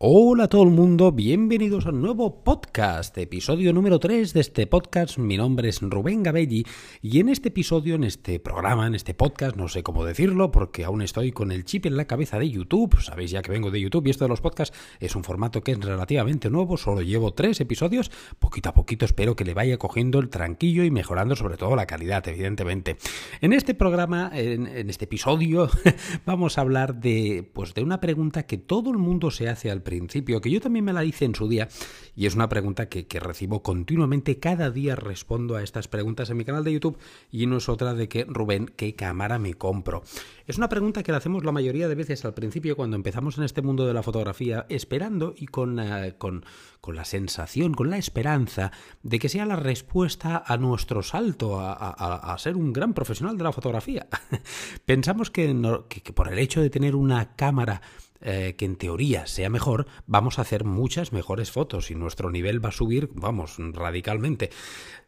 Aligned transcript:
Hola 0.00 0.44
a 0.44 0.48
todo 0.48 0.62
el 0.62 0.70
mundo, 0.70 1.10
bienvenidos 1.10 1.84
a 1.86 1.88
un 1.88 2.00
nuevo 2.00 2.44
podcast, 2.44 3.18
episodio 3.18 3.72
número 3.72 3.98
3 3.98 4.32
de 4.32 4.38
este 4.38 4.68
podcast. 4.68 5.18
Mi 5.18 5.36
nombre 5.36 5.70
es 5.70 5.80
Rubén 5.80 6.22
Gabelli 6.22 6.64
y 7.02 7.18
en 7.18 7.28
este 7.28 7.48
episodio, 7.48 7.96
en 7.96 8.04
este 8.04 8.38
programa, 8.38 8.86
en 8.86 8.94
este 8.94 9.12
podcast, 9.12 9.56
no 9.56 9.66
sé 9.66 9.82
cómo 9.82 10.04
decirlo 10.04 10.52
porque 10.52 10.84
aún 10.84 11.02
estoy 11.02 11.32
con 11.32 11.50
el 11.50 11.64
chip 11.64 11.86
en 11.86 11.96
la 11.96 12.04
cabeza 12.04 12.38
de 12.38 12.48
YouTube. 12.48 13.00
Sabéis 13.00 13.32
ya 13.32 13.42
que 13.42 13.50
vengo 13.50 13.72
de 13.72 13.80
YouTube 13.80 14.06
y 14.06 14.10
esto 14.10 14.24
de 14.24 14.28
los 14.28 14.40
podcasts 14.40 14.78
es 15.00 15.16
un 15.16 15.24
formato 15.24 15.64
que 15.64 15.72
es 15.72 15.80
relativamente 15.80 16.48
nuevo, 16.48 16.76
solo 16.76 17.02
llevo 17.02 17.34
tres 17.34 17.60
episodios. 17.60 18.12
Poquito 18.38 18.68
a 18.68 18.74
poquito 18.74 19.04
espero 19.04 19.34
que 19.34 19.44
le 19.44 19.52
vaya 19.52 19.78
cogiendo 19.78 20.20
el 20.20 20.28
tranquillo 20.28 20.84
y 20.84 20.92
mejorando 20.92 21.34
sobre 21.34 21.56
todo 21.56 21.74
la 21.74 21.86
calidad, 21.86 22.22
evidentemente. 22.28 22.98
En 23.40 23.52
este 23.52 23.74
programa, 23.74 24.30
en, 24.32 24.68
en 24.68 24.90
este 24.90 25.06
episodio, 25.06 25.68
vamos 26.24 26.56
a 26.56 26.60
hablar 26.60 27.00
de, 27.00 27.50
pues, 27.52 27.74
de 27.74 27.82
una 27.82 28.00
pregunta 28.00 28.44
que 28.44 28.58
todo 28.58 28.92
el 28.92 28.98
mundo 28.98 29.32
se 29.32 29.48
hace 29.48 29.72
al 29.72 29.87
principio, 29.88 30.42
que 30.42 30.50
yo 30.50 30.60
también 30.60 30.84
me 30.84 30.92
la 30.92 31.02
hice 31.02 31.24
en 31.24 31.34
su 31.34 31.48
día, 31.48 31.68
y 32.14 32.26
es 32.26 32.34
una 32.34 32.50
pregunta 32.50 32.90
que, 32.90 33.06
recibo 33.20 33.62
continuamente, 33.62 34.38
cada 34.38 34.70
día 34.70 34.96
respondo 34.96 35.56
a 35.56 35.62
estas 35.62 35.88
preguntas 35.88 36.28
en 36.28 36.36
mi 36.36 36.44
canal 36.44 36.62
de 36.62 36.74
YouTube, 36.74 36.98
y 37.32 37.46
no 37.46 37.56
es 37.56 37.70
otra 37.70 37.94
de 37.94 38.06
que, 38.06 38.26
Rubén, 38.28 38.70
¿qué 38.76 38.94
cámara 38.94 39.38
me 39.38 39.54
compro? 39.54 40.02
Es 40.46 40.58
una 40.58 40.68
pregunta 40.68 41.02
que 41.02 41.12
la 41.12 41.18
hacemos 41.18 41.42
la 41.42 41.52
mayoría 41.52 41.88
de 41.88 41.94
veces 41.94 42.26
al 42.26 42.34
principio 42.34 42.76
cuando 42.76 42.96
empezamos 42.96 43.38
en 43.38 43.44
este 43.44 43.62
mundo 43.62 43.86
de 43.86 43.94
la 43.94 44.02
fotografía, 44.02 44.66
esperando 44.68 45.34
y 45.34 45.46
con, 45.46 45.80
con, 46.18 46.44
con 46.82 46.96
la 46.96 47.06
sensación, 47.06 47.72
con 47.72 47.88
la 47.88 47.96
esperanza 47.96 48.72
de 49.02 49.18
que 49.18 49.30
sea 49.30 49.46
la 49.46 49.56
respuesta 49.56 50.42
a 50.46 50.58
nuestro 50.58 51.02
salto 51.02 51.60
a, 51.60 51.72
a, 51.72 52.34
a 52.34 52.38
ser 52.38 52.56
un 52.56 52.74
gran 52.74 52.92
profesional 52.92 53.38
de 53.38 53.44
la 53.44 53.52
fotografía. 53.52 54.06
Pensamos 54.84 55.30
que, 55.30 55.54
no, 55.54 55.88
que, 55.88 56.02
que 56.02 56.12
por 56.12 56.30
el 56.30 56.38
hecho 56.38 56.60
de 56.60 56.70
tener 56.70 56.94
una 56.94 57.36
cámara 57.36 57.80
eh, 58.20 58.54
que 58.58 58.64
en 58.64 58.76
teoría 58.76 59.26
sea 59.26 59.48
mejor, 59.48 59.86
vamos 60.06 60.38
a 60.38 60.42
hacer 60.42 60.64
muchas 60.64 61.12
mejores 61.12 61.50
fotos 61.50 61.90
y 61.90 61.94
nuestro 61.94 62.30
nivel 62.30 62.64
va 62.64 62.70
a 62.70 62.72
subir, 62.72 63.10
vamos, 63.14 63.56
radicalmente. 63.58 64.50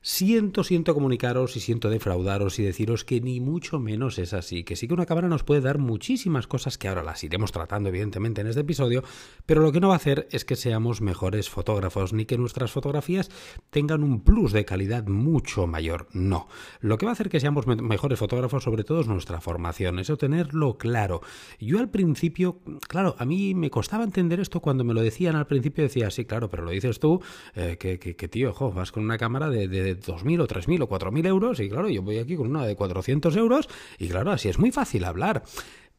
Siento, 0.03 0.65
siento 0.65 0.95
comunicaros 0.95 1.57
y 1.57 1.61
siento 1.61 1.91
defraudaros 1.91 2.59
y 2.59 2.63
deciros 2.63 3.05
que 3.05 3.21
ni 3.21 3.39
mucho 3.39 3.79
menos 3.79 4.19
es 4.19 4.33
así, 4.33 4.65
que 4.65 4.75
sí 4.75 4.89
que 4.89 4.95
una 4.95 5.05
cámara 5.05 5.29
nos 5.29 5.45
puede 5.45 5.61
dar 5.61 5.77
muchísimas 5.77 6.47
cosas 6.47 6.79
que 6.79 6.89
ahora 6.89 7.03
las 7.03 7.23
iremos 7.23 7.53
tratando 7.53 7.91
evidentemente 7.91 8.41
en 8.41 8.47
este 8.47 8.63
episodio, 8.63 9.05
pero 9.45 9.61
lo 9.61 9.73
que 9.73 9.81
no 9.81 9.89
va 9.89 9.95
a 9.95 9.97
hacer 9.99 10.27
es 10.31 10.47
que 10.47 10.57
seamos 10.57 11.03
mejores 11.03 11.51
fotógrafos 11.51 12.15
ni 12.15 12.25
que 12.25 12.39
nuestras 12.39 12.73
fotografías 12.73 13.29
tengan 13.69 14.03
un 14.03 14.25
plus 14.25 14.53
de 14.53 14.65
calidad 14.65 15.07
mucho 15.07 15.67
mayor, 15.67 16.09
no. 16.15 16.49
Lo 16.81 16.97
que 16.97 17.05
va 17.05 17.13
a 17.13 17.13
hacer 17.13 17.29
que 17.29 17.39
seamos 17.39 17.67
me 17.67 17.77
mejores 17.77 18.19
fotógrafos 18.19 18.65
sobre 18.65 18.85
todo 18.85 19.03
es 19.03 19.07
nuestra 19.07 19.43
formación, 19.43 19.99
eso 19.99 20.17
tenerlo 20.17 20.79
claro. 20.79 21.21
Yo 21.59 21.79
al 21.79 21.91
principio, 21.91 22.61
claro, 22.89 23.17
a 23.19 23.27
mí 23.27 23.55
me 23.55 23.69
costaba 23.69 24.05
entender 24.05 24.41
esto 24.41 24.61
cuando 24.61 24.83
me 24.83 24.95
lo 24.95 25.03
decían 25.03 25.37
al 25.37 25.47
principio, 25.47 25.85
decía, 25.85 26.11
sí, 26.11 26.25
claro, 26.25 26.49
pero 26.49 26.63
lo 26.63 26.71
dices 26.71 27.01
tú, 27.01 27.21
eh, 27.55 27.77
que, 27.79 27.99
que, 27.99 28.17
que, 28.17 28.29
tío, 28.29 28.55
jo, 28.55 28.73
vas 28.73 28.93
con 28.93 29.05
una 29.05 29.19
cámara 29.19 29.51
de 29.51 29.90
2.000 29.99 30.41
o 30.41 30.49
3.000 30.49 30.83
o 30.83 30.89
4.000 30.89 31.27
euros 31.27 31.61
y 31.61 31.69
claro, 31.69 31.89
yo 31.89 32.03
voy 32.03 32.19
aquí 32.19 32.37
con 32.37 32.49
una 32.49 32.67
de 32.67 32.77
400 32.77 33.37
euros 33.37 33.69
y 33.99 34.09
claro, 34.09 34.33
así 34.33 34.49
es 34.49 34.59
muy 34.59 34.71
fácil 34.71 35.05
hablar. 35.05 35.45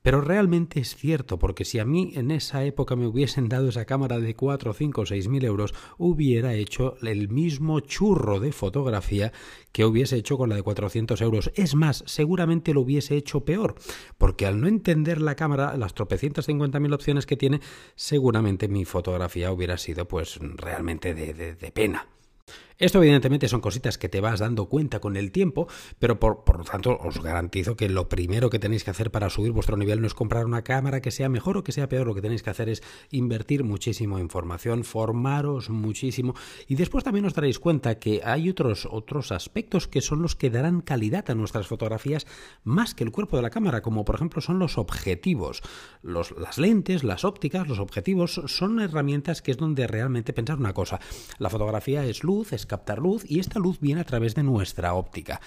Pero 0.02 0.22
realmente 0.22 0.80
es 0.80 0.96
cierto, 0.96 1.38
porque 1.38 1.64
si 1.64 1.78
a 1.78 1.86
mí 1.86 2.14
en 2.16 2.32
esa 2.32 2.66
época 2.66 2.96
me 2.96 3.06
hubiesen 3.06 3.50
dado 3.50 3.70
esa 3.70 3.86
cámara 3.86 4.20
de 4.20 4.36
4, 4.36 4.74
5, 4.74 5.06
6 5.06 5.28
mil 5.28 5.46
euros, 5.46 5.76
hubiera 5.98 6.56
hecho 6.56 6.96
el 7.04 7.30
mismo 7.30 7.80
churro 7.82 8.40
de 8.40 8.52
fotografía 8.52 9.32
que 9.72 9.86
hubiese 9.86 10.16
hecho 10.16 10.38
con 10.38 10.50
la 10.50 10.56
de 10.56 10.64
400 10.64 11.22
euros. 11.22 11.52
Es 11.56 11.76
más, 11.76 12.04
seguramente 12.08 12.74
lo 12.74 12.82
hubiese 12.82 13.16
hecho 13.16 13.46
peor, 13.46 13.76
porque 14.18 14.48
al 14.48 14.60
no 14.60 14.68
entender 14.68 15.22
la 15.22 15.36
cámara, 15.36 15.78
las 15.78 15.94
tropecientas 15.94 16.48
50 16.48 16.80
mil 16.80 16.94
opciones 16.94 17.28
que 17.28 17.38
tiene, 17.38 17.62
seguramente 17.96 18.68
mi 18.68 18.86
fotografía 18.86 19.52
hubiera 19.52 19.78
sido 19.78 20.08
pues 20.08 20.40
realmente 20.42 21.14
de, 21.14 21.36
de, 21.36 21.54
de 21.54 21.72
pena. 21.72 22.08
Esto 22.82 22.98
evidentemente 22.98 23.48
son 23.48 23.62
cositas 23.62 24.00
que 24.00 24.10
te 24.10 24.22
vas 24.22 24.40
dando 24.40 24.66
cuenta 24.66 25.00
con 25.00 25.16
el 25.16 25.32
tiempo, 25.32 25.68
pero 26.00 26.20
por, 26.20 26.44
por, 26.44 26.58
lo 26.58 26.64
tanto 26.64 26.98
os 27.00 27.22
garantizo 27.22 27.76
que 27.76 27.88
lo 27.88 28.10
primero 28.10 28.50
que 28.50 28.58
tenéis 28.58 28.84
que 28.84 28.90
hacer 28.90 29.12
para 29.12 29.30
subir 29.30 29.52
vuestro 29.52 29.78
nivel 29.78 30.02
no 30.02 30.08
es 30.08 30.16
comprar 30.16 30.48
una 30.48 30.64
cámara 30.64 31.00
que 31.00 31.12
sea 31.12 31.30
mejor 31.30 31.58
o 31.58 31.64
que 31.64 31.74
sea 31.74 31.88
peor, 31.88 32.08
lo 32.08 32.16
que 32.16 32.24
tenéis 32.24 32.42
que 32.42 32.50
hacer 32.50 32.70
es 32.70 32.82
invertir 33.12 33.64
muchísimo 33.64 34.18
en 34.18 34.32
formación, 34.32 34.84
formaros 34.84 35.70
muchísimo 35.70 36.34
y 36.68 36.74
después 36.74 37.04
también 37.04 37.26
os 37.26 37.36
daréis 37.36 37.60
cuenta 37.60 38.00
que 38.00 38.22
hay 38.24 38.50
otros, 38.50 38.88
otros 38.90 39.32
aspectos 39.32 39.88
que 39.88 40.02
son 40.02 40.24
los 40.24 40.36
que 40.36 40.50
darán 40.50 40.82
calidad 40.82 41.30
a 41.30 41.36
nuestras 41.36 41.68
fotografías 41.68 42.26
más 42.64 42.96
que 42.96 43.04
el 43.04 43.12
cuerpo 43.12 43.36
de 43.36 43.44
la 43.44 43.52
cámara, 43.52 43.84
como 43.84 44.06
por 44.06 44.16
ejemplo 44.16 44.42
son 44.42 44.58
los 44.58 44.80
objetivos. 44.80 45.62
Los, 46.02 46.32
las 46.32 46.58
lentes, 46.58 47.04
las 47.04 47.26
ópticas, 47.26 47.68
los 47.68 47.78
objetivos 47.78 48.42
son 48.48 48.80
herramientas 48.80 49.44
que 49.44 49.52
es 49.52 49.58
donde 49.58 49.86
realmente 49.86 50.34
pensar 50.34 50.58
una 50.58 50.74
cosa. 50.74 51.00
La 51.38 51.52
fotografía 51.52 52.04
es 52.06 52.24
luz, 52.24 52.54
es 52.54 52.71
captar 52.72 53.00
luz 53.00 53.24
y 53.28 53.40
esta 53.40 53.60
luz 53.60 53.80
viene 53.82 54.00
a 54.00 54.06
través 54.06 54.34
de 54.34 54.44
nuestra 54.44 54.94
óptica. 54.94 55.42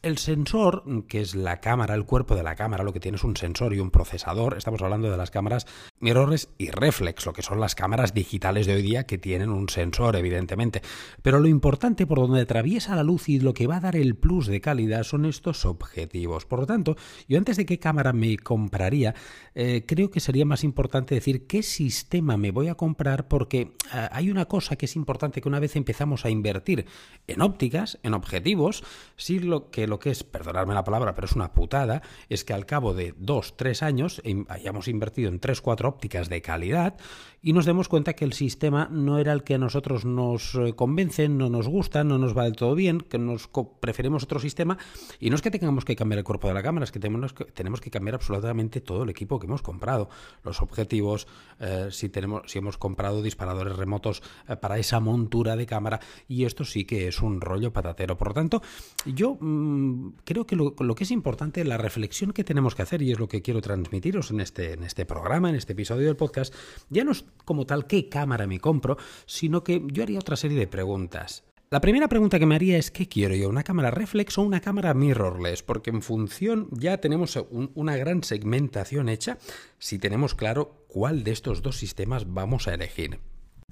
El 0.00 0.16
sensor, 0.16 0.84
que 1.08 1.20
es 1.20 1.34
la 1.34 1.60
cámara, 1.60 1.96
el 1.96 2.04
cuerpo 2.04 2.36
de 2.36 2.44
la 2.44 2.54
cámara, 2.54 2.84
lo 2.84 2.92
que 2.92 3.00
tiene 3.00 3.16
es 3.16 3.24
un 3.24 3.36
sensor 3.36 3.74
y 3.74 3.80
un 3.80 3.90
procesador. 3.90 4.56
Estamos 4.56 4.80
hablando 4.80 5.10
de 5.10 5.16
las 5.16 5.32
cámaras 5.32 5.66
mirrorless 6.00 6.48
y 6.58 6.70
reflex, 6.70 7.26
lo 7.26 7.32
que 7.32 7.42
son 7.42 7.60
las 7.60 7.74
cámaras 7.74 8.14
digitales 8.14 8.66
de 8.66 8.74
hoy 8.74 8.82
día 8.82 9.04
que 9.04 9.18
tienen 9.18 9.50
un 9.50 9.68
sensor, 9.68 10.16
evidentemente. 10.16 10.82
Pero 11.22 11.40
lo 11.40 11.48
importante 11.48 12.06
por 12.06 12.18
donde 12.18 12.42
atraviesa 12.42 12.96
la 12.96 13.02
luz 13.02 13.28
y 13.28 13.40
lo 13.40 13.54
que 13.54 13.66
va 13.66 13.76
a 13.76 13.80
dar 13.80 13.96
el 13.96 14.14
plus 14.14 14.46
de 14.46 14.60
calidad 14.60 15.02
son 15.02 15.24
estos 15.24 15.64
objetivos. 15.64 16.46
Por 16.46 16.60
lo 16.60 16.66
tanto, 16.66 16.96
yo 17.28 17.38
antes 17.38 17.56
de 17.56 17.66
qué 17.66 17.78
cámara 17.78 18.12
me 18.12 18.36
compraría, 18.38 19.14
eh, 19.54 19.84
creo 19.86 20.10
que 20.10 20.20
sería 20.20 20.44
más 20.44 20.64
importante 20.64 21.14
decir 21.14 21.46
qué 21.46 21.62
sistema 21.62 22.36
me 22.36 22.50
voy 22.50 22.68
a 22.68 22.74
comprar 22.74 23.28
porque 23.28 23.72
eh, 23.94 24.08
hay 24.12 24.30
una 24.30 24.46
cosa 24.46 24.76
que 24.76 24.86
es 24.86 24.96
importante 24.96 25.40
que 25.40 25.48
una 25.48 25.60
vez 25.60 25.76
empezamos 25.76 26.24
a 26.24 26.30
invertir 26.30 26.86
en 27.26 27.42
ópticas, 27.42 27.98
en 28.02 28.14
objetivos, 28.14 28.84
si 29.16 29.38
lo 29.38 29.70
que 29.70 29.86
lo 29.86 29.98
que 29.98 30.10
es, 30.10 30.24
perdonadme 30.24 30.74
la 30.74 30.84
palabra, 30.84 31.14
pero 31.14 31.26
es 31.26 31.32
una 31.32 31.52
putada, 31.52 32.02
es 32.28 32.44
que 32.44 32.52
al 32.52 32.66
cabo 32.66 32.94
de 32.94 33.14
dos, 33.18 33.56
tres 33.56 33.82
años 33.82 34.22
hayamos 34.48 34.88
invertido 34.88 35.28
en 35.28 35.40
tres, 35.40 35.60
cuatro 35.60 35.87
ópticas 35.88 36.28
de 36.28 36.40
calidad 36.42 36.94
y 37.40 37.52
nos 37.52 37.66
demos 37.66 37.88
cuenta 37.88 38.14
que 38.14 38.24
el 38.24 38.32
sistema 38.32 38.88
no 38.90 39.18
era 39.18 39.32
el 39.32 39.44
que 39.44 39.54
a 39.54 39.58
nosotros 39.58 40.04
nos 40.04 40.54
eh, 40.56 40.74
convence, 40.74 41.28
no 41.28 41.48
nos 41.48 41.68
gusta, 41.68 42.02
no 42.02 42.18
nos 42.18 42.36
va 42.36 42.44
del 42.44 42.56
todo 42.56 42.74
bien, 42.74 43.00
que 43.00 43.18
nos 43.18 43.48
preferimos 43.80 44.24
otro 44.24 44.40
sistema. 44.40 44.76
Y 45.20 45.30
no 45.30 45.36
es 45.36 45.42
que 45.42 45.50
tengamos 45.50 45.84
que 45.84 45.94
cambiar 45.94 46.18
el 46.18 46.24
cuerpo 46.24 46.48
de 46.48 46.54
la 46.54 46.62
cámara, 46.62 46.84
es 46.84 46.90
que 46.90 46.98
tenemos 46.98 47.32
que, 47.32 47.44
tenemos 47.44 47.80
que 47.80 47.90
cambiar 47.90 48.16
absolutamente 48.16 48.80
todo 48.80 49.04
el 49.04 49.10
equipo 49.10 49.38
que 49.38 49.46
hemos 49.46 49.62
comprado, 49.62 50.08
los 50.42 50.60
objetivos, 50.62 51.28
eh, 51.60 51.88
si, 51.92 52.08
tenemos, 52.08 52.42
si 52.46 52.58
hemos 52.58 52.76
comprado 52.76 53.22
disparadores 53.22 53.76
remotos 53.76 54.22
eh, 54.48 54.56
para 54.56 54.78
esa 54.78 54.98
montura 54.98 55.54
de 55.54 55.66
cámara. 55.66 56.00
Y 56.26 56.44
esto 56.44 56.64
sí 56.64 56.84
que 56.84 57.06
es 57.06 57.22
un 57.22 57.40
rollo 57.40 57.72
patatero. 57.72 58.18
Por 58.18 58.28
lo 58.28 58.34
tanto, 58.34 58.62
yo 59.06 59.36
mmm, 59.40 60.10
creo 60.24 60.44
que 60.44 60.56
lo, 60.56 60.74
lo, 60.80 60.94
que 60.96 61.04
es 61.04 61.10
importante, 61.12 61.64
la 61.64 61.76
reflexión 61.76 62.32
que 62.32 62.42
tenemos 62.42 62.74
que 62.74 62.82
hacer 62.82 63.00
y 63.02 63.12
es 63.12 63.20
lo 63.20 63.28
que 63.28 63.42
quiero 63.42 63.60
transmitiros 63.60 64.32
en 64.32 64.40
este, 64.40 64.72
en 64.72 64.82
este 64.82 65.06
programa, 65.06 65.50
en 65.50 65.54
este 65.54 65.74
episodio 65.74 66.06
del 66.06 66.16
podcast, 66.16 66.52
ya 66.90 67.04
no 67.04 67.12
es 67.12 67.27
como 67.44 67.66
tal 67.66 67.86
qué 67.86 68.08
cámara 68.08 68.46
me 68.46 68.60
compro, 68.60 68.96
sino 69.26 69.64
que 69.64 69.82
yo 69.92 70.02
haría 70.02 70.18
otra 70.18 70.36
serie 70.36 70.58
de 70.58 70.66
preguntas. 70.66 71.44
La 71.70 71.82
primera 71.82 72.08
pregunta 72.08 72.38
que 72.38 72.46
me 72.46 72.54
haría 72.54 72.78
es 72.78 72.90
¿qué 72.90 73.08
quiero 73.08 73.34
yo? 73.34 73.50
¿Una 73.50 73.62
cámara 73.62 73.90
reflex 73.90 74.38
o 74.38 74.42
una 74.42 74.60
cámara 74.60 74.94
mirrorless? 74.94 75.62
Porque 75.62 75.90
en 75.90 76.00
función 76.00 76.68
ya 76.72 76.98
tenemos 76.98 77.36
un, 77.50 77.70
una 77.74 77.94
gran 77.96 78.22
segmentación 78.22 79.10
hecha 79.10 79.36
si 79.78 79.98
tenemos 79.98 80.34
claro 80.34 80.86
cuál 80.88 81.24
de 81.24 81.32
estos 81.32 81.60
dos 81.60 81.76
sistemas 81.76 82.32
vamos 82.32 82.68
a 82.68 82.74
elegir. 82.74 83.20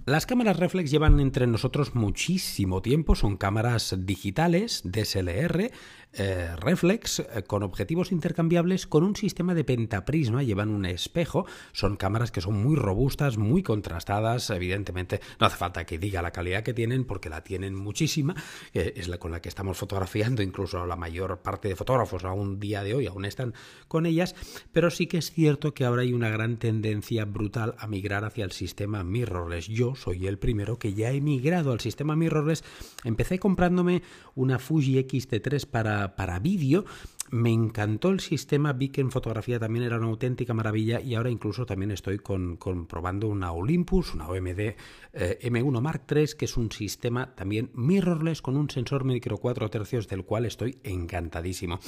Las 0.05 0.27
cámaras 0.27 0.59
reflex 0.59 0.91
llevan 0.91 1.19
entre 1.19 1.47
nosotros 1.49 1.95
muchísimo 1.95 2.81
tiempo, 2.81 3.17
son 3.17 3.37
cámaras 3.37 3.93
digitales, 3.99 4.83
DSLR, 4.84 5.72
eh, 6.13 6.57
reflex, 6.57 7.19
eh, 7.19 7.43
con 7.47 7.63
objetivos 7.63 8.13
intercambiables, 8.13 8.87
con 8.87 9.03
un 9.03 9.16
sistema 9.16 9.53
de 9.53 9.65
pentaprisma, 9.65 10.43
llevan 10.43 10.69
un 10.69 10.87
espejo, 10.87 11.45
son 11.72 11.97
cámaras 11.97 12.31
que 12.31 12.41
son 12.41 12.54
muy 12.54 12.77
robustas, 12.77 13.37
muy 13.37 13.63
contrastadas, 13.63 14.48
evidentemente 14.51 15.21
no 15.41 15.47
hace 15.47 15.57
falta 15.57 15.84
que 15.84 15.99
diga 15.99 16.22
la 16.22 16.31
calidad 16.31 16.63
que 16.63 16.72
tienen, 16.72 17.04
porque 17.04 17.28
la 17.28 17.42
tienen 17.42 17.75
muchísima, 17.75 18.34
es 18.72 19.09
la 19.09 19.19
con 19.19 19.33
la 19.33 19.42
que 19.42 19.49
estamos 19.49 19.77
fotografiando, 19.77 20.41
incluso 20.41 20.87
la 20.87 20.97
mayor 20.97 21.42
parte 21.42 21.69
de 21.69 21.77
fotógrafos 21.77 22.25
aún 22.25 22.60
día 22.60 22.83
de 22.83 22.95
hoy 22.95 23.07
aún 23.07 23.25
están 23.25 23.54
con 23.89 24.07
ellas, 24.07 24.34
pero 24.72 24.91
sí 24.91 25.07
que 25.07 25.19
es 25.19 25.33
cierto 25.33 25.75
que 25.75 25.84
ahora 25.84 26.03
hay 26.03 26.13
una 26.13 26.31
gran 26.31 26.59
tendencia 26.59 27.25
brutal 27.25 27.75
a 27.78 27.89
migrar 27.89 28.25
hacia 28.25 28.45
el 28.45 28.53
sistema 28.53 29.03
mirrorless. 29.03 29.66
Soy 29.94 30.27
el 30.27 30.38
primero 30.38 30.78
que 30.78 30.94
ya 30.94 31.12
he 31.12 31.21
migrado 31.21 31.72
al 31.72 31.80
sistema 31.80 32.16
mirrorless. 32.16 32.65
Empecé 33.04 33.38
comprándome 33.38 34.03
una 34.34 34.59
Fuji 34.59 34.98
X-T3 34.98 35.66
para, 35.66 36.16
para 36.16 36.38
vídeo 36.38 36.84
me 37.31 37.53
encantó 37.53 38.11
el 38.11 38.21
sistema, 38.21 38.73
vi 38.73 38.91
que 38.91 39.01
en 39.01 39.11
fotografía 39.11 39.59
también 39.59 39.84
era 39.84 39.99
una 39.99 40.07
auténtica 40.07 40.55
maravilla 40.55 41.01
y 41.01 41.15
ahora 41.15 41.31
incluso 41.31 41.67
también 41.67 41.91
estoy 41.91 42.19
con, 42.19 42.57
probando 42.89 43.28
una 43.28 43.53
Olympus, 43.53 44.15
una 44.15 44.28
OMD 44.28 44.61
eh, 44.61 45.39
M1 45.43 45.81
Mark 45.81 46.05
III, 46.11 46.27
que 46.39 46.45
es 46.45 46.57
un 46.57 46.71
sistema 46.71 47.34
también 47.34 47.71
mirrorless 47.75 48.43
con 48.43 48.57
un 48.57 48.71
sensor 48.71 49.05
micro 49.05 49.39
4 49.39 49.71
tercios 49.71 50.09
del 50.09 50.25
cual 50.25 50.47
estoy 50.47 50.78
encantadísimo. 50.84 51.81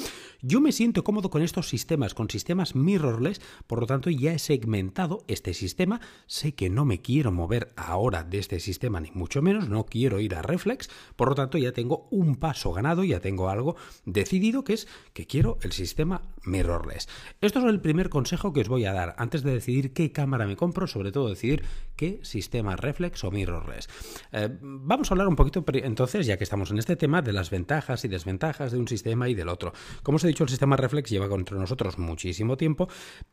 Yo 0.42 0.60
me 0.60 0.72
siento 0.72 1.04
cómodo 1.04 1.30
con 1.30 1.42
estos 1.42 1.68
sistemas, 1.68 2.14
con 2.14 2.28
sistemas 2.30 2.74
mirrorless, 2.74 3.40
por 3.66 3.80
lo 3.80 3.86
tanto 3.86 4.10
ya 4.10 4.32
he 4.32 4.38
segmentado 4.38 5.24
este 5.28 5.54
sistema, 5.54 6.00
sé 6.26 6.52
que 6.52 6.70
no 6.70 6.84
me 6.84 7.00
quiero 7.00 7.32
mover 7.32 7.72
ahora 7.76 8.24
de 8.24 8.38
este 8.38 8.60
sistema 8.60 9.00
ni 9.00 9.10
mucho 9.12 9.42
menos, 9.42 9.68
no 9.68 9.84
quiero 9.86 10.20
ir 10.20 10.34
a 10.34 10.42
reflex, 10.42 10.90
por 11.16 11.28
lo 11.28 11.34
tanto 11.34 11.58
ya 11.58 11.72
tengo 11.72 12.08
un 12.10 12.36
paso 12.36 12.72
ganado, 12.72 13.04
ya 13.04 13.20
tengo 13.20 13.48
algo 13.48 13.76
decidido 14.04 14.64
que 14.64 14.74
es 14.74 14.88
que 15.12 15.27
quiero 15.28 15.58
el 15.62 15.72
sistema 15.72 16.22
mirrorless. 16.44 17.08
Esto 17.40 17.60
es 17.60 17.64
el 17.66 17.80
primer 17.80 18.08
consejo 18.08 18.52
que 18.52 18.62
os 18.62 18.68
voy 18.68 18.86
a 18.86 18.92
dar 18.92 19.14
antes 19.18 19.42
de 19.42 19.52
decidir 19.52 19.92
qué 19.92 20.10
cámara 20.10 20.46
me 20.46 20.56
compro, 20.56 20.86
sobre 20.86 21.12
todo 21.12 21.28
decidir 21.28 21.62
qué 21.94 22.20
sistema 22.22 22.76
reflex 22.76 23.22
o 23.24 23.30
mirrorless. 23.30 23.88
Eh, 24.32 24.48
vamos 24.60 25.10
a 25.10 25.14
hablar 25.14 25.28
un 25.28 25.36
poquito 25.36 25.64
entonces, 25.74 26.26
ya 26.26 26.36
que 26.36 26.44
estamos 26.44 26.70
en 26.70 26.78
este 26.78 26.96
tema, 26.96 27.22
de 27.22 27.32
las 27.32 27.50
ventajas 27.50 28.04
y 28.04 28.08
desventajas 28.08 28.72
de 28.72 28.78
un 28.78 28.88
sistema 28.88 29.28
y 29.28 29.34
del 29.34 29.48
otro. 29.48 29.72
Como 30.02 30.16
os 30.16 30.24
he 30.24 30.28
dicho, 30.28 30.44
el 30.44 30.50
sistema 30.50 30.76
reflex 30.76 31.10
lleva 31.10 31.28
contra 31.28 31.58
nosotros 31.58 31.98
muchísimo 31.98 32.56
tiempo, 32.56 32.88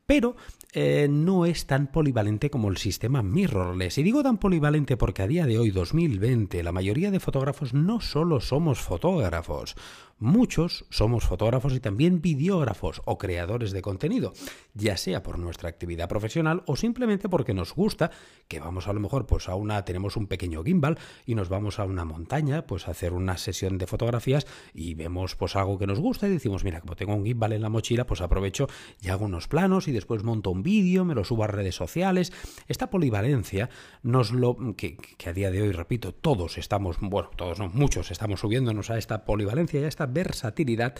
pero 0.05 0.35
eh, 0.73 1.07
no 1.09 1.45
es 1.45 1.65
tan 1.65 1.87
polivalente 1.87 2.49
como 2.49 2.69
el 2.69 2.77
sistema 2.77 3.23
mirrorless. 3.23 3.97
Y 3.97 4.03
digo 4.03 4.21
tan 4.23 4.37
polivalente 4.37 4.97
porque 4.97 5.21
a 5.21 5.27
día 5.27 5.45
de 5.45 5.57
hoy, 5.57 5.71
2020, 5.71 6.61
la 6.63 6.71
mayoría 6.71 7.11
de 7.11 7.19
fotógrafos 7.19 7.73
no 7.73 8.01
solo 8.01 8.41
somos 8.41 8.79
fotógrafos, 8.79 9.75
Muchos 10.17 10.85
somos 10.91 11.25
fotógrafos 11.25 11.73
y 11.73 11.81
también 11.81 12.21
videógrafos 12.21 13.01
o 13.03 13.17
creadores 13.17 13.73
de 13.73 13.81
contenido, 13.81 14.31
ya 14.73 14.95
sea 14.95 15.21
por 15.21 15.37
nuestra 15.37 15.67
actividad 15.67 16.07
profesional 16.07 16.63
o 16.67 16.77
simplemente 16.77 17.27
porque 17.27 17.53
nos 17.53 17.75
gusta, 17.75 18.11
que 18.47 18.61
vamos 18.61 18.87
a 18.87 18.93
lo 18.93 19.01
mejor 19.01 19.25
pues 19.25 19.49
a 19.49 19.55
una 19.55 19.83
tenemos 19.83 20.15
un 20.15 20.27
pequeño 20.27 20.63
gimbal 20.63 20.97
y 21.25 21.35
nos 21.35 21.49
vamos 21.49 21.79
a 21.79 21.83
una 21.83 22.05
montaña, 22.05 22.65
pues 22.65 22.87
a 22.87 22.91
hacer 22.91 23.11
una 23.11 23.37
sesión 23.37 23.77
de 23.77 23.87
fotografías 23.87 24.47
y 24.73 24.93
vemos 24.93 25.35
pues 25.35 25.57
algo 25.57 25.77
que 25.77 25.85
nos 25.85 25.99
gusta 25.99 26.29
y 26.29 26.31
decimos, 26.31 26.63
mira, 26.63 26.79
como 26.79 26.95
tengo 26.95 27.13
un 27.13 27.25
gimbal 27.25 27.51
en 27.51 27.61
la 27.61 27.69
mochila, 27.69 28.05
pues 28.05 28.21
aprovecho 28.21 28.67
y 29.01 29.09
hago 29.09 29.25
unos 29.25 29.49
planos 29.49 29.89
y 29.89 29.91
después 29.91 30.23
monto 30.23 30.49
un 30.49 30.63
vídeo, 30.63 31.03
me 31.03 31.13
lo 31.13 31.25
subo 31.25 31.43
a 31.43 31.47
redes 31.47 31.75
sociales. 31.75 32.31
Esta 32.69 32.89
polivalencia 32.89 33.69
nos 34.01 34.31
lo 34.31 34.55
que, 34.77 34.95
que 34.95 35.29
a 35.29 35.33
día 35.33 35.51
de 35.51 35.61
hoy, 35.61 35.73
repito, 35.73 36.13
todos 36.13 36.57
estamos, 36.57 36.99
bueno, 37.01 37.31
todos 37.35 37.59
no, 37.59 37.67
muchos 37.67 38.11
estamos 38.11 38.39
subiéndonos 38.39 38.89
a 38.91 38.97
esta 38.97 39.25
polivalencia 39.25 39.81
y 39.81 39.83
a 39.83 39.89
esta 39.89 40.04
versatilidad 40.05 40.95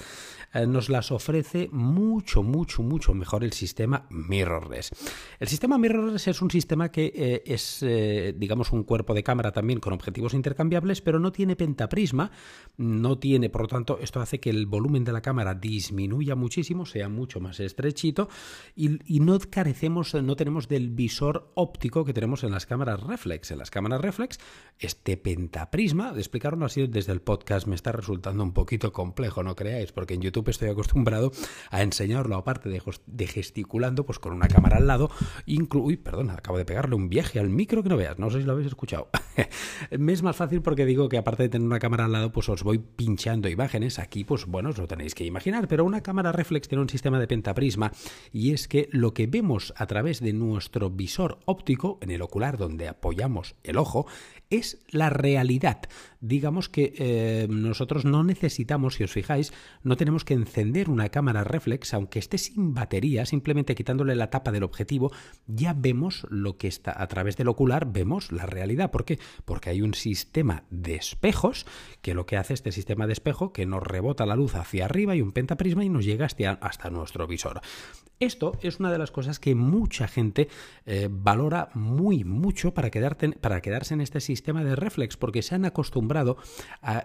eh, 0.55 0.65
nos 0.65 0.89
las 0.89 1.11
ofrece 1.11 1.67
mucho, 1.71 2.41
mucho, 2.41 2.81
mucho 2.81 3.13
mejor 3.13 3.43
el 3.43 3.51
sistema 3.51 4.05
mirrorless. 4.09 4.91
El 5.39 5.47
sistema 5.49 5.77
mirrorless 5.77 6.27
es 6.27 6.41
un 6.41 6.49
sistema 6.49 6.89
que 6.89 7.11
eh, 7.13 7.43
es, 7.45 7.83
eh, 7.83 8.33
digamos, 8.37 8.71
un 8.71 8.83
cuerpo 8.83 9.13
de 9.13 9.23
cámara 9.23 9.51
también 9.51 9.79
con 9.79 9.91
objetivos 9.91 10.33
intercambiables, 10.33 11.01
pero 11.01 11.19
no 11.19 11.33
tiene 11.33 11.57
pentaprisma, 11.57 12.31
no 12.77 13.17
tiene, 13.17 13.49
por 13.49 13.63
lo 13.63 13.67
tanto, 13.67 13.99
esto 13.99 14.21
hace 14.21 14.39
que 14.39 14.49
el 14.49 14.65
volumen 14.65 15.03
de 15.03 15.11
la 15.11 15.21
cámara 15.21 15.55
disminuya 15.55 16.35
muchísimo, 16.35 16.85
sea 16.85 17.09
mucho 17.09 17.41
más 17.41 17.59
estrechito 17.59 18.29
y, 18.75 18.99
y 19.13 19.19
no 19.19 19.37
carecemos, 19.49 20.13
no 20.13 20.37
tenemos 20.37 20.69
del 20.69 20.89
visor 20.89 21.51
óptico 21.55 22.05
que 22.05 22.13
tenemos 22.13 22.45
en 22.45 22.51
las 22.51 22.65
cámaras 22.65 23.01
reflex. 23.01 23.51
En 23.51 23.57
las 23.57 23.71
cámaras 23.71 23.99
reflex, 23.99 24.39
este 24.79 25.17
pentaprisma, 25.17 26.13
de 26.13 26.19
explicarlo 26.19 26.65
así 26.65 26.87
desde 26.87 27.11
el 27.11 27.21
podcast, 27.21 27.67
me 27.67 27.75
está 27.75 27.91
resultando 27.91 28.43
un 28.43 28.53
poquito 28.53 28.93
complejo, 28.95 29.43
no 29.43 29.55
creáis, 29.55 29.91
porque 29.91 30.15
en 30.15 30.21
YouTube 30.21 30.49
estoy 30.49 30.69
acostumbrado 30.69 31.31
a 31.69 31.83
enseñarlo, 31.83 32.35
aparte 32.35 32.69
de, 32.69 33.27
gesticulando, 33.27 34.07
pues 34.07 34.17
con 34.17 34.33
una 34.33 34.47
cámara 34.47 34.77
al 34.77 34.87
lado, 34.87 35.11
inclu 35.45 35.83
Uy, 35.85 35.97
perdón, 35.97 36.31
acabo 36.31 36.57
de 36.57 36.65
pegarle 36.65 36.95
un 36.95 37.09
viaje 37.09 37.39
al 37.39 37.49
micro 37.49 37.83
que 37.83 37.89
no 37.89 37.97
veas, 37.97 38.17
no 38.17 38.31
sé 38.31 38.39
si 38.39 38.45
lo 38.45 38.53
habéis 38.53 38.69
escuchado. 38.69 39.09
Me 39.99 40.13
es 40.13 40.23
más 40.23 40.35
fácil 40.35 40.61
porque 40.61 40.85
digo 40.85 41.09
que 41.09 41.17
aparte 41.17 41.43
de 41.43 41.49
tener 41.49 41.67
una 41.67 41.79
cámara 41.79 42.05
al 42.05 42.11
lado, 42.11 42.31
pues 42.31 42.49
os 42.49 42.63
voy 42.63 42.79
pinchando 42.79 43.49
imágenes. 43.49 43.99
Aquí, 43.99 44.23
pues 44.23 44.45
bueno, 44.45 44.69
os 44.69 44.77
lo 44.77 44.87
tenéis 44.87 45.13
que 45.13 45.25
imaginar, 45.25 45.67
pero 45.67 45.83
una 45.83 46.01
cámara 46.01 46.31
reflex 46.31 46.67
tiene 46.67 46.81
un 46.81 46.89
sistema 46.89 47.19
de 47.19 47.27
pentaprisma 47.27 47.91
y 48.31 48.53
es 48.53 48.67
que 48.67 48.87
lo 48.91 49.13
que 49.13 49.27
vemos 49.27 49.73
a 49.77 49.85
través 49.85 50.21
de 50.21 50.33
nuestro 50.33 50.89
visor 50.89 51.39
óptico, 51.45 51.99
en 52.01 52.11
el 52.11 52.21
ocular 52.21 52.57
donde 52.57 52.87
apoyamos 52.87 53.55
el 53.63 53.77
ojo, 53.77 54.07
es 54.49 54.79
la 54.89 55.09
realidad. 55.09 55.81
Digamos 56.21 56.69
que 56.69 56.93
eh, 56.97 57.47
nosotros 57.49 58.05
no 58.05 58.23
necesitamos, 58.23 58.84
si 58.89 59.03
os 59.03 59.11
fijáis, 59.11 59.53
no 59.83 59.97
tenemos 59.97 60.23
que 60.23 60.33
encender 60.33 60.89
una 60.89 61.09
cámara 61.09 61.43
reflex, 61.43 61.93
aunque 61.93 62.19
esté 62.19 62.37
sin 62.37 62.73
batería, 62.73 63.25
simplemente 63.25 63.75
quitándole 63.75 64.15
la 64.15 64.29
tapa 64.29 64.51
del 64.51 64.63
objetivo, 64.63 65.11
ya 65.47 65.73
vemos 65.73 66.25
lo 66.29 66.57
que 66.57 66.67
está 66.67 67.01
a 67.01 67.07
través 67.07 67.37
del 67.37 67.47
ocular, 67.47 67.91
vemos 67.91 68.31
la 68.31 68.45
realidad. 68.45 68.91
¿Por 68.91 69.05
qué? 69.05 69.19
Porque 69.45 69.69
hay 69.69 69.81
un 69.81 69.93
sistema 69.93 70.63
de 70.69 70.95
espejos 70.95 71.65
que 72.01 72.13
lo 72.13 72.25
que 72.25 72.37
hace 72.37 72.53
este 72.53 72.71
sistema 72.71 73.07
de 73.07 73.13
espejo 73.13 73.53
que 73.53 73.65
nos 73.65 73.83
rebota 73.83 74.25
la 74.25 74.35
luz 74.35 74.55
hacia 74.55 74.85
arriba 74.85 75.15
y 75.15 75.21
un 75.21 75.31
pentaprisma 75.31 75.83
y 75.83 75.89
nos 75.89 76.05
llega 76.05 76.25
hasta, 76.25 76.51
hasta 76.51 76.89
nuestro 76.89 77.27
visor. 77.27 77.61
Esto 78.19 78.57
es 78.61 78.79
una 78.79 78.91
de 78.91 78.97
las 78.97 79.11
cosas 79.11 79.39
que 79.39 79.55
mucha 79.55 80.07
gente 80.07 80.47
eh, 80.85 81.09
valora 81.11 81.69
muy 81.73 82.23
mucho 82.23 82.73
para, 82.73 82.89
para 83.41 83.61
quedarse 83.61 83.93
en 83.93 84.01
este 84.01 84.21
sistema 84.21 84.63
de 84.63 84.75
reflex, 84.75 85.17
porque 85.17 85.41
se 85.41 85.55
han 85.55 85.65
acostumbrado 85.65 86.37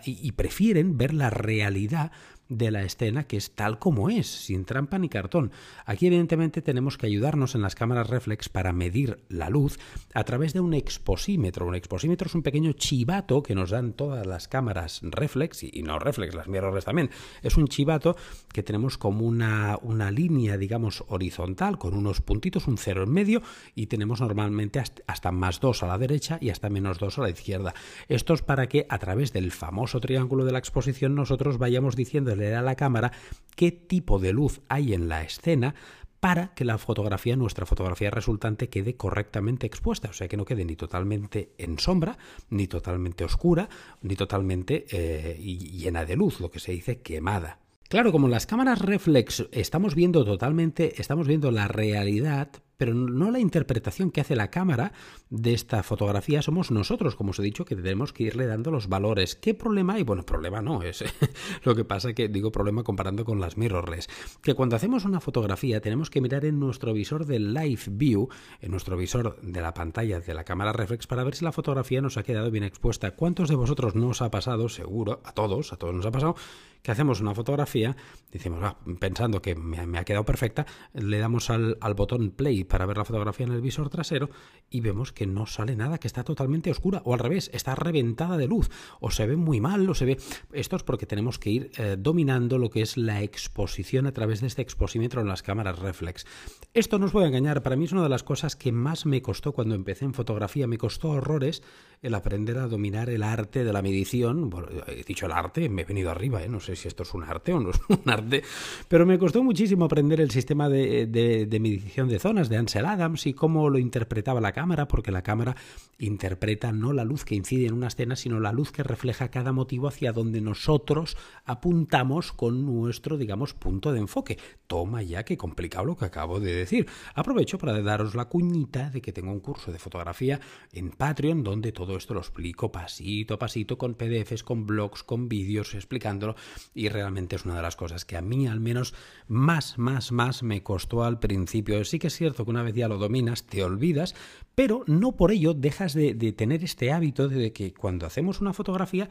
y 0.04 0.32
prefieren 0.32 0.96
ver 0.96 1.12
la 1.12 1.30
realidad 1.30 1.69
realidad 1.70 2.11
de 2.50 2.70
la 2.70 2.82
escena 2.82 3.25
que 3.25 3.37
es 3.38 3.52
tal 3.52 3.79
como 3.79 4.11
es, 4.11 4.26
sin 4.26 4.64
trampa 4.64 4.99
ni 4.99 5.08
cartón. 5.08 5.52
Aquí 5.87 6.08
evidentemente 6.08 6.61
tenemos 6.61 6.99
que 6.99 7.06
ayudarnos 7.06 7.55
en 7.55 7.62
las 7.62 7.75
cámaras 7.75 8.11
reflex 8.11 8.49
para 8.49 8.73
medir 8.73 9.20
la 9.29 9.49
luz 9.49 9.79
a 10.12 10.25
través 10.25 10.52
de 10.52 10.61
un 10.61 10.75
exposímetro. 10.75 11.67
Un 11.67 11.76
exposímetro 11.76 12.26
es 12.26 12.35
un 12.35 12.43
pequeño 12.43 12.73
chivato 12.73 13.43
que 13.43 13.55
nos 13.55 13.70
dan 13.70 13.93
todas 13.93 14.26
las 14.26 14.49
cámaras 14.49 15.00
reflex 15.02 15.62
y, 15.62 15.82
no 15.82 15.99
reflex, 15.99 16.35
las 16.35 16.49
mirrorless 16.49 16.85
también. 16.85 17.11
Es 17.43 17.56
un 17.56 17.69
chivato 17.69 18.17
que 18.52 18.64
tenemos 18.64 18.99
como 18.99 19.25
una, 19.25 19.79
una 19.81 20.11
línea, 20.11 20.58
digamos, 20.58 21.05
horizontal 21.08 21.79
con 21.79 21.94
unos 21.94 22.20
puntitos, 22.20 22.67
un 22.67 22.79
cero 22.79 23.05
en 23.05 23.12
medio 23.12 23.43
y 23.76 23.87
tenemos 23.87 24.20
normalmente 24.20 24.82
hasta 25.06 25.31
más 25.31 25.61
dos 25.61 25.85
a 25.85 25.87
la 25.87 25.99
derecha 25.99 26.38
y 26.41 26.50
hasta 26.50 26.69
menos 26.69 26.99
dos 26.99 27.19
a 27.19 27.23
la 27.23 27.31
izquierda. 27.31 27.75
Esto 28.08 28.35
es 28.35 28.43
para 28.43 28.67
que 28.69 28.87
a 28.88 28.99
través 28.99 29.32
del 29.32 29.52
famoso 29.52 30.00
triángulo 30.00 30.44
de 30.44 30.52
la 30.52 30.58
exposición 30.58 31.14
nosotros 31.14 31.58
vayamos 31.58 31.94
diciendo 31.94 32.32
a 32.54 32.62
la 32.62 32.76
cámara 32.76 33.12
qué 33.56 33.72
tipo 33.72 34.19
de 34.19 34.32
luz 34.32 34.60
hay 34.69 34.94
en 34.94 35.08
la 35.08 35.22
escena 35.22 35.75
para 36.20 36.54
que 36.54 36.64
la 36.64 36.78
fotografía, 36.78 37.34
nuestra 37.37 37.66
fotografía 37.66 38.10
resultante, 38.10 38.69
quede 38.69 38.94
correctamente 38.94 39.66
expuesta, 39.66 40.10
o 40.10 40.12
sea, 40.12 40.28
que 40.28 40.37
no 40.37 40.44
quede 40.44 40.64
ni 40.64 40.76
totalmente 40.76 41.52
en 41.56 41.78
sombra, 41.78 42.19
ni 42.50 42.66
totalmente 42.66 43.25
oscura, 43.25 43.69
ni 44.02 44.16
totalmente 44.16 44.84
eh, 44.90 45.38
llena 45.38 46.04
de 46.04 46.16
luz, 46.16 46.40
lo 46.40 46.50
que 46.50 46.60
se 46.60 46.72
dice 46.72 47.00
quemada. 47.00 47.58
Claro, 47.88 48.12
como 48.12 48.26
en 48.26 48.32
las 48.32 48.47
cámaras 48.47 48.80
reflex 48.80 49.49
estamos 49.50 49.94
viendo 49.94 50.25
totalmente, 50.25 51.00
estamos 51.00 51.26
viendo 51.26 51.50
la 51.50 51.66
realidad, 51.66 52.50
pero 52.80 52.94
no 52.94 53.30
la 53.30 53.40
interpretación 53.40 54.10
que 54.10 54.22
hace 54.22 54.34
la 54.34 54.49
cámara 54.49 54.94
de 55.28 55.52
esta 55.52 55.82
fotografía 55.82 56.40
somos 56.40 56.70
nosotros, 56.70 57.14
como 57.14 57.32
os 57.32 57.38
he 57.38 57.42
dicho, 57.42 57.66
que 57.66 57.76
tenemos 57.76 58.14
que 58.14 58.22
irle 58.22 58.46
dando 58.46 58.70
los 58.70 58.88
valores. 58.88 59.37
¿Qué 59.37 59.52
problema 59.52 59.92
hay? 59.92 60.02
Bueno, 60.02 60.25
problema 60.25 60.62
no 60.62 60.82
es. 60.82 61.04
Lo 61.64 61.75
que 61.75 61.84
pasa 61.84 62.14
que 62.14 62.28
digo 62.28 62.50
problema 62.50 62.82
comparando 62.82 63.26
con 63.26 63.38
las 63.38 63.58
mirrorless, 63.58 64.08
que 64.40 64.54
cuando 64.54 64.76
hacemos 64.76 65.04
una 65.04 65.20
fotografía 65.20 65.82
tenemos 65.82 66.08
que 66.08 66.22
mirar 66.22 66.46
en 66.46 66.58
nuestro 66.58 66.94
visor 66.94 67.26
de 67.26 67.38
Live 67.38 67.82
View, 67.90 68.30
en 68.62 68.70
nuestro 68.70 68.96
visor 68.96 69.38
de 69.42 69.60
la 69.60 69.75
pantalla 69.75 70.20
de 70.20 70.32
la 70.32 70.44
cámara 70.44 70.72
reflex 70.72 71.06
para 71.06 71.22
ver 71.22 71.34
si 71.34 71.44
la 71.44 71.52
fotografía 71.52 72.00
nos 72.00 72.16
ha 72.16 72.22
quedado 72.22 72.50
bien 72.50 72.64
expuesta. 72.64 73.10
¿Cuántos 73.10 73.50
de 73.50 73.56
vosotros 73.56 73.94
no 73.94 74.08
os 74.08 74.22
ha 74.22 74.30
pasado? 74.30 74.70
Seguro, 74.70 75.20
a 75.25 75.32
todos, 75.32 75.75
a 75.75 75.76
todos 75.76 75.94
nos 75.94 76.06
ha 76.06 76.12
pasado, 76.12 76.34
que 76.82 76.92
hacemos 76.92 77.20
una 77.20 77.34
fotografía, 77.34 77.94
decimos, 78.32 78.60
ah, 78.62 78.78
pensando 78.99 79.42
que 79.42 79.54
me, 79.54 79.99
ha 79.99 80.04
quedado 80.04 80.25
perfecta, 80.25 80.64
le 80.94 81.18
damos 81.18 81.50
al 81.50 81.76
botón 81.94 82.30
play 82.30 82.64
para 82.70 82.86
ver 82.86 82.96
la 82.96 83.04
fotografía 83.04 83.44
en 83.44 83.52
el 83.52 83.60
visor 83.60 83.90
trasero 83.90 84.30
y 84.70 84.80
vemos 84.80 85.12
que 85.12 85.26
no 85.26 85.44
sale 85.44 85.76
nada, 85.76 85.98
que 85.98 86.08
está 86.08 86.24
totalmente 86.24 86.70
oscura 86.70 87.02
o 87.04 87.12
al 87.12 87.20
revés, 87.20 87.50
está 87.52 87.74
reventada 87.74 88.38
de 88.38 88.48
luz 88.48 88.70
o 89.00 89.10
se 89.10 89.26
ve 89.26 89.36
muy 89.36 89.60
mal 89.60 89.86
o 89.90 89.94
se 89.94 90.06
ve... 90.06 90.18
Esto 90.52 90.76
es 90.76 90.82
porque 90.82 91.04
tenemos 91.04 91.38
que 91.38 91.50
ir 91.50 91.70
eh, 91.76 91.96
dominando 91.98 92.56
lo 92.56 92.70
que 92.70 92.80
es 92.80 92.96
la 92.96 93.20
exposición 93.20 94.06
a 94.06 94.12
través 94.12 94.40
de 94.40 94.46
este 94.46 94.62
exposímetro 94.62 95.20
en 95.20 95.28
las 95.28 95.42
cámaras 95.42 95.78
reflex. 95.78 96.24
Esto 96.72 96.98
no 96.98 97.04
os 97.06 97.12
voy 97.12 97.24
a 97.24 97.26
engañar, 97.26 97.62
para 97.62 97.76
mí 97.76 97.84
es 97.84 97.92
una 97.92 98.02
de 98.02 98.08
las 98.08 98.22
cosas 98.22 98.56
que 98.56 98.72
más 98.72 99.04
me 99.04 99.20
costó 99.20 99.52
cuando 99.52 99.74
empecé 99.74 100.06
en 100.06 100.14
fotografía, 100.14 100.66
me 100.66 100.78
costó 100.78 101.10
horrores 101.10 101.62
el 102.00 102.14
aprender 102.14 102.56
a 102.56 102.66
dominar 102.66 103.10
el 103.10 103.22
arte 103.22 103.62
de 103.62 103.72
la 103.74 103.82
medición. 103.82 104.50
he 104.86 105.04
dicho 105.04 105.26
el 105.26 105.32
arte, 105.32 105.68
me 105.68 105.82
he 105.82 105.84
venido 105.84 106.10
arriba, 106.10 106.42
¿eh? 106.42 106.48
no 106.48 106.60
sé 106.60 106.70
sé 106.70 106.82
si 106.82 106.88
esto 106.88 107.02
es 107.02 107.14
un 107.14 107.24
arte 107.24 107.52
o 107.52 107.60
no 107.60 107.70
es 107.70 107.80
un 107.88 108.10
arte, 108.10 108.42
pero 108.88 109.06
me 109.06 109.18
costó 109.18 109.42
muchísimo 109.42 109.84
aprender 109.84 110.20
el 110.20 110.30
sistema 110.30 110.68
de, 110.68 111.06
de 111.06 111.60
medición 111.60 112.08
de 112.08 112.18
zonas 112.18 112.48
de 112.48 112.56
Ansel 112.61 112.87
Adams 112.87 113.26
y 113.26 113.35
cómo 113.35 113.69
lo 113.69 113.79
interpretaba 113.79 114.40
la 114.40 114.52
cámara, 114.52 114.87
porque 114.87 115.11
la 115.11 115.23
cámara 115.23 115.57
interpreta 115.99 116.73
no 116.73 116.93
la 116.93 117.05
luz 117.05 117.25
que 117.25 117.35
incide 117.35 117.67
en 117.67 117.75
una 117.75 117.88
escena, 117.88 118.17
sino 118.17 118.40
la 118.40 118.52
luz 118.52 118.73
que 118.73 118.83
refleja 118.83 119.31
cada 119.31 119.52
motivo 119.52 119.88
hacia 119.88 120.12
donde 120.12 120.40
nosotros 120.40 121.17
apuntamos 121.45 122.33
con 122.33 122.64
nuestro, 122.64 123.19
digamos, 123.19 123.55
punto 123.55 123.93
de 123.93 124.00
enfoque. 124.00 124.38
Toma 124.67 125.02
ya 125.02 125.25
que 125.25 125.37
complicado 125.37 125.85
lo 125.85 125.97
que 125.97 126.05
acabo 126.05 126.40
de 126.40 126.55
decir. 126.55 126.87
Aprovecho 127.14 127.59
para 127.59 127.81
daros 127.83 128.14
la 128.14 128.26
cuñita 128.26 128.90
de 128.90 129.00
que 129.00 129.12
tengo 129.12 129.33
un 129.33 129.40
curso 129.40 129.73
de 129.73 129.79
fotografía 129.79 130.40
en 130.73 130.90
Patreon 130.90 131.43
donde 131.43 131.73
todo 131.73 131.97
esto 131.97 132.14
lo 132.14 132.21
explico 132.21 132.71
pasito 132.71 133.35
a 133.35 133.38
pasito 133.38 133.79
con 133.79 133.95
PDFs, 133.95 134.43
con 134.43 134.67
blogs, 134.67 135.02
con 135.02 135.29
vídeos 135.29 135.75
explicándolo 135.75 136.37
y 136.75 136.88
realmente 136.88 137.37
es 137.37 137.45
una 137.45 137.57
de 137.57 137.62
las 137.62 137.76
cosas 137.76 138.05
que 138.05 138.17
a 138.17 138.23
mí 138.23 138.47
al 138.47 138.61
menos 138.61 138.95
más, 139.26 139.79
más, 139.79 140.12
más 140.12 140.43
me 140.43 140.62
costó 140.62 141.05
al 141.05 141.19
principio. 141.19 141.85
Sí 141.85 141.99
que 141.99 142.09
es 142.09 142.17
cierto 142.17 142.39
que 142.44 142.50
una 142.50 142.62
vez 142.62 142.75
ya 142.75 142.88
lo 142.88 142.99
dominas 142.99 143.44
te 143.44 143.62
olvidas, 143.64 144.14
pero 144.54 144.85
no 144.87 145.12
por 145.12 145.32
ello 145.32 145.54
dejas 145.54 145.94
de, 145.94 146.14
de 146.14 146.32
tener 146.32 146.64
este 146.64 146.92
hábito 146.92 147.28
de 147.28 147.52
que 147.52 147.73
cuando 147.73 148.06
hacemos 148.06 148.40
una 148.40 148.52
fotografía 148.52 149.09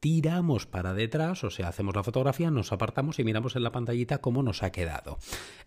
tiramos 0.00 0.66
para 0.66 0.94
detrás, 0.94 1.44
o 1.44 1.50
sea, 1.50 1.68
hacemos 1.68 1.94
la 1.94 2.02
fotografía, 2.02 2.50
nos 2.50 2.72
apartamos 2.72 3.18
y 3.18 3.24
miramos 3.24 3.54
en 3.54 3.62
la 3.62 3.72
pantallita 3.72 4.18
cómo 4.18 4.42
nos 4.42 4.62
ha 4.62 4.72
quedado. 4.72 5.18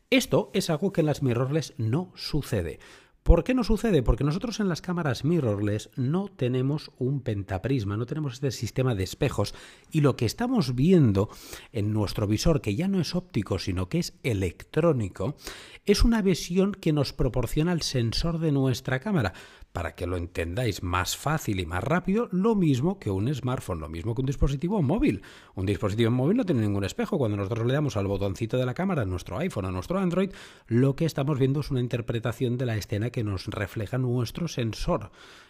Esto 0.09 0.49
es 0.53 0.69
algo 0.69 0.91
que 0.91 1.01
en 1.01 1.07
las 1.07 1.21
mirrorless 1.21 1.75
no 1.77 2.11
sucede. 2.15 2.79
¿Por 3.23 3.45
qué 3.45 3.53
no 3.53 3.63
sucede? 3.63 4.03
Porque 4.03 4.25
nosotros 4.25 4.59
en 4.59 4.67
las 4.67 4.81
cámaras 4.81 5.23
mirrorless 5.23 5.89
no 5.95 6.27
tenemos 6.27 6.91
un 6.97 7.21
pentaprisma, 7.21 7.95
no 7.95 8.05
tenemos 8.05 8.33
este 8.33 8.51
sistema 8.51 8.95
de 8.95 9.05
espejos 9.05 9.55
y 9.91 10.01
lo 10.01 10.17
que 10.17 10.25
estamos 10.25 10.75
viendo 10.75 11.29
en 11.71 11.93
nuestro 11.93 12.27
visor, 12.27 12.59
que 12.59 12.75
ya 12.75 12.89
no 12.89 12.99
es 12.99 13.15
óptico, 13.15 13.59
sino 13.59 13.87
que 13.87 13.99
es 13.99 14.13
electrónico, 14.23 15.37
es 15.85 16.03
una 16.03 16.21
visión 16.21 16.73
que 16.73 16.91
nos 16.91 17.13
proporciona 17.13 17.71
el 17.71 17.81
sensor 17.81 18.39
de 18.39 18.51
nuestra 18.51 18.99
cámara 18.99 19.33
para 19.73 19.95
que 19.95 20.05
lo 20.05 20.17
entendáis 20.17 20.83
más 20.83 21.17
fácil 21.17 21.59
y 21.59 21.65
más 21.65 21.83
rápido, 21.83 22.29
lo 22.31 22.53
mismo 22.53 22.99
que 22.99 23.09
un 23.09 23.33
smartphone, 23.33 23.79
lo 23.79 23.89
mismo 23.89 24.13
que 24.13 24.21
un 24.21 24.27
dispositivo 24.27 24.81
móvil. 24.83 25.23
Un 25.55 25.65
dispositivo 25.65 26.11
móvil 26.11 26.37
no 26.37 26.45
tiene 26.45 26.61
ningún 26.61 26.83
espejo. 26.83 27.17
Cuando 27.17 27.37
nosotros 27.37 27.65
le 27.65 27.73
damos 27.73 27.97
al 27.97 28.05
botoncito 28.05 28.57
de 28.57 28.67
la 28.67 28.75
cámara 28.75 29.01
a 29.01 29.05
nuestro 29.05 29.39
iPhone, 29.39 29.65
a 29.65 29.71
nuestro 29.71 29.97
Android, 29.97 30.29
lo 30.67 30.95
que 30.95 31.05
estamos 31.05 31.39
viendo 31.39 31.61
es 31.61 31.71
una 31.71 31.79
interpretación 31.79 32.57
de 32.57 32.67
la 32.67 32.77
escena 32.77 33.09
que 33.09 33.23
nos 33.23 33.47
refleja 33.47 33.97
nuestro 33.97 34.47
sensor. 34.47 35.09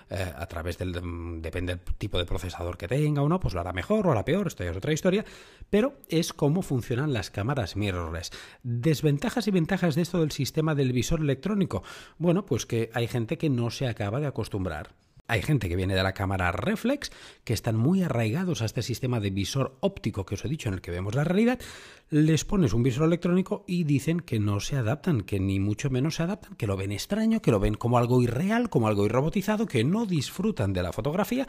Eh, 0.10 0.34
a 0.36 0.46
través 0.48 0.78
del 0.78 1.02
mm, 1.02 1.42
depende 1.42 1.76
del 1.76 1.96
tipo 1.96 2.18
de 2.18 2.26
procesador 2.26 2.78
que 2.78 2.88
tenga 2.88 3.22
o 3.22 3.30
no, 3.30 3.40
pues 3.40 3.54
lo 3.54 3.62
hará 3.62 3.74
mejor 3.74 4.08
o 4.08 4.12
hará 4.12 4.26
peor, 4.26 4.48
esto 4.48 4.64
ya 4.64 4.72
es 4.72 4.78
otra 4.78 4.94
historia, 4.94 5.26
pero 5.70 5.96
es 6.10 6.34
cómo 6.34 6.62
funcionan 6.62 7.14
las 7.14 7.30
cámaras 7.30 7.76
mirrorless. 7.76 8.32
Desventajas 8.64 9.48
y 9.48 9.52
ventajas 9.52 9.96
de 9.96 10.02
esto 10.02 10.20
del 10.20 10.32
sistema 10.32 10.76
del 10.76 10.94
visor 10.94 11.20
electrónico. 11.22 11.84
Bueno, 12.18 12.46
pues 12.46 12.66
que 12.66 12.90
hay 12.94 13.08
gente 13.08 13.38
que 13.38 13.50
no 13.50 13.70
se 13.72 13.88
acaba 13.88 14.20
de 14.20 14.28
acostumbrar. 14.28 14.92
Hay 15.26 15.42
gente 15.42 15.70
que 15.70 15.78
viene 15.78 15.96
de 15.96 16.04
la 16.04 16.14
cámara 16.14 16.52
reflex, 16.52 17.10
que 17.46 17.54
están 17.54 17.78
muy 17.78 18.04
arraigados 18.04 18.62
a 18.62 18.66
este 18.66 18.82
sistema 18.82 19.22
de 19.22 19.30
visor 19.30 19.78
óptico 19.80 20.26
que 20.26 20.36
os 20.36 20.44
he 20.44 20.50
dicho 20.50 20.68
en 20.68 20.76
el 20.76 20.82
que 20.82 20.92
vemos 20.92 21.16
la 21.16 21.24
realidad, 21.24 21.60
les 22.10 22.46
pones 22.46 22.74
un 22.74 22.84
visor 22.84 23.06
electrónico 23.06 23.64
y 23.66 23.86
dicen 23.86 24.20
que 24.20 24.40
no 24.40 24.60
se 24.60 24.76
adaptan, 24.76 25.22
que 25.22 25.40
ni 25.40 25.60
mucho 25.60 25.90
menos 25.90 26.16
se 26.16 26.24
adaptan, 26.24 26.56
que 26.56 26.68
lo 26.68 26.78
ven 26.78 26.92
extraño, 26.92 27.42
que 27.42 27.52
lo 27.52 27.60
ven 27.60 27.74
como 27.74 27.98
algo 27.98 28.22
irreal, 28.22 28.70
como 28.70 28.88
algo 28.88 29.06
irrobotizado, 29.06 29.66
que 29.66 29.84
no 29.84 30.06
disfrutan 30.06 30.74
de 30.74 30.84
la 30.84 30.92
fotografía 30.94 31.48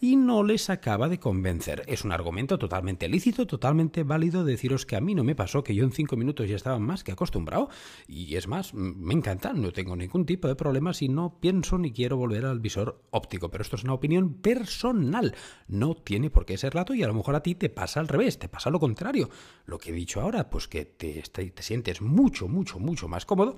y 0.00 0.16
no 0.16 0.42
les 0.42 0.70
acaba 0.70 1.08
de 1.08 1.18
convencer. 1.18 1.82
Es 1.86 2.04
un 2.04 2.12
argumento 2.12 2.58
totalmente 2.58 3.08
lícito, 3.08 3.46
totalmente 3.46 4.04
válido 4.04 4.44
deciros 4.44 4.86
que 4.86 4.96
a 4.96 5.00
mí 5.00 5.14
no 5.14 5.24
me 5.24 5.34
pasó, 5.34 5.64
que 5.64 5.74
yo 5.74 5.84
en 5.84 5.92
cinco 5.92 6.16
minutos 6.16 6.48
ya 6.48 6.56
estaba 6.56 6.78
más 6.78 7.04
que 7.04 7.12
acostumbrado 7.12 7.68
y 8.06 8.36
es 8.36 8.46
más, 8.46 8.72
me 8.72 9.14
encanta, 9.14 9.52
no 9.52 9.72
tengo 9.72 9.96
ningún 9.96 10.24
tipo 10.24 10.48
de 10.48 10.54
problemas 10.54 11.02
y 11.02 11.08
no 11.08 11.40
pienso 11.40 11.76
ni 11.76 11.92
quiero 11.92 12.16
volver 12.16 12.46
al 12.46 12.60
visor 12.60 13.02
pero 13.50 13.62
esto 13.62 13.76
es 13.76 13.84
una 13.84 13.94
opinión 13.94 14.34
personal, 14.34 15.34
no 15.68 15.94
tiene 15.94 16.30
por 16.30 16.46
qué 16.46 16.56
ser 16.58 16.74
lato 16.74 16.94
y 16.94 17.02
a 17.02 17.06
lo 17.06 17.14
mejor 17.14 17.34
a 17.34 17.42
ti 17.42 17.54
te 17.54 17.68
pasa 17.68 18.00
al 18.00 18.08
revés, 18.08 18.38
te 18.38 18.48
pasa 18.48 18.70
lo 18.70 18.80
contrario. 18.80 19.28
Lo 19.66 19.78
que 19.78 19.92
dicho 19.92 20.20
ahora, 20.20 20.50
pues 20.50 20.68
que 20.68 20.84
te, 20.84 21.22
te 21.22 21.62
sientes 21.62 22.00
mucho, 22.00 22.48
mucho, 22.48 22.78
mucho 22.78 23.08
más 23.08 23.26
cómodo 23.26 23.56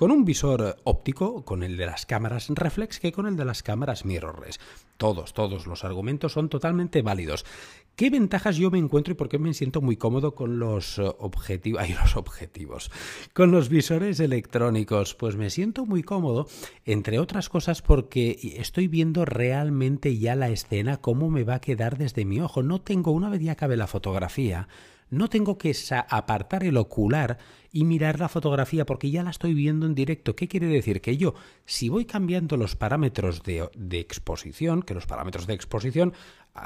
con 0.00 0.10
un 0.10 0.24
visor 0.24 0.78
óptico, 0.84 1.44
con 1.44 1.62
el 1.62 1.76
de 1.76 1.84
las 1.84 2.06
cámaras 2.06 2.48
reflex, 2.48 2.98
que 3.00 3.12
con 3.12 3.26
el 3.26 3.36
de 3.36 3.44
las 3.44 3.62
cámaras 3.62 4.06
mirrorless. 4.06 4.58
Todos, 4.96 5.34
todos 5.34 5.66
los 5.66 5.84
argumentos 5.84 6.32
son 6.32 6.48
totalmente 6.48 7.02
válidos. 7.02 7.44
¿Qué 7.96 8.08
ventajas 8.08 8.56
yo 8.56 8.70
me 8.70 8.78
encuentro 8.78 9.12
y 9.12 9.14
por 9.16 9.28
qué 9.28 9.38
me 9.38 9.52
siento 9.52 9.80
muy 9.82 9.96
cómodo 9.96 10.34
con 10.34 10.58
los 10.58 10.98
eh, 10.98 11.02
los 11.02 12.16
objetivos, 12.16 12.90
con 13.34 13.50
los 13.50 13.68
visores 13.68 14.20
electrónicos? 14.20 15.14
Pues 15.14 15.36
me 15.36 15.50
siento 15.50 15.84
muy 15.84 16.02
cómodo, 16.02 16.48
entre 16.84 17.18
otras 17.18 17.48
cosas 17.48 17.82
porque 17.82 18.56
estoy 18.56 18.88
viendo 18.88 19.24
realmente 19.24 20.16
ya 20.16 20.34
la 20.34 20.48
escena, 20.48 20.96
cómo 20.96 21.28
me 21.30 21.44
va 21.44 21.56
a 21.56 21.60
quedar 21.60 21.98
desde 21.98 22.24
mi 22.24 22.40
ojo. 22.40 22.62
No 22.62 22.80
tengo, 22.80 23.10
una 23.10 23.28
vez 23.28 23.42
ya 23.42 23.52
acabe 23.52 23.76
la 23.76 23.86
fotografía, 23.86 24.68
no 25.10 25.28
tengo 25.28 25.58
que 25.58 25.74
apartar 26.08 26.64
el 26.64 26.76
ocular 26.76 27.38
y 27.72 27.84
mirar 27.84 28.18
la 28.20 28.28
fotografía 28.28 28.86
porque 28.86 29.10
ya 29.10 29.22
la 29.22 29.30
estoy 29.30 29.54
viendo 29.54 29.86
en 29.86 29.94
directo. 29.94 30.36
¿Qué 30.36 30.48
quiere 30.48 30.66
decir? 30.66 31.00
Que 31.00 31.16
yo, 31.16 31.34
si 31.66 31.88
voy 31.88 32.04
cambiando 32.04 32.56
los 32.56 32.76
parámetros 32.76 33.42
de, 33.42 33.68
exposición, 33.90 34.82
que 34.82 34.94
los 34.94 35.06
parámetros 35.06 35.46
de 35.46 35.54
exposición, 35.54 36.12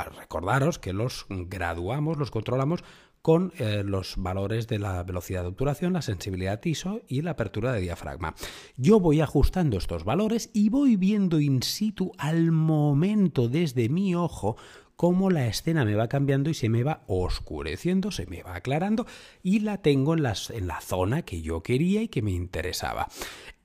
recordaros 0.02 0.78
que 0.78 0.92
los 0.92 1.26
graduamos, 1.28 2.18
los 2.18 2.30
controlamos 2.30 2.82
con 3.24 3.54
eh, 3.56 3.82
los 3.86 4.16
valores 4.18 4.68
de 4.68 4.78
la 4.78 5.02
velocidad 5.02 5.40
de 5.42 5.48
obturación, 5.48 5.94
la 5.94 6.02
sensibilidad 6.02 6.62
ISO 6.62 7.00
y 7.08 7.22
la 7.22 7.30
apertura 7.30 7.72
de 7.72 7.80
diafragma. 7.80 8.34
Yo 8.76 9.00
voy 9.00 9.22
ajustando 9.22 9.78
estos 9.78 10.04
valores 10.04 10.50
y 10.52 10.68
voy 10.68 10.96
viendo 10.96 11.40
in 11.40 11.62
situ 11.62 12.12
al 12.18 12.52
momento 12.52 13.48
desde 13.48 13.88
mi 13.88 14.14
ojo 14.14 14.56
cómo 14.96 15.30
la 15.30 15.46
escena 15.46 15.86
me 15.86 15.94
va 15.94 16.08
cambiando 16.08 16.50
y 16.50 16.54
se 16.54 16.68
me 16.68 16.82
va 16.82 17.02
oscureciendo, 17.06 18.10
se 18.10 18.26
me 18.26 18.42
va 18.42 18.56
aclarando 18.56 19.06
y 19.42 19.60
la 19.60 19.78
tengo 19.78 20.12
en, 20.12 20.22
las, 20.22 20.50
en 20.50 20.66
la 20.66 20.82
zona 20.82 21.22
que 21.22 21.40
yo 21.40 21.62
quería 21.62 22.02
y 22.02 22.08
que 22.08 22.20
me 22.20 22.32
interesaba. 22.32 23.08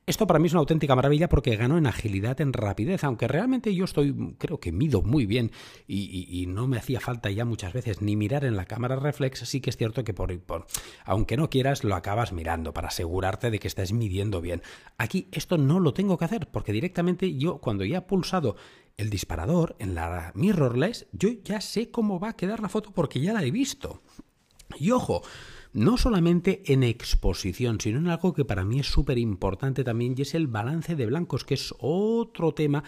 Esto 0.09 0.25
para 0.25 0.39
mí 0.39 0.47
es 0.47 0.53
una 0.53 0.61
auténtica 0.61 0.95
maravilla 0.95 1.29
porque 1.29 1.55
gano 1.55 1.77
en 1.77 1.85
agilidad, 1.85 2.41
en 2.41 2.51
rapidez, 2.51 3.03
aunque 3.03 3.27
realmente 3.27 3.75
yo 3.75 3.85
estoy, 3.85 4.33
creo 4.39 4.59
que 4.59 4.71
mido 4.71 5.03
muy 5.03 5.27
bien 5.27 5.51
y, 5.87 6.47
no 6.47 6.65
me 6.65 6.77
hacía 6.77 6.99
falta 6.99 7.29
ya 7.29 7.45
muchas 7.45 7.73
veces 7.73 8.01
ni 8.01 8.15
mirar 8.15 8.43
en 8.43 8.55
la 8.55 8.65
cámara 8.65 8.95
reflex, 8.95 9.41
sí 9.41 9.61
que 9.61 9.69
es 9.69 9.77
cierto 9.77 10.03
que 10.03 10.15
por, 10.15 10.35
por, 10.39 10.65
aunque 11.05 11.37
no 11.37 11.51
quieras, 11.51 11.83
lo 11.83 11.93
acabas 11.93 12.33
mirando 12.33 12.73
para 12.73 12.87
asegurarte 12.87 13.51
de 13.51 13.59
que 13.59 13.67
estás 13.67 13.93
midiendo 13.93 14.41
bien. 14.41 14.63
Aquí 14.97 15.27
esto 15.31 15.59
no 15.59 15.79
lo 15.79 15.93
tengo 15.93 16.17
que 16.17 16.25
hacer 16.25 16.47
porque 16.47 16.71
directamente 16.71 17.37
yo 17.37 17.59
cuando 17.59 17.85
ya 17.85 17.99
he 17.99 18.01
pulsado 18.01 18.55
el 18.97 19.11
disparador 19.11 19.75
en 19.77 19.93
la 19.93 20.31
mirrorless, 20.33 21.05
yo 21.11 21.29
ya 21.43 21.61
sé 21.61 21.91
cómo 21.91 22.19
va 22.19 22.29
a 22.29 22.35
quedar 22.35 22.61
la 22.61 22.69
foto 22.69 22.91
porque 22.91 23.19
ya 23.19 23.31
la 23.31 23.43
he 23.43 23.51
visto. 23.51 24.01
Y 24.79 24.89
ojo, 24.89 25.21
no 25.73 25.97
solamente 25.97 26.63
en 26.71 26.83
exposición, 26.83 27.79
sino 27.79 27.99
en 27.99 28.07
algo 28.07 28.33
que 28.33 28.45
para 28.45 28.65
mí 28.65 28.79
es 28.79 28.87
súper 28.87 29.17
importante 29.17 29.83
también 29.83 30.15
y 30.17 30.23
es 30.23 30.35
el 30.35 30.47
balance 30.47 30.95
de 30.95 31.05
blancos, 31.05 31.45
que 31.45 31.53
es 31.53 31.73
otro 31.79 32.53
tema 32.53 32.83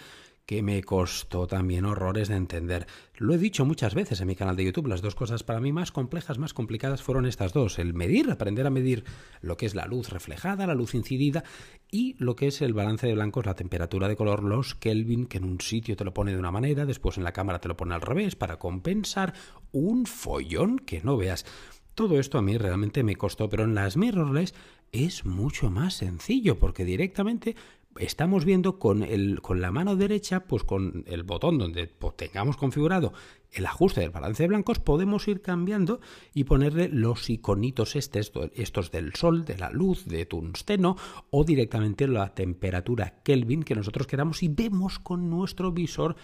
que 0.46 0.62
me 0.62 0.82
costó 0.82 1.46
también 1.46 1.84
horrores 1.84 2.28
de 2.28 2.34
entender. 2.34 2.86
Lo 3.16 3.32
he 3.32 3.38
dicho 3.38 3.64
muchas 3.64 3.94
veces 3.94 4.20
en 4.20 4.26
mi 4.26 4.34
canal 4.34 4.56
de 4.56 4.64
YouTube, 4.64 4.88
las 4.88 5.00
dos 5.00 5.14
cosas 5.14 5.44
para 5.44 5.60
mí 5.60 5.72
más 5.72 5.92
complejas, 5.92 6.38
más 6.38 6.52
complicadas 6.52 7.02
fueron 7.02 7.26
estas 7.26 7.52
dos, 7.52 7.78
el 7.78 7.94
medir, 7.94 8.30
aprender 8.30 8.66
a 8.66 8.70
medir 8.70 9.04
lo 9.40 9.56
que 9.56 9.66
es 9.66 9.74
la 9.74 9.86
luz 9.86 10.10
reflejada, 10.10 10.66
la 10.66 10.74
luz 10.74 10.94
incidida 10.94 11.44
y 11.90 12.16
lo 12.18 12.34
que 12.34 12.48
es 12.48 12.60
el 12.60 12.74
balance 12.74 13.06
de 13.06 13.14
blancos, 13.14 13.46
la 13.46 13.54
temperatura 13.54 14.08
de 14.08 14.16
color, 14.16 14.42
los 14.42 14.74
Kelvin, 14.74 15.26
que 15.26 15.38
en 15.38 15.44
un 15.44 15.60
sitio 15.60 15.96
te 15.96 16.04
lo 16.04 16.12
pone 16.12 16.32
de 16.32 16.38
una 16.38 16.50
manera, 16.50 16.86
después 16.86 17.18
en 17.18 17.24
la 17.24 17.32
cámara 17.32 17.60
te 17.60 17.68
lo 17.68 17.76
pone 17.76 17.94
al 17.94 18.00
revés 18.00 18.34
para 18.34 18.58
compensar 18.58 19.34
un 19.70 20.06
follón 20.06 20.78
que 20.80 21.02
no 21.02 21.16
veas. 21.16 21.46
Todo 21.94 22.18
esto 22.18 22.38
a 22.38 22.42
mí 22.42 22.56
realmente 22.56 23.02
me 23.02 23.16
costó, 23.16 23.48
pero 23.48 23.64
en 23.64 23.74
las 23.74 23.96
mirrorless 23.96 24.54
es 24.92 25.24
mucho 25.24 25.70
más 25.70 25.94
sencillo 25.94 26.58
porque 26.58 26.84
directamente 26.84 27.56
estamos 27.96 28.44
viendo 28.44 28.78
con, 28.78 29.02
el, 29.02 29.40
con 29.42 29.60
la 29.60 29.70
mano 29.70 29.96
derecha, 29.96 30.44
pues 30.44 30.64
con 30.64 31.04
el 31.06 31.22
botón 31.22 31.58
donde 31.58 31.86
pues, 31.86 32.16
tengamos 32.16 32.56
configurado 32.56 33.12
el 33.52 33.66
ajuste 33.66 34.00
del 34.00 34.10
balance 34.10 34.42
de 34.42 34.48
blancos, 34.48 34.78
podemos 34.78 35.28
ir 35.28 35.42
cambiando 35.42 36.00
y 36.34 36.44
ponerle 36.44 36.88
los 36.88 37.28
iconitos 37.30 37.96
estos, 37.96 38.32
estos 38.54 38.90
del 38.90 39.14
sol, 39.14 39.44
de 39.44 39.58
la 39.58 39.70
luz, 39.70 40.06
de 40.06 40.26
tungsteno 40.26 40.96
o 41.30 41.44
directamente 41.44 42.08
la 42.08 42.34
temperatura 42.34 43.20
Kelvin 43.22 43.62
que 43.62 43.74
nosotros 43.74 44.06
queramos 44.06 44.42
y 44.42 44.48
vemos 44.48 44.98
con 44.98 45.28
nuestro 45.30 45.72
visor 45.72 46.16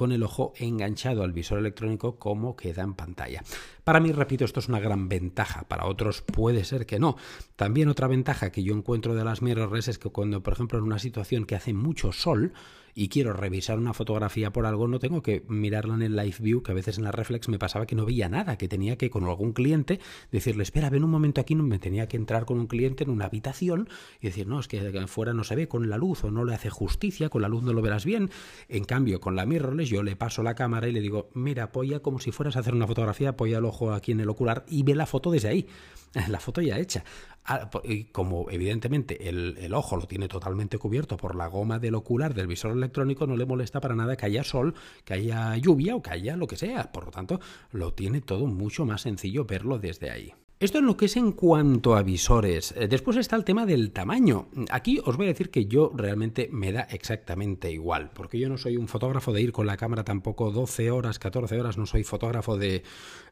con 0.00 0.12
el 0.12 0.22
ojo 0.22 0.54
enganchado 0.56 1.22
al 1.22 1.32
visor 1.32 1.58
electrónico 1.58 2.18
como 2.18 2.56
queda 2.56 2.82
en 2.82 2.94
pantalla. 2.94 3.42
Para 3.84 4.00
mí, 4.00 4.12
repito, 4.12 4.46
esto 4.46 4.60
es 4.60 4.68
una 4.68 4.80
gran 4.80 5.10
ventaja, 5.10 5.64
para 5.68 5.84
otros 5.84 6.22
puede 6.22 6.64
ser 6.64 6.86
que 6.86 6.98
no. 6.98 7.16
También 7.56 7.88
otra 7.90 8.06
ventaja 8.06 8.50
que 8.50 8.62
yo 8.62 8.74
encuentro 8.74 9.14
de 9.14 9.24
las 9.24 9.42
mirrorless 9.42 9.88
es 9.88 9.98
que 9.98 10.08
cuando, 10.08 10.42
por 10.42 10.54
ejemplo, 10.54 10.78
en 10.78 10.84
una 10.84 10.98
situación 10.98 11.44
que 11.44 11.54
hace 11.54 11.74
mucho 11.74 12.12
sol, 12.12 12.54
y 12.94 13.08
quiero 13.08 13.32
revisar 13.32 13.78
una 13.78 13.92
fotografía 13.92 14.52
por 14.52 14.66
algo, 14.66 14.88
no 14.88 14.98
tengo 14.98 15.22
que 15.22 15.44
mirarla 15.48 15.94
en 15.94 16.02
el 16.02 16.16
live 16.16 16.36
view, 16.40 16.62
que 16.62 16.72
a 16.72 16.74
veces 16.74 16.98
en 16.98 17.04
la 17.04 17.12
reflex 17.12 17.48
me 17.48 17.58
pasaba 17.58 17.86
que 17.86 17.94
no 17.94 18.04
veía 18.04 18.28
nada, 18.28 18.56
que 18.56 18.68
tenía 18.68 18.96
que 18.96 19.10
con 19.10 19.24
algún 19.24 19.52
cliente 19.52 20.00
decirle, 20.30 20.62
espera, 20.62 20.90
ven 20.90 21.04
un 21.04 21.10
momento 21.10 21.40
aquí, 21.40 21.54
me 21.54 21.78
tenía 21.78 22.08
que 22.08 22.16
entrar 22.16 22.44
con 22.44 22.58
un 22.58 22.66
cliente 22.66 23.04
en 23.04 23.10
una 23.10 23.26
habitación 23.26 23.88
y 24.20 24.26
decir, 24.26 24.46
no, 24.46 24.60
es 24.60 24.68
que 24.68 24.80
fuera 25.06 25.32
no 25.32 25.44
se 25.44 25.56
ve 25.56 25.68
con 25.68 25.88
la 25.88 25.96
luz 25.96 26.24
o 26.24 26.30
no 26.30 26.44
le 26.44 26.54
hace 26.54 26.70
justicia, 26.70 27.28
con 27.28 27.42
la 27.42 27.48
luz 27.48 27.62
no 27.62 27.72
lo 27.72 27.82
verás 27.82 28.04
bien. 28.04 28.30
En 28.68 28.84
cambio, 28.84 29.20
con 29.20 29.36
la 29.36 29.46
mirrorless 29.46 29.88
yo 29.88 30.02
le 30.02 30.16
paso 30.16 30.42
la 30.42 30.54
cámara 30.54 30.88
y 30.88 30.92
le 30.92 31.00
digo, 31.00 31.30
mira, 31.34 31.64
apoya 31.64 32.00
como 32.00 32.20
si 32.20 32.32
fueras 32.32 32.56
a 32.56 32.60
hacer 32.60 32.74
una 32.74 32.86
fotografía, 32.86 33.30
apoya 33.30 33.58
el 33.58 33.64
ojo 33.64 33.92
aquí 33.92 34.12
en 34.12 34.20
el 34.20 34.28
ocular 34.28 34.64
y 34.68 34.82
ve 34.82 34.94
la 34.94 35.06
foto 35.06 35.30
desde 35.30 35.48
ahí. 35.48 35.66
La 36.28 36.40
foto 36.40 36.60
ya 36.60 36.76
hecha. 36.76 37.04
Ah, 37.52 37.68
y 37.82 38.04
como 38.04 38.48
evidentemente 38.48 39.28
el, 39.28 39.58
el, 39.58 39.74
ojo 39.74 39.96
lo 39.96 40.06
tiene 40.06 40.28
totalmente 40.28 40.78
cubierto 40.78 41.16
por 41.16 41.34
la 41.34 41.48
goma 41.48 41.80
del 41.80 41.96
ocular 41.96 42.32
del 42.32 42.46
visor 42.46 42.70
electrónico, 42.70 43.26
no 43.26 43.36
le 43.36 43.44
molesta 43.44 43.80
para 43.80 43.96
nada 43.96 44.16
que 44.16 44.26
haya 44.26 44.44
sol, 44.44 44.72
que 45.04 45.14
haya 45.14 45.56
lluvia 45.56 45.96
o 45.96 46.00
que 46.00 46.10
haya 46.10 46.36
lo 46.36 46.46
que 46.46 46.54
sea. 46.54 46.92
Por 46.92 47.06
lo 47.06 47.10
tanto, 47.10 47.40
lo 47.72 47.92
tiene 47.92 48.20
todo 48.20 48.46
mucho 48.46 48.86
más 48.86 49.00
sencillo 49.00 49.46
verlo 49.46 49.80
desde 49.80 50.12
ahí. 50.12 50.32
Esto 50.60 50.76
es 50.76 50.84
lo 50.84 50.94
que 50.98 51.06
es 51.06 51.16
en 51.16 51.32
cuanto 51.32 51.96
a 51.96 52.02
visores. 52.02 52.74
Eh, 52.76 52.86
después 52.86 53.16
está 53.16 53.34
el 53.34 53.44
tema 53.44 53.64
del 53.64 53.92
tamaño. 53.92 54.48
Aquí 54.68 55.00
os 55.02 55.16
voy 55.16 55.24
a 55.24 55.28
decir 55.30 55.48
que 55.48 55.64
yo 55.64 55.90
realmente 55.94 56.50
me 56.52 56.70
da 56.70 56.82
exactamente 56.82 57.72
igual, 57.72 58.10
porque 58.12 58.38
yo 58.38 58.50
no 58.50 58.58
soy 58.58 58.76
un 58.76 58.86
fotógrafo 58.86 59.32
de 59.32 59.40
ir 59.40 59.52
con 59.52 59.66
la 59.66 59.78
cámara 59.78 60.04
tampoco 60.04 60.50
12 60.50 60.90
horas, 60.90 61.18
14 61.18 61.58
horas, 61.58 61.78
no 61.78 61.86
soy 61.86 62.04
fotógrafo 62.04 62.58
de 62.58 62.82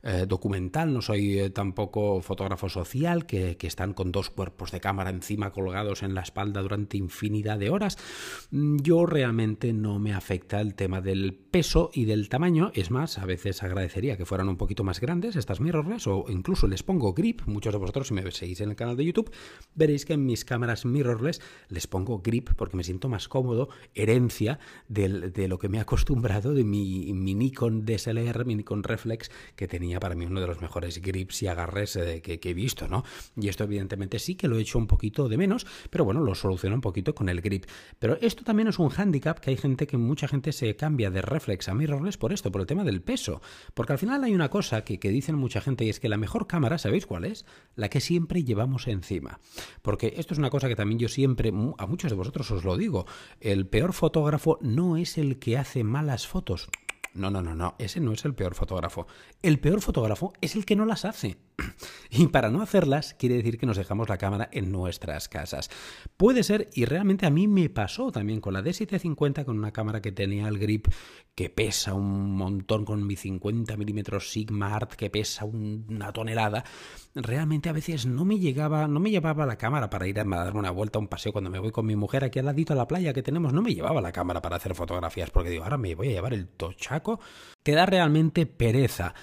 eh, 0.02 0.24
documental, 0.26 0.90
no 0.94 1.02
soy 1.02 1.38
eh, 1.38 1.50
tampoco 1.50 2.22
fotógrafo 2.22 2.70
social, 2.70 3.26
que, 3.26 3.58
están 3.60 3.92
con 3.92 4.10
dos 4.10 4.30
cuerpos 4.30 4.70
de 4.70 4.80
cámara 4.80 5.10
encima 5.10 5.50
colgados 5.50 6.02
en 6.02 6.14
la 6.14 6.22
espalda 6.22 6.62
durante 6.62 6.96
infinidad 6.96 7.58
de 7.58 7.68
horas. 7.68 7.98
Mm, 8.52 8.78
yo 8.78 9.04
realmente 9.04 9.74
no 9.74 9.98
me 9.98 10.14
afecta 10.14 10.62
el 10.62 10.74
tema 10.74 11.02
del 11.02 11.34
peso 11.34 11.90
y 11.92 12.06
del 12.06 12.30
tamaño. 12.30 12.70
Es 12.72 12.90
más, 12.90 13.18
a 13.18 13.26
veces 13.26 13.62
agradecería 13.62 14.16
que 14.16 14.24
fueran 14.24 14.48
un 14.48 14.56
poquito 14.56 14.82
más 14.82 14.98
grandes 14.98 15.36
estas 15.36 15.60
mirrorless 15.60 16.06
o 16.06 16.24
incluso 16.30 16.66
les 16.66 16.82
pongo 16.82 17.17
grip. 17.18 17.42
Muchos 17.46 17.72
de 17.72 17.78
vosotros, 17.78 18.08
si 18.08 18.14
me 18.14 18.30
seguís 18.30 18.60
en 18.62 18.70
el 18.70 18.76
canal 18.76 18.96
de 18.96 19.04
YouTube, 19.04 19.30
veréis 19.74 20.06
que 20.06 20.14
en 20.14 20.24
mis 20.24 20.44
cámaras 20.44 20.86
mirrorless 20.86 21.42
les 21.68 21.86
pongo 21.86 22.20
grip 22.20 22.50
porque 22.56 22.76
me 22.76 22.84
siento 22.84 23.08
más 23.08 23.28
cómodo, 23.28 23.68
herencia 23.94 24.58
de 24.88 25.48
lo 25.48 25.58
que 25.58 25.68
me 25.68 25.78
he 25.78 25.80
acostumbrado 25.80 26.54
de 26.54 26.64
mi, 26.64 27.12
mi, 27.12 27.34
Nikon 27.34 27.84
DSLR, 27.84 28.44
mi 28.46 28.54
Nikon 28.54 28.82
Reflex, 28.82 29.30
que 29.56 29.68
tenía 29.68 30.00
para 30.00 30.14
mí 30.14 30.24
uno 30.24 30.40
de 30.40 30.46
los 30.46 30.60
mejores 30.60 31.02
grips 31.02 31.42
y 31.42 31.48
agarres 31.48 31.96
eh, 31.96 32.22
que, 32.22 32.40
que, 32.40 32.50
he 32.50 32.54
visto, 32.54 32.88
¿no? 32.88 33.04
Y 33.36 33.48
esto 33.48 33.64
evidentemente 33.64 34.18
sí 34.18 34.36
que 34.36 34.48
lo 34.48 34.56
he 34.56 34.62
hecho 34.62 34.78
un 34.78 34.86
poquito 34.86 35.28
de 35.28 35.36
menos, 35.36 35.66
pero 35.90 36.04
bueno, 36.04 36.20
lo 36.20 36.34
soluciono 36.34 36.76
un 36.76 36.80
poquito 36.80 37.14
con 37.14 37.28
el 37.28 37.40
grip. 37.40 37.66
Pero 37.98 38.16
esto 38.20 38.44
también 38.44 38.68
es 38.68 38.78
un 38.78 38.90
handicap 38.96 39.40
que 39.40 39.50
hay 39.50 39.56
gente 39.56 39.86
que 39.86 39.96
mucha 39.96 40.28
gente 40.28 40.52
se 40.52 40.76
cambia 40.76 41.10
de 41.10 41.20
reflex 41.20 41.68
a 41.68 41.74
mirrorless 41.74 42.16
por 42.16 42.32
esto, 42.32 42.52
por 42.52 42.60
el 42.60 42.66
tema 42.66 42.84
del 42.84 43.02
peso. 43.02 43.42
Porque 43.74 43.92
al 43.92 43.98
final 43.98 44.22
hay 44.24 44.34
una 44.34 44.48
cosa 44.48 44.84
que, 44.84 44.98
que 44.98 45.10
dicen 45.10 45.34
mucha 45.34 45.60
gente 45.60 45.84
y 45.84 45.88
es 45.88 46.00
que 46.00 46.08
la 46.08 46.16
mejor 46.16 46.46
cámara, 46.46 46.78
¿sabéis 46.78 47.06
cuál 47.08 47.24
es? 47.24 47.44
La 47.74 47.88
que 47.88 48.00
siempre 48.00 48.44
llevamos 48.44 48.86
encima. 48.86 49.40
Porque 49.82 50.14
esto 50.16 50.34
es 50.34 50.38
una 50.38 50.50
cosa 50.50 50.68
que 50.68 50.76
también 50.76 51.00
yo 51.00 51.08
siempre, 51.08 51.48
a 51.78 51.86
muchos 51.86 52.10
de 52.10 52.16
vosotros 52.16 52.48
os 52.52 52.64
lo 52.64 52.76
digo, 52.76 53.06
el 53.40 53.66
peor 53.66 53.92
fotógrafo 53.92 54.58
no 54.60 54.96
es 54.96 55.18
el 55.18 55.40
que 55.40 55.58
hace 55.58 55.82
malas 55.82 56.28
fotos. 56.28 56.68
No, 57.14 57.30
no, 57.30 57.42
no, 57.42 57.56
no, 57.56 57.74
ese 57.78 57.98
no 57.98 58.12
es 58.12 58.24
el 58.24 58.34
peor 58.34 58.54
fotógrafo. 58.54 59.08
El 59.42 59.58
peor 59.58 59.80
fotógrafo 59.80 60.32
es 60.40 60.54
el 60.54 60.64
que 60.64 60.76
no 60.76 60.84
las 60.84 61.04
hace. 61.04 61.38
Y 62.10 62.28
para 62.28 62.50
no 62.50 62.62
hacerlas, 62.62 63.14
quiere 63.14 63.36
decir 63.36 63.58
que 63.58 63.66
nos 63.66 63.76
dejamos 63.76 64.08
la 64.08 64.16
cámara 64.16 64.48
en 64.52 64.72
nuestras 64.72 65.28
casas. 65.28 65.70
Puede 66.16 66.42
ser, 66.42 66.68
y 66.72 66.86
realmente 66.86 67.26
a 67.26 67.30
mí 67.30 67.48
me 67.48 67.68
pasó 67.68 68.10
también 68.10 68.40
con 68.40 68.54
la 68.54 68.62
D750, 68.62 69.44
con 69.44 69.58
una 69.58 69.72
cámara 69.72 70.00
que 70.00 70.10
tenía 70.10 70.48
el 70.48 70.58
grip 70.58 70.88
que 71.34 71.50
pesa 71.50 71.94
un 71.94 72.34
montón, 72.34 72.84
con 72.84 73.06
mi 73.06 73.14
50 73.14 73.76
mm 73.76 74.20
Sigma 74.20 74.74
Art 74.74 74.94
que 74.94 75.10
pesa 75.10 75.44
una 75.44 76.12
tonelada. 76.12 76.64
Realmente 77.14 77.68
a 77.68 77.72
veces 77.72 78.06
no 78.06 78.24
me 78.24 78.38
llegaba, 78.38 78.88
no 78.88 79.00
me 79.00 79.10
llevaba 79.10 79.46
la 79.46 79.56
cámara 79.56 79.90
para 79.90 80.08
ir 80.08 80.18
a 80.18 80.24
darme 80.24 80.58
una 80.58 80.70
vuelta, 80.70 80.98
un 80.98 81.08
paseo 81.08 81.32
cuando 81.32 81.50
me 81.50 81.58
voy 81.58 81.70
con 81.70 81.86
mi 81.86 81.94
mujer 81.94 82.24
aquí 82.24 82.38
al 82.38 82.46
ladito 82.46 82.72
a 82.72 82.76
la 82.76 82.88
playa 82.88 83.12
que 83.12 83.22
tenemos. 83.22 83.52
No 83.52 83.62
me 83.62 83.74
llevaba 83.74 84.00
la 84.00 84.12
cámara 84.12 84.40
para 84.42 84.56
hacer 84.56 84.74
fotografías 84.74 85.30
porque 85.30 85.50
digo, 85.50 85.64
ahora 85.64 85.78
me 85.78 85.94
voy 85.94 86.08
a 86.08 86.12
llevar 86.12 86.32
el 86.32 86.48
tochaco. 86.48 87.20
Te 87.62 87.72
da 87.72 87.86
realmente 87.86 88.46
pereza. 88.46 89.14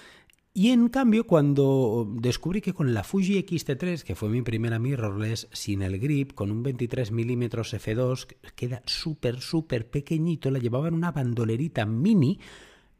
Y 0.57 0.69
en 0.69 0.87
cambio, 0.87 1.27
cuando 1.27 2.07
descubrí 2.09 2.61
que 2.61 2.73
con 2.73 2.93
la 2.93 3.03
Fuji 3.03 3.39
X-T3, 3.39 4.03
que 4.03 4.15
fue 4.15 4.29
mi 4.29 4.41
primera 4.41 4.79
mirrorless, 4.79 5.49
sin 5.51 5.81
el 5.81 5.99
grip, 5.99 6.31
con 6.31 6.49
un 6.49 6.63
23 6.63 7.11
mm 7.11 7.43
f2, 7.43 8.37
queda 8.55 8.81
súper, 8.85 9.41
súper 9.41 9.89
pequeñito, 9.89 10.49
la 10.51 10.59
llevaba 10.59 10.87
en 10.87 10.93
una 10.93 11.11
bandolerita 11.11 11.85
mini, 11.85 12.39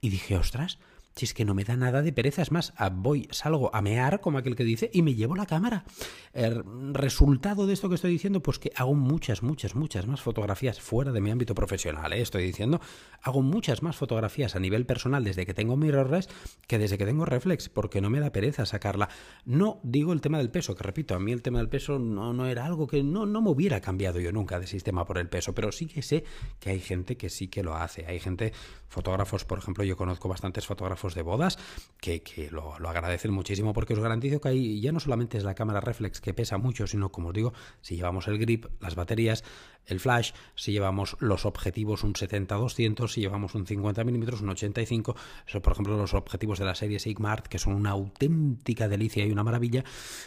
y 0.01 0.09
dije, 0.09 0.35
ostras, 0.35 0.79
si 1.15 1.25
es 1.25 1.33
que 1.33 1.45
no 1.45 1.53
me 1.53 1.63
da 1.63 1.77
nada 1.77 2.01
de 2.01 2.11
pereza, 2.11 2.41
es 2.41 2.51
más, 2.51 2.73
voy, 2.91 3.29
salgo 3.31 3.73
a 3.73 3.81
mear, 3.81 4.19
como 4.19 4.37
aquel 4.37 4.57
que 4.57 4.65
dice, 4.65 4.89
y 4.93 5.01
me 5.01 5.15
llevo 5.15 5.35
la 5.35 5.45
cámara. 5.45 5.85
El 6.33 6.61
resultado 6.93 7.65
de 7.67 7.73
esto 7.73 7.87
que 7.87 7.95
estoy 7.95 8.11
diciendo, 8.11 8.43
pues 8.43 8.59
que 8.59 8.71
hago 8.75 8.95
muchas, 8.95 9.41
muchas, 9.41 9.75
muchas 9.75 10.07
más 10.07 10.21
fotografías 10.21 10.81
fuera 10.81 11.13
de 11.13 11.21
mi 11.21 11.31
ámbito 11.31 11.55
profesional, 11.55 12.11
¿eh? 12.11 12.19
estoy 12.19 12.43
diciendo, 12.43 12.81
hago 13.21 13.41
muchas 13.41 13.81
más 13.81 13.95
fotografías 13.95 14.57
a 14.57 14.59
nivel 14.59 14.85
personal 14.85 15.23
desde 15.23 15.45
que 15.45 15.53
tengo 15.53 15.77
mirrorless 15.77 16.27
que 16.67 16.79
desde 16.79 16.97
que 16.97 17.05
tengo 17.05 17.23
reflex, 17.23 17.69
porque 17.69 18.01
no 18.01 18.09
me 18.09 18.19
da 18.19 18.33
pereza 18.33 18.65
sacarla. 18.65 19.07
No 19.45 19.79
digo 19.83 20.11
el 20.11 20.19
tema 20.19 20.39
del 20.39 20.49
peso, 20.49 20.75
que 20.75 20.83
repito, 20.83 21.15
a 21.15 21.19
mí 21.19 21.31
el 21.31 21.41
tema 21.41 21.59
del 21.59 21.69
peso 21.69 21.97
no, 21.97 22.33
no 22.33 22.47
era 22.47 22.65
algo 22.65 22.87
que 22.87 23.03
no, 23.03 23.25
no 23.25 23.41
me 23.41 23.51
hubiera 23.51 23.79
cambiado 23.79 24.19
yo 24.19 24.33
nunca 24.33 24.59
de 24.59 24.67
sistema 24.67 25.05
por 25.05 25.17
el 25.17 25.29
peso, 25.29 25.55
pero 25.55 25.71
sí 25.71 25.85
que 25.85 26.01
sé 26.01 26.25
que 26.59 26.71
hay 26.71 26.81
gente 26.81 27.15
que 27.15 27.29
sí 27.29 27.47
que 27.47 27.63
lo 27.63 27.75
hace. 27.75 28.05
Hay 28.05 28.19
gente, 28.19 28.51
fotógrafos, 28.89 29.45
por 29.45 29.59
ejemplo, 29.59 29.85
yo 29.85 29.95
conozco 29.95 30.27
bastantes 30.27 30.65
fotógrafos 30.65 31.04
de 31.13 31.21
bodas 31.21 31.59
que, 31.99 32.49
lo, 32.51 32.75
agradecen 32.75 33.31
muchísimo 33.31 33.73
porque 33.73 33.93
os 33.93 33.99
garantizo 33.99 34.39
que 34.39 34.49
ahí 34.49 34.81
ya 34.81 34.91
no 34.91 34.99
solamente 34.99 35.37
es 35.37 35.43
la 35.43 35.55
cámara 35.55 35.81
reflex 35.81 36.21
que 36.21 36.33
pesa 36.33 36.57
mucho, 36.57 36.87
sino 36.87 37.11
como 37.11 37.29
os 37.29 37.33
digo, 37.33 37.53
si 37.81 37.95
llevamos 37.95 38.27
el 38.27 38.37
grip, 38.37 38.65
las 38.79 38.95
baterías, 38.95 39.43
el 39.87 39.99
flash, 39.99 40.31
si 40.55 40.71
llevamos 40.71 41.17
los 41.19 41.45
objetivos 41.45 42.03
un 42.03 42.13
70-200, 42.13 43.07
si 43.07 43.21
llevamos 43.21 43.55
un 43.55 43.65
50 43.65 44.03
milímetros, 44.03 44.41
un 44.41 44.49
85, 44.49 45.15
eso 45.47 45.61
por 45.61 45.73
ejemplo 45.73 45.97
los 45.97 46.13
objetivos 46.13 46.59
de 46.59 46.65
la 46.65 46.75
serie 46.75 46.99
Sigma 46.99 47.31
Art 47.31 47.47
que 47.47 47.59
son 47.59 47.73
una 47.73 47.91
auténtica 47.91 48.87
delicia 48.87 49.25
y 49.25 49.31
una 49.31 49.43
maravilla, 49.43 49.83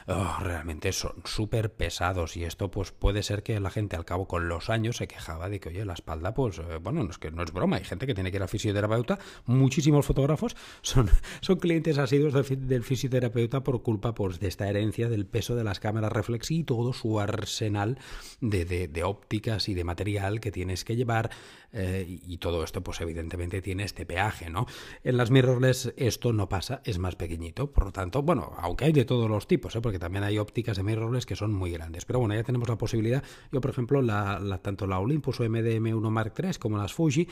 oh, 0.06 0.36
realmente 0.40 0.92
son 0.92 1.14
súper 1.24 1.72
pesados. 1.72 2.36
Y 2.36 2.44
esto 2.44 2.70
pues 2.70 2.92
puede 2.92 3.22
ser 3.22 3.42
que 3.42 3.58
la 3.60 3.70
gente 3.70 3.96
al 3.96 4.04
cabo 4.04 4.26
con 4.26 4.48
los 4.48 4.70
años 4.70 4.96
se 4.96 5.08
quejaba 5.08 5.48
de 5.48 5.60
que 5.60 5.70
oye 5.70 5.84
la 5.84 5.94
espalda 5.94 6.34
pues 6.34 6.58
eh, 6.58 6.78
bueno 6.82 7.02
no 7.02 7.10
es 7.10 7.18
que 7.18 7.30
no 7.30 7.42
es 7.42 7.52
broma, 7.52 7.76
hay 7.76 7.84
gente 7.84 8.06
que 8.06 8.14
tiene 8.14 8.30
que 8.30 8.36
ir 8.36 8.42
al 8.42 8.48
fisioterapeuta, 8.48 9.18
muchísimos 9.46 10.06
fotógrafos 10.06 10.56
son, 10.82 11.10
son 11.40 11.56
clientes 11.56 11.98
asiduos 11.98 12.32
del, 12.48 12.84
fisioterapeuta 12.84 13.62
por 13.62 13.82
culpa 13.82 14.14
pues, 14.14 14.40
de 14.40 14.48
esta 14.48 14.68
herencia 14.68 15.08
del 15.08 15.26
peso 15.26 15.56
de 15.56 15.64
las 15.64 15.80
cámaras 15.80 16.12
reflex 16.12 16.50
y 16.50 16.64
todo 16.64 16.92
su 16.92 17.20
arsenal 17.20 17.98
de, 18.40 18.64
de, 18.64 18.88
de 18.88 19.02
y 19.48 19.74
de 19.74 19.84
material 19.84 20.40
que 20.40 20.52
tienes 20.52 20.84
que 20.84 20.94
llevar 20.94 21.30
eh, 21.72 22.06
y 22.06 22.38
todo 22.38 22.62
esto 22.62 22.82
pues 22.82 23.00
evidentemente 23.00 23.62
tiene 23.62 23.84
este 23.84 24.04
peaje, 24.04 24.50
¿no? 24.50 24.66
En 25.04 25.16
las 25.16 25.30
mirrorless 25.30 25.94
esto 25.96 26.32
no 26.32 26.48
pasa, 26.48 26.82
es 26.84 26.98
más 26.98 27.16
pequeñito, 27.16 27.72
por 27.72 27.86
lo 27.86 27.92
tanto, 27.92 28.22
bueno, 28.22 28.52
aunque 28.58 28.84
hay 28.84 28.92
de 28.92 29.04
todos 29.04 29.28
los 29.30 29.46
tipos, 29.46 29.74
¿eh? 29.76 29.80
porque 29.80 29.98
también 29.98 30.24
hay 30.24 30.38
ópticas 30.38 30.76
de 30.76 30.82
mirrorless 30.82 31.24
que 31.24 31.36
son 31.36 31.52
muy 31.52 31.70
grandes, 31.70 32.04
pero 32.04 32.18
bueno, 32.18 32.34
ya 32.34 32.42
tenemos 32.42 32.68
la 32.68 32.76
posibilidad, 32.76 33.22
yo 33.50 33.60
por 33.60 33.70
ejemplo, 33.70 34.02
la, 34.02 34.60
tanto 34.62 34.86
la 34.86 34.98
Olympus 34.98 35.40
o 35.40 35.44
MDM1 35.44 36.10
Mark 36.10 36.34
III 36.36 36.54
como 36.58 36.76
las 36.76 36.92
Fuji 36.92 37.26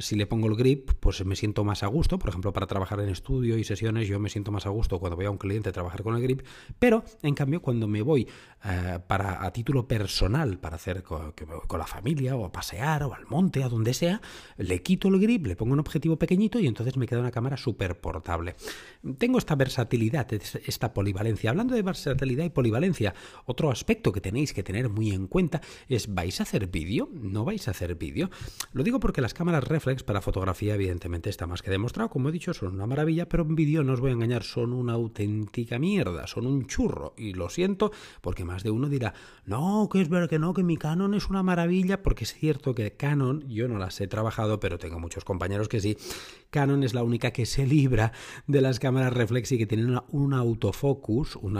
si 0.00 0.16
le 0.16 0.26
pongo 0.26 0.48
el 0.48 0.56
grip, 0.56 0.92
pues 0.98 1.24
me 1.24 1.36
siento 1.36 1.62
más 1.64 1.82
a 1.82 1.86
gusto. 1.86 2.18
Por 2.18 2.30
ejemplo, 2.30 2.52
para 2.52 2.66
trabajar 2.66 3.00
en 3.00 3.10
estudio 3.10 3.58
y 3.58 3.64
sesiones, 3.64 4.08
yo 4.08 4.18
me 4.18 4.30
siento 4.30 4.50
más 4.50 4.66
a 4.66 4.70
gusto 4.70 4.98
cuando 4.98 5.16
voy 5.16 5.26
a 5.26 5.30
un 5.30 5.38
cliente 5.38 5.68
a 5.68 5.72
trabajar 5.72 6.02
con 6.02 6.16
el 6.16 6.22
grip. 6.22 6.42
Pero, 6.78 7.04
en 7.22 7.34
cambio, 7.34 7.60
cuando 7.60 7.86
me 7.86 8.02
voy 8.02 8.26
eh, 8.64 8.98
para 9.06 9.44
a 9.44 9.52
título 9.52 9.86
personal, 9.86 10.58
para 10.58 10.76
hacer 10.76 11.02
con, 11.66 11.78
la 11.78 11.86
familia, 11.86 12.36
o 12.36 12.44
a 12.44 12.52
pasear, 12.52 13.02
o 13.04 13.14
al 13.14 13.26
monte, 13.26 13.62
a 13.62 13.68
donde 13.68 13.94
sea, 13.94 14.20
le 14.58 14.82
quito 14.82 15.08
el 15.08 15.20
grip, 15.20 15.46
le 15.46 15.56
pongo 15.56 15.72
un 15.72 15.80
objetivo 15.80 16.16
pequeñito 16.16 16.58
y 16.60 16.66
entonces 16.66 16.96
me 16.96 17.06
queda 17.06 17.20
una 17.20 17.30
cámara 17.30 17.56
súper 17.56 18.00
portable. 18.00 18.56
Tengo 19.18 19.38
esta 19.38 19.54
versatilidad, 19.54 20.28
esta 20.32 20.92
polivalencia. 20.92 21.50
Hablando 21.50 21.74
de 21.74 21.82
versatilidad 21.82 22.44
y 22.44 22.50
polivalencia, 22.50 23.14
otro 23.46 23.70
aspecto 23.70 24.12
que 24.12 24.20
tenéis 24.20 24.52
que 24.52 24.62
tener 24.62 24.88
muy 24.88 25.10
en 25.10 25.26
cuenta 25.26 25.60
es, 25.88 26.12
¿vais 26.12 26.40
a 26.40 26.42
hacer 26.42 26.66
vídeo? 26.66 27.08
¿No 27.12 27.44
vais 27.44 27.66
a 27.68 27.70
hacer 27.72 27.94
vídeo? 27.94 28.30
Lo 28.72 28.82
digo 28.82 29.00
porque 29.00 29.20
las 29.20 29.34
cámaras 29.34 29.64
reflex 29.64 30.02
para 30.02 30.20
fotografía 30.20 30.74
evidentemente 30.74 31.30
está 31.30 31.46
más 31.46 31.62
que 31.62 31.70
demostrado, 31.70 32.10
como 32.10 32.28
he 32.28 32.32
dicho, 32.32 32.52
son 32.54 32.74
una 32.74 32.86
maravilla, 32.86 33.28
pero 33.28 33.42
en 33.42 33.54
vídeo 33.54 33.82
no 33.82 33.94
os 33.94 34.00
voy 34.00 34.10
a 34.10 34.14
engañar, 34.14 34.42
son 34.42 34.72
una 34.72 34.94
auténtica 34.94 35.78
mierda, 35.78 36.26
son 36.26 36.46
un 36.46 36.66
churro, 36.66 37.14
y 37.16 37.34
lo 37.34 37.48
siento, 37.48 37.92
porque 38.20 38.44
más 38.44 38.62
de 38.62 38.70
uno 38.70 38.88
dirá, 38.88 39.14
no, 39.44 39.88
que 39.90 40.00
es 40.00 40.08
ver 40.08 40.28
que 40.28 40.38
no, 40.38 40.54
que 40.54 40.62
mi 40.62 40.76
Canon 40.76 41.14
es 41.14 41.28
una 41.28 41.42
maravilla, 41.50 42.00
porque 42.00 42.22
es 42.22 42.32
cierto 42.32 42.76
que 42.76 42.92
Canon, 42.92 43.42
yo 43.48 43.66
no 43.66 43.76
las 43.76 44.00
he 44.00 44.06
trabajado, 44.06 44.60
pero 44.60 44.78
tengo 44.78 45.00
muchos 45.00 45.24
compañeros 45.24 45.68
que 45.68 45.80
sí, 45.80 45.96
Canon 46.50 46.84
es 46.84 46.94
la 46.94 47.02
única 47.02 47.32
que 47.32 47.44
se 47.44 47.66
libra 47.66 48.12
de 48.46 48.60
las 48.60 48.78
cámaras 48.78 49.12
reflex 49.12 49.50
y 49.50 49.58
que 49.58 49.66
tienen 49.66 49.98
un 50.10 50.32
autofocus, 50.32 51.34
un, 51.34 51.56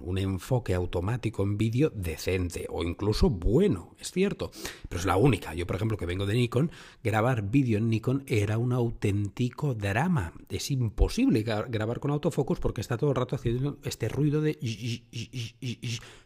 un 0.00 0.18
enfoque 0.18 0.72
automático 0.72 1.42
en 1.42 1.58
vídeo 1.58 1.90
decente, 1.90 2.66
o 2.70 2.84
incluso 2.84 3.28
bueno, 3.28 3.96
es 3.98 4.12
cierto, 4.12 4.52
pero 4.88 5.00
es 5.00 5.06
la 5.06 5.16
única. 5.16 5.52
Yo, 5.54 5.66
por 5.66 5.74
ejemplo, 5.74 5.96
que 5.96 6.06
vengo 6.06 6.26
de 6.26 6.34
Nikon, 6.34 6.70
grabar 7.02 7.42
vídeo 7.50 7.78
en 7.78 7.88
Nikon 7.88 8.22
era 8.28 8.56
un 8.58 8.72
auténtico 8.72 9.74
drama. 9.74 10.32
Es 10.48 10.70
imposible 10.70 11.42
grabar 11.42 11.98
con 11.98 12.12
autofocus 12.12 12.60
porque 12.60 12.80
está 12.80 12.96
todo 12.96 13.10
el 13.10 13.16
rato 13.16 13.34
haciendo 13.34 13.78
este 13.82 14.08
ruido 14.08 14.40
de... 14.40 14.58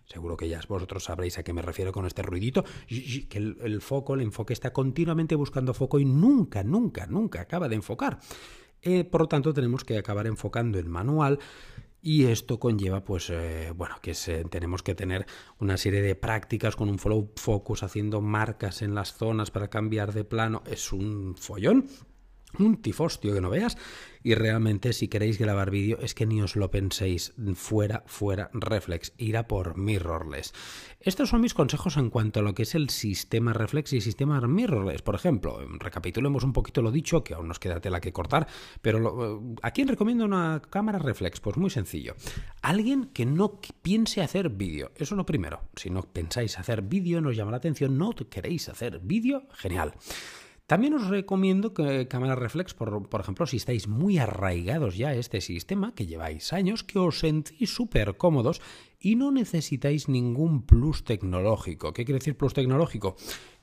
Seguro 0.08 0.38
que 0.38 0.48
ya 0.48 0.60
vosotros 0.66 1.04
sabréis 1.04 1.36
a 1.38 1.42
qué 1.42 1.52
me 1.52 1.60
refiero 1.60 1.92
con 1.92 2.06
este 2.06 2.22
ruidito, 2.22 2.64
que 2.88 3.36
el, 3.36 3.80
foco, 3.82 4.14
el 4.14 4.22
enfoque 4.22 4.54
está 4.54 4.72
continuamente 4.72 5.34
buscando 5.34 5.74
foco 5.74 5.98
y 5.98 6.06
nunca, 6.06 6.64
nunca, 6.64 7.06
nunca 7.06 7.42
acaba 7.42 7.68
de 7.68 7.76
enfocar. 7.76 8.18
Eh, 8.80 9.04
por 9.04 9.22
lo 9.22 9.28
tanto, 9.28 9.52
tenemos 9.52 9.84
que 9.84 9.98
acabar 9.98 10.26
enfocando 10.26 10.78
el 10.78 10.88
manual 10.88 11.38
y 12.00 12.24
esto 12.24 12.58
conlleva, 12.58 13.04
pues, 13.04 13.28
eh, 13.28 13.72
bueno, 13.76 13.96
que 14.00 14.14
tenemos 14.48 14.82
que 14.82 14.94
tener 14.94 15.26
una 15.58 15.76
serie 15.76 16.00
de 16.00 16.14
prácticas 16.14 16.74
con 16.74 16.88
un 16.88 16.98
follow 16.98 17.32
focus, 17.36 17.82
haciendo 17.82 18.22
marcas 18.22 18.80
en 18.80 18.94
las 18.94 19.14
zonas 19.14 19.50
para 19.50 19.68
cambiar 19.68 20.14
de 20.14 20.24
plano. 20.24 20.62
Es 20.64 20.92
un 20.92 21.34
follón 21.36 21.86
un 22.58 22.80
tifostio 22.80 23.34
que 23.34 23.40
no 23.40 23.50
veas. 23.50 23.76
Y 24.22 24.34
realmente 24.34 24.92
si 24.92 25.08
queréis 25.08 25.38
grabar 25.38 25.70
vídeo 25.70 25.98
es 26.00 26.14
que 26.14 26.26
ni 26.26 26.42
os 26.42 26.56
lo 26.56 26.70
penséis. 26.70 27.32
Fuera 27.54 28.02
fuera 28.06 28.50
reflex. 28.52 29.12
Irá 29.16 29.46
por 29.46 29.76
mirrorless. 29.76 30.52
Estos 31.00 31.28
son 31.30 31.40
mis 31.40 31.54
consejos 31.54 31.96
en 31.96 32.10
cuanto 32.10 32.40
a 32.40 32.42
lo 32.42 32.54
que 32.54 32.64
es 32.64 32.74
el 32.74 32.90
sistema 32.90 33.52
reflex 33.52 33.92
y 33.92 34.00
sistema 34.00 34.40
mirrorless. 34.40 35.02
Por 35.02 35.14
ejemplo 35.14 35.60
recapitulemos 35.78 36.42
un 36.42 36.52
poquito 36.52 36.82
lo 36.82 36.90
dicho 36.90 37.22
que 37.22 37.34
aún 37.34 37.48
nos 37.48 37.58
queda 37.58 37.80
tela 37.80 38.00
que 38.00 38.12
cortar 38.12 38.48
pero 38.82 39.38
eh, 39.38 39.56
¿a 39.62 39.70
quién 39.70 39.88
recomiendo 39.88 40.24
una 40.24 40.60
cámara 40.68 40.98
reflex? 40.98 41.40
pues 41.40 41.56
muy 41.56 41.70
sencillo. 41.70 42.14
Alguien 42.62 43.06
que 43.06 43.24
no 43.24 43.60
piense 43.82 44.22
hacer 44.22 44.50
vídeo. 44.50 44.90
Eso 44.96 45.14
es 45.14 45.18
lo 45.18 45.26
primero. 45.26 45.62
Si 45.76 45.90
no 45.90 46.02
pensáis 46.02 46.58
hacer 46.58 46.82
vídeo 46.82 47.20
nos 47.20 47.36
llama 47.36 47.52
la 47.52 47.58
atención 47.58 47.96
no 47.96 48.12
queréis 48.30 48.68
hacer 48.68 48.98
vídeo 48.98 49.46
genial 49.54 49.94
también 50.68 50.92
os 50.92 51.08
recomiendo 51.08 51.72
que 51.72 52.08
cámara 52.08 52.36
reflex, 52.36 52.74
por, 52.74 53.08
por, 53.08 53.22
ejemplo, 53.22 53.46
si 53.46 53.56
estáis 53.56 53.88
muy 53.88 54.18
arraigados 54.18 54.98
ya 54.98 55.08
a 55.08 55.14
este 55.14 55.40
sistema, 55.40 55.94
que 55.94 56.04
lleváis 56.04 56.52
años, 56.52 56.84
que 56.84 56.98
os 56.98 57.20
sentís 57.20 57.72
súper 57.72 58.18
cómodos 58.18 58.60
y 59.00 59.16
no 59.16 59.30
necesitáis 59.30 60.08
ningún 60.08 60.62
plus 60.62 61.04
tecnológico. 61.04 61.92
¿Qué 61.92 62.04
quiere 62.04 62.18
decir 62.18 62.36
plus 62.36 62.54
tecnológico? 62.54 63.16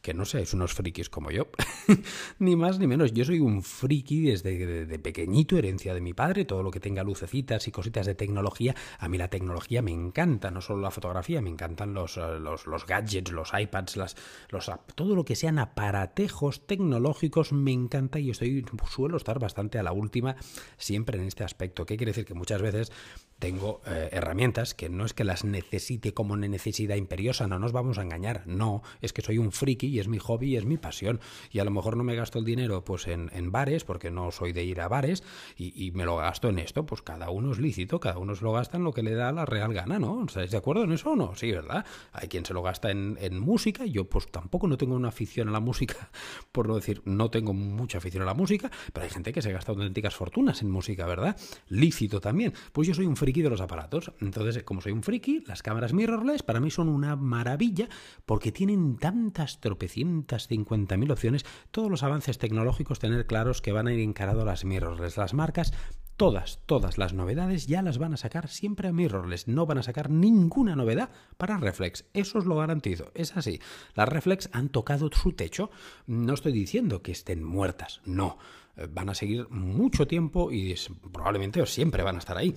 que 0.06 0.14
no 0.14 0.24
seáis 0.24 0.54
unos 0.54 0.76
frikis 0.76 1.10
como 1.10 1.32
yo, 1.32 1.48
ni 2.38 2.56
más 2.56 2.78
ni 2.78 2.86
menos. 2.86 3.12
Yo 3.12 3.26
soy 3.26 3.40
un 3.40 3.64
friki 3.64 4.22
desde 4.22 4.86
de, 4.86 5.00
pequeñito, 5.00 5.58
herencia 5.58 5.96
de 5.96 6.02
mi 6.02 6.14
padre, 6.14 6.46
todo 6.46 6.62
lo 6.62 6.70
que 6.70 6.80
tenga 6.80 7.04
lucecitas 7.04 7.68
y 7.68 7.72
cositas 7.72 8.06
de 8.06 8.14
tecnología. 8.14 8.76
A 9.00 9.10
mí 9.10 9.18
la 9.18 9.30
tecnología 9.30 9.82
me 9.82 9.90
encanta, 9.90 10.52
no 10.52 10.62
solo 10.62 10.82
la 10.82 10.92
fotografía, 10.92 11.42
me 11.42 11.50
encantan 11.50 11.96
los, 11.96 12.18
eh, 12.18 12.38
los 12.40 12.86
gadgets, 12.86 13.32
los 13.32 13.50
iPads, 13.60 13.98
las, 13.98 14.16
los, 14.50 14.70
todo 14.94 15.16
lo 15.16 15.26
que 15.26 15.36
sean 15.36 15.58
aparatejos 15.58 16.68
tecnológicos 16.68 17.52
me 17.52 17.72
encanta 17.72 18.20
y 18.20 18.30
estoy, 18.30 18.64
suelo 18.88 19.18
estar 19.18 19.40
bastante 19.40 19.80
a 19.80 19.84
la 19.84 19.92
última 19.92 20.36
siempre 20.78 21.18
en 21.18 21.26
este 21.26 21.44
aspecto. 21.44 21.88
¿Qué 21.88 21.98
quiere 21.98 22.12
decir? 22.12 22.26
Que 22.26 22.36
muchas 22.36 22.62
veces 22.62 22.92
tengo 23.40 23.82
eh, 23.86 24.10
herramientas 24.12 24.74
que 24.74 24.90
no 24.90 25.06
es 25.06 25.14
que 25.14 25.24
las 25.24 25.44
necesite 25.44 26.14
como 26.14 26.38
necesidad 26.38 26.96
imperiosa, 26.96 27.48
no 27.48 27.60
nos 27.60 27.74
vamos 27.74 27.98
a 27.98 28.02
engañar, 28.02 28.44
no, 28.46 28.82
es 29.02 29.14
que 29.14 29.22
soy 29.22 29.38
un 29.38 29.52
friki 29.52 29.88
y 29.88 30.00
es 30.00 30.08
mi 30.08 30.20
hobby 30.20 30.54
y 30.54 30.58
es 30.58 30.66
mi 30.66 30.78
pasión. 30.78 31.20
Y 31.52 31.60
a 31.60 31.66
lo 31.66 31.72
mejor 31.72 31.98
no 31.98 32.04
me 32.04 32.16
gasto 32.16 32.40
el 32.40 32.46
dinero 32.46 32.84
pues 32.84 33.08
en, 33.08 33.30
en 33.34 33.52
bares, 33.52 33.84
porque 33.84 34.12
no 34.12 34.32
soy 34.32 34.54
de 34.54 34.64
ir 34.64 34.82
a 34.82 34.88
bares, 34.88 35.24
y, 35.58 35.92
me 35.96 36.06
lo 36.06 36.18
gasto 36.18 36.50
en 36.50 36.60
esto, 36.60 36.86
pues 36.86 37.02
cada 37.02 37.30
uno 37.30 37.52
es 37.52 37.60
lícito, 37.60 38.00
cada 38.00 38.18
uno 38.18 38.36
se 38.36 38.44
lo 38.44 38.52
gasta 38.52 38.78
en 38.78 38.84
lo 38.84 38.92
que 38.92 39.04
le 39.04 39.14
da 39.14 39.32
la 39.32 39.46
real 39.46 39.74
gana, 39.74 40.00
¿no? 40.00 40.26
¿Estáis 40.26 40.52
de 40.52 40.58
acuerdo 40.58 40.84
en 40.84 40.92
eso 40.92 41.12
o 41.12 41.16
no? 41.16 41.36
Sí, 41.36 41.52
¿verdad? 41.52 41.86
Hay 42.12 42.28
quien 42.28 42.46
se 42.46 42.54
lo 42.54 42.62
gasta 42.62 42.92
en, 42.92 43.18
en 43.22 43.40
música, 43.40 43.86
y 43.86 43.92
yo 43.92 44.10
pues 44.10 44.28
tampoco 44.28 44.68
no 44.68 44.78
tengo 44.78 44.96
una 44.96 45.10
afición 45.10 45.48
a 45.50 45.52
la 45.52 45.60
música, 45.60 46.10
por 46.52 46.68
no 46.68 46.76
decir, 46.76 47.02
no 47.06 47.30
tengo 47.30 47.54
mucha 47.54 48.00
afición 48.00 48.24
a 48.24 48.26
la 48.26 48.34
música, 48.34 48.72
pero 48.92 49.06
hay 49.06 49.10
gente 49.10 49.32
que 49.32 49.42
se 49.42 49.52
gasta 49.52 49.72
auténticas 49.72 50.16
fortunas 50.16 50.62
en 50.62 50.72
música, 50.72 51.06
¿verdad? 51.06 51.38
Lícito 51.70 52.20
también. 52.20 52.54
Pues 52.74 52.88
yo 52.88 52.94
soy 52.94 53.06
un 53.06 53.16
friki 53.16 53.25
de 53.34 53.50
los 53.50 53.62
aparatos. 53.62 54.14
Entonces, 54.22 54.64
como 54.64 54.82
soy 54.82 54.92
un 54.92 55.04
friki, 55.04 55.44
las 55.48 55.64
cámaras 55.64 55.94
mirrorless 55.94 56.44
para 56.44 56.60
mí 56.60 56.70
son 56.72 56.90
una 56.90 57.16
maravilla 57.16 57.90
porque 58.26 58.52
tienen 58.52 58.98
tantas 58.98 59.60
tropecientas, 59.60 60.48
cincuenta 60.48 60.98
mil 60.98 61.12
opciones, 61.12 61.46
todos 61.72 61.90
los 61.90 62.04
avances 62.04 62.38
tecnológicos 62.38 63.00
tener 63.00 63.26
claros 63.26 63.62
que 63.62 63.72
van 63.72 63.88
a 63.88 63.94
ir 63.94 64.00
encarados 64.00 64.44
a 64.44 64.46
las 64.46 64.66
mirrorless. 64.66 65.18
Las 65.18 65.34
marcas 65.34 65.74
todas, 66.18 66.60
todas 66.66 66.98
las 66.98 67.14
novedades 67.14 67.68
ya 67.68 67.82
las 67.82 67.98
van 67.98 68.14
a 68.14 68.18
sacar 68.18 68.48
siempre 68.48 68.88
a 68.88 68.94
mirrorless. 68.94 69.48
No 69.48 69.66
van 69.66 69.80
a 69.80 69.84
sacar 69.84 70.10
ninguna 70.10 70.76
novedad 70.76 71.10
para 71.38 71.58
reflex. 71.58 72.06
Eso 72.14 72.38
os 72.40 72.46
lo 72.46 72.56
garantizo. 72.56 73.12
Es 73.16 73.36
así. 73.36 73.60
Las 73.96 74.10
reflex 74.10 74.50
han 74.54 74.70
tocado 74.70 75.10
su 75.12 75.34
techo. 75.34 75.70
No 76.08 76.34
estoy 76.34 76.54
diciendo 76.54 77.02
que 77.02 77.12
estén 77.12 77.44
muertas. 77.44 78.02
No. 78.06 78.38
Eh, 78.78 78.88
van 78.90 79.10
a 79.10 79.16
seguir 79.16 79.50
mucho 79.50 80.08
tiempo 80.08 80.52
y 80.52 80.76
probablemente 81.12 81.66
siempre 81.66 82.04
van 82.04 82.16
a 82.16 82.20
estar 82.20 82.38
ahí. 82.38 82.54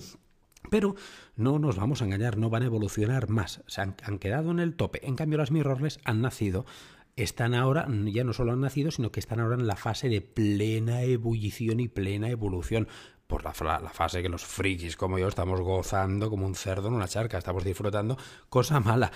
Pero 0.69 0.95
no 1.35 1.57
nos 1.57 1.77
vamos 1.77 2.01
a 2.01 2.05
engañar, 2.05 2.37
no 2.37 2.49
van 2.49 2.63
a 2.63 2.67
evolucionar 2.67 3.29
más. 3.29 3.63
Se 3.67 3.81
han, 3.81 3.95
han, 4.03 4.19
quedado 4.19 4.51
en 4.51 4.59
el 4.59 4.75
tope. 4.75 5.05
En 5.07 5.15
cambio, 5.15 5.37
las 5.37 5.51
mirrorless 5.51 5.99
han 6.03 6.21
nacido, 6.21 6.65
están 7.15 7.53
ahora, 7.53 7.87
ya 8.05 8.23
no 8.23 8.33
solo 8.33 8.51
han 8.51 8.61
nacido, 8.61 8.91
sino 8.91 9.11
que 9.11 9.19
están 9.19 9.39
ahora 9.39 9.55
en 9.55 9.67
la 9.67 9.75
fase 9.75 10.09
de 10.09 10.21
plena 10.21 11.01
ebullición 11.03 11.79
y 11.79 11.87
plena 11.87 12.29
evolución 12.29 12.87
por 13.29 13.43
la, 13.43 13.53
fase 13.93 14.23
que 14.23 14.27
los 14.27 14.43
frikis 14.43 14.97
como 14.97 15.19
yo 15.19 15.27
estamos 15.27 15.61
gozando 15.61 16.31
como 16.31 16.47
un 16.47 16.55
cerdo 16.55 16.87
en 16.87 16.95
una 16.95 17.07
charca, 17.07 17.37
estamos 17.37 17.63
disfrutando, 17.63 18.17
cosa 18.49 18.79
mala. 18.79 19.11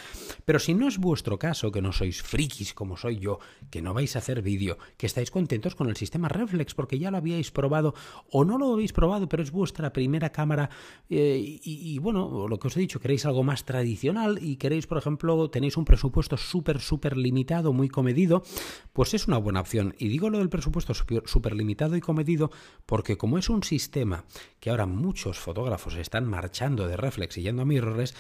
Pero 0.46 0.60
si 0.60 0.76
no 0.76 0.88
es 0.88 1.00
vuestro 1.00 1.40
caso, 1.40 1.72
que 1.72 1.82
no 1.82 1.92
sois 1.92 2.22
frikis 2.22 2.76
como 2.76 2.96
soy 2.96 3.18
yo, 3.18 3.40
que 3.72 3.82
no 3.82 3.96
vais 3.96 4.16
a 4.16 4.20
hacer 4.20 4.44
vídeo, 4.44 4.78
que 4.98 5.08
estáis 5.08 5.32
contentos 5.32 5.74
con 5.74 5.90
el 5.90 5.96
sistema 5.96 6.30
reflex 6.30 6.76
porque 6.76 7.00
ya 7.00 7.10
lo 7.10 7.18
habíais 7.18 7.50
probado 7.50 7.96
o 8.30 8.46
no 8.46 8.60
lo 8.60 8.74
habéis 8.74 8.94
probado, 8.94 9.28
pero 9.28 9.42
es 9.42 9.50
vuestra 9.50 9.92
primera 9.92 10.30
cámara 10.30 10.70
eh, 11.10 11.60
y, 11.64 11.98
bueno, 11.98 12.48
lo 12.48 12.60
que 12.60 12.68
os 12.68 12.78
he 12.78 12.82
dicho, 12.82 13.00
queréis 13.00 13.26
algo 13.26 13.42
más 13.42 13.66
tradicional 13.66 14.38
y 14.40 14.58
queréis, 14.58 14.86
por 14.86 15.00
ejemplo, 15.00 15.50
tenéis 15.50 15.76
un 15.76 15.86
presupuesto 15.86 16.38
súper, 16.38 16.82
súper 16.82 17.18
limitado, 17.18 17.74
muy 17.74 17.90
comedido, 17.90 18.44
pues 18.94 19.16
es 19.16 19.28
una 19.28 19.40
buena 19.40 19.62
opción. 19.62 19.96
Y 19.98 20.10
digo 20.10 20.30
lo 20.30 20.38
del 20.38 20.50
presupuesto 20.50 20.94
súper 20.94 21.56
limitado 21.56 21.96
y 21.96 22.02
comedido 22.02 22.52
porque 22.86 23.18
como 23.18 23.40
es 23.40 23.50
un 23.50 23.64
sistema 23.64 24.03
que 24.60 24.70
ahora 24.70 24.86
muchos 24.86 25.40
fotógrafos 25.40 25.96
están 25.96 26.26
marchando 26.26 26.88
de 26.88 26.98
reflex 26.98 27.38
y 27.38 27.44
yendo 27.44 27.62
a 27.62 27.66
mirrorless, 27.66 28.16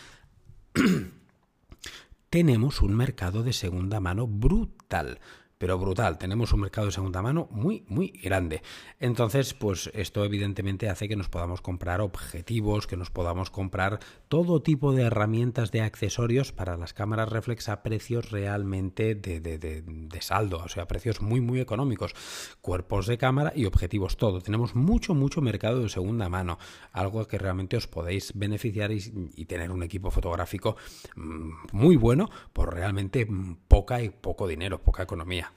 tenemos 2.30 2.82
un 2.82 2.96
mercado 2.96 3.44
de 3.44 3.54
segunda 3.54 4.00
mano 4.00 4.28
brutal 4.28 5.20
pero 5.64 5.80
brutal. 5.80 6.18
Tenemos 6.18 6.52
un 6.52 6.60
mercado 6.60 6.88
de 6.88 6.92
segunda 6.92 7.22
mano 7.22 7.48
muy, 7.50 7.86
muy 7.88 8.10
grande. 8.22 8.62
Entonces, 9.00 9.54
pues 9.54 9.90
esto 9.94 10.26
evidentemente 10.26 10.90
hace 10.90 11.08
que 11.08 11.16
nos 11.16 11.30
podamos 11.30 11.62
comprar 11.62 12.02
objetivos, 12.02 12.86
que 12.86 12.98
nos 12.98 13.10
podamos 13.10 13.50
comprar 13.50 14.02
todo 14.28 14.62
tipo 14.62 14.92
de 14.92 15.04
herramientas 15.04 15.72
de 15.72 15.80
accesorios 15.80 16.52
para 16.52 16.76
las 16.76 16.92
cámaras 16.92 17.30
reflex 17.30 17.70
a 17.70 17.82
precios 17.82 18.30
realmente 18.30 19.16
de, 19.16 19.40
de, 19.40 19.58
de, 19.58 20.22
saldo, 20.22 20.58
o 20.58 20.68
sea, 20.68 20.86
precios 20.86 21.22
muy, 21.22 21.40
muy 21.40 21.62
económicos. 21.62 22.14
Cuerpos 22.60 23.08
de 23.08 23.18
cámara 23.18 23.54
y 23.56 23.64
objetivos, 23.64 24.18
todo. 24.18 24.42
Tenemos 24.42 24.76
mucho, 24.76 25.16
mucho 25.16 25.40
mercado 25.40 25.80
de 25.80 25.88
segunda 25.88 26.28
mano, 26.28 26.60
algo 26.92 27.26
que 27.26 27.38
realmente 27.38 27.78
os 27.78 27.88
podéis 27.88 28.34
beneficiar 28.36 28.92
y, 28.92 29.46
tener 29.46 29.72
un 29.72 29.84
equipo 29.84 30.12
fotográfico 30.12 30.76
mm, 31.16 31.52
muy 31.72 31.96
bueno 31.96 32.30
por 32.52 32.74
realmente 32.74 33.26
poca 33.70 34.02
y 34.02 34.10
poco 34.10 34.46
dinero, 34.46 34.84
poca 34.84 35.04
economía. 35.04 35.53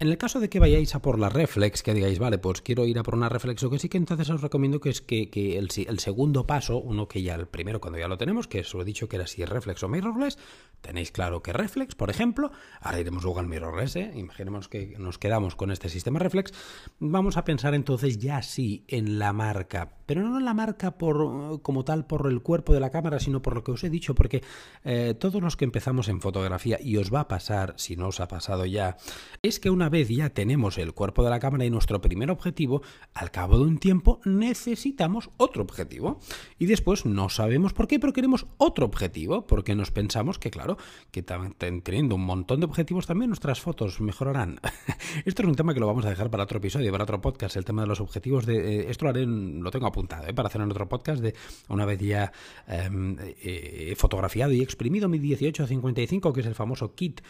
En 0.00 0.08
el 0.08 0.16
caso 0.16 0.40
de 0.40 0.48
que 0.48 0.60
vayáis 0.60 0.94
a 0.94 1.02
por 1.02 1.18
la 1.18 1.28
reflex, 1.28 1.82
que 1.82 1.92
digáis, 1.92 2.18
vale, 2.18 2.38
pues 2.38 2.62
quiero 2.62 2.86
ir 2.86 2.98
a 2.98 3.02
por 3.02 3.14
una 3.14 3.28
reflex 3.28 3.62
o 3.64 3.68
que 3.68 3.78
sí, 3.78 3.90
que 3.90 3.98
entonces 3.98 4.30
os 4.30 4.40
recomiendo 4.40 4.80
que 4.80 4.88
es 4.88 5.02
que, 5.02 5.58
el, 5.58 5.98
segundo 5.98 6.46
paso, 6.46 6.78
uno 6.78 7.06
que 7.06 7.20
ya 7.20 7.34
el 7.34 7.46
primero 7.46 7.82
cuando 7.82 7.98
ya 7.98 8.08
lo 8.08 8.16
tenemos, 8.16 8.48
que 8.48 8.60
os 8.60 8.74
he 8.74 8.84
dicho 8.84 9.10
que 9.10 9.16
era 9.16 9.26
si 9.26 9.44
reflex 9.44 9.82
o 9.82 9.90
mirrorless, 9.90 10.38
tenéis 10.80 11.12
claro 11.12 11.42
que 11.42 11.52
reflex, 11.52 11.94
por 11.94 12.08
ejemplo, 12.08 12.50
ahora 12.80 12.98
iremos 12.98 13.24
luego 13.24 13.40
al 13.40 13.46
mirrorless, 13.46 13.96
¿eh? 13.96 14.10
imaginemos 14.14 14.68
que 14.68 14.96
nos 14.98 15.18
quedamos 15.18 15.54
con 15.54 15.70
este 15.70 15.90
sistema 15.90 16.18
reflex, 16.18 16.54
vamos 16.98 17.36
a 17.36 17.44
pensar 17.44 17.74
entonces 17.74 18.16
ya 18.16 18.40
sí 18.40 18.86
en 18.88 19.18
la 19.18 19.34
marca, 19.34 19.98
pero 20.06 20.22
no 20.22 20.38
en 20.38 20.46
la 20.46 20.54
marca 20.54 20.96
por 20.96 21.60
como 21.60 21.84
tal 21.84 22.06
por 22.06 22.26
el 22.26 22.40
cuerpo 22.40 22.72
de 22.72 22.80
la 22.80 22.88
cámara, 22.88 23.20
sino 23.20 23.42
por 23.42 23.54
lo 23.54 23.62
que 23.62 23.72
os 23.72 23.84
he 23.84 23.90
dicho, 23.90 24.14
porque 24.14 24.42
eh, 24.82 25.14
todos 25.20 25.42
los 25.42 25.58
que 25.58 25.66
empezamos 25.66 26.08
en 26.08 26.22
fotografía, 26.22 26.78
y 26.80 26.96
os 26.96 27.12
va 27.12 27.20
a 27.20 27.28
pasar, 27.28 27.74
si 27.76 27.96
no 27.96 28.08
os 28.08 28.20
ha 28.20 28.28
pasado 28.28 28.64
ya, 28.64 28.96
es 29.42 29.60
que 29.60 29.68
una 29.68 29.89
vez 29.90 30.08
ya 30.08 30.30
tenemos 30.30 30.78
el 30.78 30.94
cuerpo 30.94 31.22
de 31.22 31.30
la 31.30 31.38
cámara 31.38 31.64
y 31.64 31.70
nuestro 31.70 32.00
primer 32.00 32.30
objetivo, 32.30 32.82
al 33.14 33.30
cabo 33.30 33.58
de 33.58 33.64
un 33.64 33.78
tiempo 33.78 34.20
necesitamos 34.24 35.30
otro 35.36 35.62
objetivo. 35.62 36.20
Y 36.58 36.66
después 36.66 37.04
no 37.04 37.28
sabemos 37.28 37.72
por 37.72 37.86
qué, 37.86 37.98
pero 37.98 38.12
queremos 38.12 38.46
otro 38.56 38.86
objetivo, 38.86 39.46
porque 39.46 39.74
nos 39.74 39.90
pensamos 39.90 40.38
que, 40.38 40.50
claro, 40.50 40.78
que 41.10 41.22
teniendo 41.22 42.14
un 42.14 42.24
montón 42.24 42.60
de 42.60 42.66
objetivos 42.66 43.06
también 43.06 43.30
nuestras 43.30 43.60
fotos 43.60 44.00
mejorarán. 44.00 44.60
Esto 45.24 45.42
es 45.42 45.48
un 45.48 45.54
tema 45.54 45.74
que 45.74 45.80
lo 45.80 45.86
vamos 45.86 46.04
a 46.04 46.10
dejar 46.10 46.30
para 46.30 46.44
otro 46.44 46.58
episodio, 46.58 46.90
para 46.92 47.04
otro 47.04 47.20
podcast, 47.20 47.56
el 47.56 47.64
tema 47.64 47.82
de 47.82 47.88
los 47.88 48.00
objetivos 48.00 48.46
de... 48.46 48.80
Eh, 48.80 48.90
esto 48.90 49.04
lo 49.04 49.10
haré, 49.10 49.26
lo 49.26 49.70
tengo 49.70 49.86
apuntado, 49.86 50.26
¿eh? 50.26 50.34
para 50.34 50.48
hacer 50.48 50.60
en 50.60 50.70
otro 50.70 50.88
podcast 50.88 51.20
de 51.22 51.34
una 51.68 51.84
vez 51.84 51.98
ya 52.00 52.32
em, 52.66 53.16
eh, 53.20 53.94
fotografiado 53.96 54.52
y 54.52 54.62
exprimido 54.62 55.08
mi 55.08 55.18
1855, 55.18 56.32
que 56.32 56.40
es 56.40 56.46
el 56.46 56.54
famoso 56.54 56.94
kit, 56.94 57.20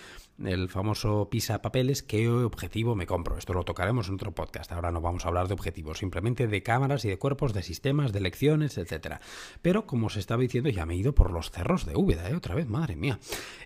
el 0.44 0.68
famoso 0.68 1.29
pisa 1.31 1.62
papeles, 1.62 2.03
qué 2.03 2.29
objetivo 2.29 2.94
me 2.94 3.07
compro. 3.07 3.37
Esto 3.37 3.53
lo 3.53 3.64
tocaremos 3.64 4.09
en 4.09 4.14
otro 4.14 4.33
podcast. 4.33 4.72
Ahora 4.72 4.90
no 4.90 5.00
vamos 5.00 5.24
a 5.24 5.29
hablar 5.29 5.48
de 5.48 5.55
objetivos, 5.55 5.98
simplemente 5.98 6.46
de 6.46 6.62
cámaras 6.62 7.05
y 7.05 7.09
de 7.09 7.18
cuerpos, 7.18 7.53
de 7.53 7.62
sistemas, 7.62 8.12
de 8.12 8.20
lecciones, 8.20 8.79
etcétera. 8.79 9.20
Pero 9.62 9.87
como 9.87 10.07
os 10.07 10.16
estaba 10.16 10.42
diciendo, 10.42 10.70
ya 10.70 10.87
me 10.87 10.94
he 10.94 10.96
ido 10.98 11.14
por 11.14 11.31
los 11.31 11.50
cerros 11.50 11.87
de 11.87 11.96
Úbeda, 11.96 12.29
¿eh? 12.31 12.35
otra 12.35 12.55
vez, 12.55 12.68
madre 12.68 12.96
mía. 12.96 13.18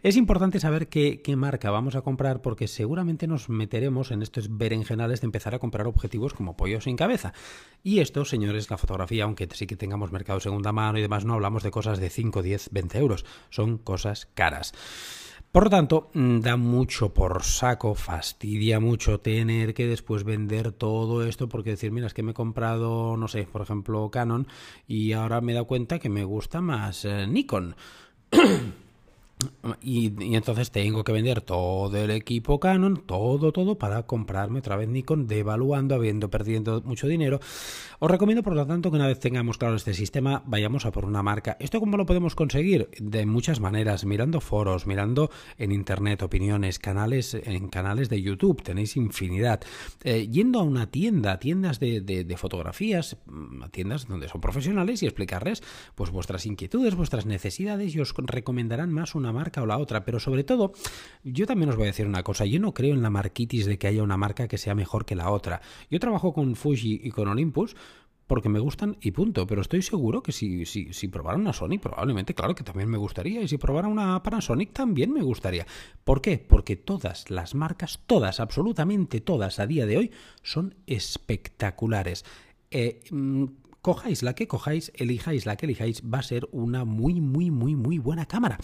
Es 0.02 0.16
importante 0.16 0.60
saber 0.60 0.88
qué, 0.88 1.22
qué 1.22 1.36
marca 1.36 1.70
vamos 1.70 1.94
a 1.96 2.02
comprar 2.02 2.42
porque 2.42 2.68
seguramente 2.68 3.26
nos 3.26 3.48
meteremos 3.48 4.10
en 4.10 4.22
estos 4.22 4.56
berenjenales 4.56 5.20
de 5.20 5.26
empezar 5.26 5.54
a 5.54 5.58
comprar 5.58 5.86
objetivos 5.86 6.34
como 6.34 6.56
pollos 6.56 6.84
sin 6.84 6.96
cabeza. 6.96 7.32
Y 7.82 8.00
esto, 8.00 8.24
señores, 8.24 8.70
la 8.70 8.78
fotografía, 8.78 9.24
aunque 9.24 9.48
sí 9.52 9.66
que 9.66 9.76
tengamos 9.76 10.12
mercado 10.12 10.40
segunda 10.40 10.72
mano 10.72 10.98
y 10.98 11.02
demás, 11.02 11.24
no 11.24 11.34
hablamos 11.34 11.62
de 11.62 11.70
cosas 11.70 11.98
de 11.98 12.10
5, 12.10 12.42
10, 12.42 12.70
20 12.72 12.98
euros. 12.98 13.24
Son 13.50 13.78
cosas 13.78 14.26
caras. 14.34 14.72
Por 15.54 15.62
lo 15.62 15.70
tanto, 15.70 16.10
mm, 16.14 16.40
da 16.40 16.56
mucho 16.56 17.14
por 17.14 17.44
saco, 17.44 17.94
fastidia 17.94 18.80
mucho 18.80 19.20
tener 19.20 19.72
que 19.72 19.86
después 19.86 20.24
vender 20.24 20.72
todo 20.72 21.24
esto 21.24 21.48
porque 21.48 21.70
decir, 21.70 21.92
mira, 21.92 22.08
es 22.08 22.12
que 22.12 22.24
me 22.24 22.32
he 22.32 22.34
comprado, 22.34 23.16
no 23.16 23.28
sé, 23.28 23.44
por 23.44 23.62
ejemplo, 23.62 24.10
Canon 24.10 24.48
y 24.88 25.12
ahora 25.12 25.40
me 25.40 25.52
he 25.52 25.54
dado 25.54 25.68
cuenta 25.68 26.00
que 26.00 26.08
me 26.08 26.24
gusta 26.24 26.60
más 26.60 27.04
eh, 27.04 27.28
Nikon. 27.28 27.76
Y, 29.82 30.34
entonces 30.34 30.70
tengo 30.70 31.04
que 31.04 31.12
vender 31.12 31.40
todo 31.42 31.94
el 31.96 32.10
equipo 32.10 32.58
Canon, 32.60 33.02
todo, 33.04 33.52
todo, 33.52 33.76
para 33.76 34.04
comprarme 34.04 34.60
otra 34.60 34.76
vez 34.76 34.88
Nikon, 34.88 35.26
devaluando, 35.26 35.94
habiendo 35.94 36.30
perdiendo 36.30 36.80
mucho 36.82 37.06
dinero. 37.06 37.40
Os 38.04 38.10
recomiendo, 38.10 38.42
por 38.42 38.54
lo 38.54 38.66
tanto, 38.66 38.90
que 38.90 38.96
una 38.96 39.06
vez 39.06 39.18
tengamos 39.18 39.56
claro 39.56 39.76
este 39.76 39.94
sistema, 39.94 40.42
vayamos 40.44 40.84
a 40.84 40.92
por 40.92 41.06
una 41.06 41.22
marca. 41.22 41.56
¿Esto 41.58 41.80
cómo 41.80 41.96
lo 41.96 42.04
podemos 42.04 42.34
conseguir? 42.34 42.90
De 43.00 43.24
muchas 43.24 43.60
maneras, 43.60 44.04
mirando 44.04 44.42
foros, 44.42 44.86
mirando 44.86 45.30
en 45.56 45.72
internet 45.72 46.20
opiniones, 46.20 46.78
canales, 46.78 47.32
en 47.32 47.68
canales 47.68 48.10
de 48.10 48.20
YouTube, 48.20 48.62
tenéis 48.62 48.98
infinidad. 48.98 49.62
Eh, 50.02 50.28
yendo 50.28 50.60
a 50.60 50.64
una 50.64 50.90
tienda, 50.90 51.38
tiendas 51.38 51.80
de, 51.80 52.02
de, 52.02 52.36
fotografías, 52.36 53.16
mm, 53.24 53.70
tiendas 53.70 54.06
donde 54.06 54.28
son 54.28 54.42
profesionales 54.42 55.02
y 55.02 55.06
explicarles 55.06 55.62
pues 55.94 56.10
vuestras 56.10 56.44
inquietudes, 56.44 56.96
vuestras 56.96 57.24
necesidades 57.24 57.94
y 57.94 58.00
os 58.00 58.12
recomendarán 58.18 58.92
más 58.92 59.14
una 59.14 59.32
marca 59.32 59.62
o 59.62 59.66
la 59.66 59.78
otra, 59.78 60.04
pero 60.04 60.20
sobre 60.20 60.44
todo, 60.44 60.74
yo 61.22 61.46
también 61.46 61.70
os 61.70 61.76
voy 61.76 61.84
a 61.84 61.92
decir 61.92 62.06
una 62.06 62.22
cosa, 62.22 62.44
yo 62.44 62.60
no 62.60 62.74
creo 62.74 62.92
en 62.92 63.00
la 63.00 63.08
marquitis 63.08 63.64
de 63.64 63.78
que 63.78 63.86
haya 63.86 64.02
una 64.02 64.18
marca 64.18 64.46
que 64.46 64.58
sea 64.58 64.74
mejor 64.74 65.06
que 65.06 65.16
la 65.16 65.30
otra. 65.30 65.62
Yo 65.90 65.98
trabajo 66.00 66.34
con 66.34 66.54
Fuji 66.54 67.00
y 67.02 67.10
con 67.10 67.28
Olympus 67.28 67.74
porque 68.26 68.48
me 68.48 68.58
gustan 68.58 68.96
y 69.00 69.10
punto, 69.10 69.46
pero 69.46 69.60
estoy 69.60 69.82
seguro 69.82 70.22
que 70.22 70.32
si, 70.32 70.66
si, 70.66 70.92
si 70.92 71.08
probara 71.08 71.38
una 71.38 71.52
Sony, 71.52 71.78
probablemente, 71.80 72.34
claro 72.34 72.54
que 72.54 72.64
también 72.64 72.88
me 72.88 72.98
gustaría, 72.98 73.42
y 73.42 73.48
si 73.48 73.58
probara 73.58 73.88
una 73.88 74.22
Panasonic 74.22 74.72
también 74.72 75.12
me 75.12 75.22
gustaría. 75.22 75.66
¿Por 76.04 76.20
qué? 76.20 76.38
Porque 76.38 76.76
todas 76.76 77.30
las 77.30 77.54
marcas, 77.54 78.00
todas, 78.06 78.40
absolutamente 78.40 79.20
todas 79.20 79.58
a 79.58 79.66
día 79.66 79.86
de 79.86 79.98
hoy, 79.98 80.10
son 80.42 80.74
espectaculares. 80.86 82.24
Eh, 82.70 83.00
mm, 83.10 83.44
cojáis 83.84 84.22
la 84.22 84.34
que 84.34 84.48
cojáis, 84.48 84.90
elijáis 84.94 85.44
la 85.44 85.56
que 85.56 85.66
elijáis, 85.66 86.02
va 86.02 86.20
a 86.20 86.22
ser 86.22 86.48
una 86.52 86.86
muy, 86.86 87.20
muy, 87.20 87.50
muy, 87.50 87.76
muy 87.76 87.98
buena 87.98 88.24
cámara. 88.24 88.56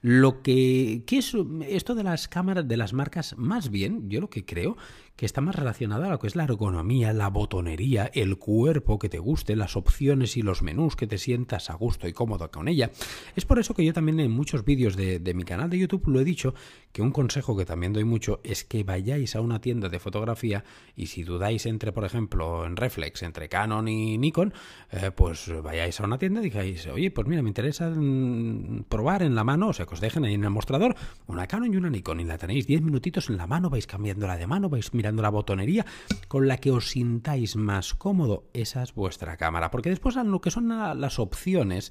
Lo 0.00 0.42
que, 0.42 1.04
¿qué 1.06 1.18
es 1.18 1.36
esto 1.68 1.94
de 1.94 2.02
las 2.02 2.26
cámaras, 2.26 2.66
de 2.66 2.78
las 2.78 2.94
marcas? 2.94 3.36
Más 3.36 3.70
bien, 3.70 4.08
yo 4.08 4.22
lo 4.22 4.30
que 4.30 4.46
creo 4.46 4.78
que 5.16 5.26
está 5.26 5.40
más 5.40 5.54
relacionada 5.54 6.06
a 6.06 6.10
lo 6.10 6.18
que 6.18 6.26
es 6.26 6.36
la 6.36 6.44
ergonomía, 6.44 7.12
la 7.12 7.28
botonería, 7.28 8.10
el 8.14 8.38
cuerpo 8.38 8.98
que 8.98 9.08
te 9.08 9.18
guste, 9.18 9.56
las 9.56 9.76
opciones 9.76 10.36
y 10.36 10.42
los 10.42 10.62
menús 10.62 10.96
que 10.96 11.06
te 11.06 11.18
sientas 11.18 11.70
a 11.70 11.74
gusto 11.74 12.08
y 12.08 12.12
cómodo 12.12 12.50
con 12.50 12.68
ella. 12.68 12.90
Es 13.36 13.44
por 13.44 13.58
eso 13.58 13.74
que 13.74 13.84
yo 13.84 13.92
también 13.92 14.20
en 14.20 14.30
muchos 14.30 14.64
vídeos 14.64 14.96
de, 14.96 15.18
de 15.18 15.34
mi 15.34 15.44
canal 15.44 15.70
de 15.70 15.78
YouTube 15.78 16.08
lo 16.08 16.20
he 16.20 16.24
dicho, 16.24 16.54
que 16.92 17.02
un 17.02 17.10
consejo 17.10 17.56
que 17.56 17.64
también 17.64 17.92
doy 17.92 18.04
mucho 18.04 18.40
es 18.44 18.64
que 18.64 18.84
vayáis 18.84 19.36
a 19.36 19.40
una 19.40 19.60
tienda 19.60 19.88
de 19.88 19.98
fotografía 19.98 20.64
y 20.94 21.06
si 21.06 21.24
dudáis 21.24 21.66
entre, 21.66 21.92
por 21.92 22.04
ejemplo, 22.04 22.66
en 22.66 22.76
Reflex, 22.76 23.22
entre 23.22 23.48
Canon 23.48 23.88
y 23.88 24.18
Nikon, 24.18 24.52
eh, 24.90 25.10
pues 25.14 25.50
vayáis 25.62 26.00
a 26.00 26.04
una 26.04 26.18
tienda 26.18 26.40
y 26.40 26.44
digáis, 26.44 26.86
oye, 26.86 27.10
pues 27.10 27.26
mira, 27.26 27.42
me 27.42 27.48
interesa 27.48 27.90
mm, 27.90 28.84
probar 28.88 29.22
en 29.22 29.34
la 29.34 29.44
mano, 29.44 29.68
o 29.68 29.72
sea, 29.72 29.86
que 29.86 29.94
os 29.94 30.00
dejen 30.00 30.24
ahí 30.24 30.34
en 30.34 30.44
el 30.44 30.50
mostrador 30.50 30.94
una 31.26 31.46
Canon 31.46 31.72
y 31.72 31.76
una 31.76 31.90
Nikon 31.90 32.20
y 32.20 32.24
la 32.24 32.38
tenéis 32.38 32.66
10 32.66 32.82
minutitos 32.82 33.30
en 33.30 33.36
la 33.36 33.46
mano, 33.46 33.70
vais 33.70 33.86
cambiándola 33.86 34.36
de 34.36 34.46
mano, 34.46 34.68
vais 34.68 34.92
mirando 35.02 35.22
la 35.22 35.30
botonería 35.30 35.84
con 36.28 36.46
la 36.46 36.58
que 36.58 36.70
os 36.70 36.90
sintáis 36.90 37.56
más 37.56 37.92
cómodo, 37.92 38.44
esa 38.52 38.84
es 38.84 38.94
vuestra 38.94 39.36
cámara. 39.36 39.72
Porque 39.72 39.90
después 39.90 40.14
lo 40.14 40.40
que 40.40 40.52
son 40.52 40.68
las 40.68 41.18
opciones, 41.18 41.90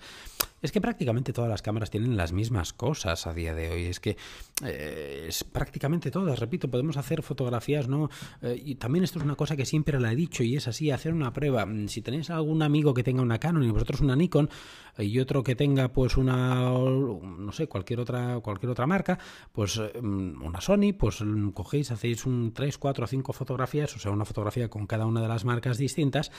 es 0.62 0.72
que 0.72 0.82
prácticamente 0.82 1.34
todas 1.34 1.50
las 1.50 1.62
cámaras 1.62 1.90
tienen 1.90 2.16
las 2.16 2.32
mismas 2.32 2.74
cosas 2.74 3.26
a 3.26 3.34
día 3.34 3.54
de 3.54 3.70
hoy. 3.70 3.86
Es 3.86 4.00
que 4.00 4.18
eh, 4.64 5.26
es 5.28 5.44
prácticamente 5.44 6.12
todas, 6.12 6.40
repito, 6.40 6.70
podemos 6.70 6.98
hacer 6.98 7.24
fotografías, 7.24 7.88
¿no? 7.88 8.10
Eh, 8.42 8.62
y 8.64 8.76
también 8.76 9.04
esto 9.04 9.20
es 9.20 9.26
una 9.26 9.36
cosa 9.36 9.56
que 9.56 9.66
siempre 9.66 10.00
la 10.00 10.12
he 10.12 10.16
dicho 10.16 10.44
y 10.44 10.56
es 10.56 10.68
así, 10.68 10.92
hacer 10.92 11.14
una 11.14 11.34
prueba. 11.34 11.66
Mm, 11.66 11.88
si 11.88 12.02
tenéis 12.02 12.30
algún 12.30 12.62
amigo 12.62 12.94
que 12.94 13.04
tenga 13.04 13.22
una 13.22 13.40
Canon 13.40 13.64
y 13.64 13.72
vosotros 13.72 14.02
una 14.02 14.16
Nikon 14.16 14.50
eh, 14.98 15.06
y 15.06 15.20
otro 15.20 15.44
que 15.44 15.56
tenga 15.56 15.90
pues 15.90 16.18
una, 16.18 16.56
no 16.62 17.52
sé, 17.52 17.68
cualquier 17.68 18.00
otra, 18.00 18.40
cualquier 18.42 18.72
otra 18.72 18.86
marca, 18.86 19.18
pues 19.52 19.80
mm, 19.80 20.44
una 20.44 20.62
Sony, 20.62 20.94
pues 20.98 21.22
mm, 21.22 21.50
cogéis, 21.50 21.92
hacéis 21.92 22.26
un 22.26 22.54
3, 22.54 22.78
4, 22.78 23.08
5 23.08 23.34
fotografías, 23.34 23.96
o 23.96 24.00
sea, 24.00 24.12
una 24.12 24.26
fotografía 24.26 24.70
con 24.70 24.86
cada 24.86 25.06
una 25.06 25.22
de 25.22 25.28
las 25.28 25.44
marcas 25.44 25.78
distintas 25.78 26.32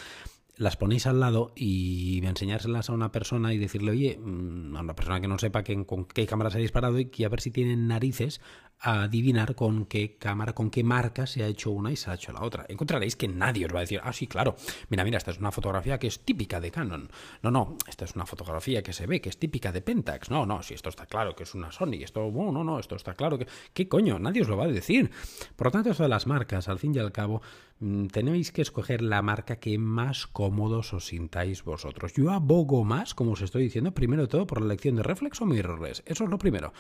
las 0.57 0.77
ponéis 0.77 1.07
al 1.07 1.21
lado 1.21 1.53
y 1.57 2.25
enseñárselas 2.25 2.91
a 2.91 2.93
una 2.93 3.13
persona 3.13 3.55
y 3.55 3.59
decirle, 3.59 3.93
oye, 3.93 4.19
mm, 4.19 4.77
a 4.77 4.81
una 4.81 4.95
persona 4.95 5.21
que 5.21 5.29
no 5.29 5.39
sepa 5.39 5.65
con 5.65 6.05
qué 6.05 6.27
cámara 6.27 6.51
se 6.51 6.59
ha 6.59 6.61
disparado 6.61 6.99
y 6.99 7.07
que 7.07 7.25
a 7.25 7.29
ver 7.29 7.41
si 7.41 7.51
tienen 7.51 7.89
narices 7.89 8.41
a 8.83 9.05
adivinar 9.05 9.55
con 9.55 9.87
qué 9.87 10.17
cámara, 10.19 10.55
con 10.55 10.71
qué 10.71 10.83
marca 10.83 11.27
se 11.27 11.45
ha 11.45 11.47
hecho 11.47 11.71
una 11.71 11.93
y 11.93 11.97
se 11.97 12.11
ha 12.11 12.15
hecho 12.15 12.33
la 12.33 12.43
otra. 12.43 12.67
Encontraréis 12.69 13.15
que 13.15 13.29
nadie 13.29 13.67
os 13.67 13.73
va 13.73 13.79
a 13.79 13.83
decir, 13.83 14.01
ah, 14.03 14.13
sí, 14.13 14.27
claro, 14.27 14.57
mira, 14.89 15.05
mira, 15.05 15.19
esta 15.19 15.31
es 15.31 15.39
una 15.39 15.53
fotografía 15.53 15.99
que 15.99 16.09
es 16.09 16.21
típica 16.21 16.61
de 16.61 16.73
Canon. 16.73 17.09
No, 17.43 17.51
no, 17.51 17.77
esta 17.89 18.05
es 18.05 18.17
una 18.17 18.27
fotografía 18.27 18.83
que 18.83 18.93
se 18.93 19.07
ve 19.07 19.21
que 19.21 19.29
es 19.29 19.39
típica 19.39 19.71
de 19.71 19.83
Pentax. 19.83 20.31
No, 20.31 20.45
no, 20.47 20.63
si 20.63 20.75
esto 20.75 20.89
está 20.89 21.07
claro 21.07 21.37
que 21.37 21.45
es 21.45 21.55
una 21.55 21.71
Sony, 21.71 22.03
esto, 22.03 22.31
no, 22.31 22.51
no, 22.51 22.65
no, 22.65 22.79
esto 22.81 22.97
está 22.97 23.15
claro 23.15 23.39
que... 23.39 23.47
¿Qué 23.73 23.89
coño? 23.89 24.19
Nadie 24.19 24.43
os 24.43 24.49
lo 24.49 24.57
va 24.57 24.65
a 24.65 24.69
decir. 24.69 25.11
Por 25.55 25.69
lo 25.69 25.71
tanto, 25.71 25.91
esto 25.91 26.03
de 26.03 26.09
las 26.09 26.27
marcas, 26.27 26.69
al 26.69 26.81
fin 26.81 26.95
y 26.95 26.99
al 26.99 27.13
cabo, 27.13 27.41
mm, 27.79 28.07
tenéis 28.07 28.51
que 28.51 28.63
escoger 28.63 29.01
la 29.01 29.23
marca 29.23 29.57
que 29.57 29.79
más 29.79 30.27
cómodos 30.27 30.93
os 30.93 31.07
sintáis 31.07 31.63
vosotros. 31.63 32.13
Yo 32.15 32.31
abogo 32.31 32.85
más, 32.85 33.15
como 33.15 33.33
os 33.33 33.43
estoy 33.43 33.63
diciendo, 33.63 33.93
primero 33.93 34.23
de 34.23 34.29
todo 34.29 34.47
por 34.47 34.61
la 34.61 34.67
elección 34.67 34.97
de 34.97 35.05
reflex 35.05 35.41
o 35.41 35.47
mirrorless. 35.47 36.03
Eso 36.05 36.25
es 36.25 36.31
lo 36.31 36.39
primero. 36.39 36.73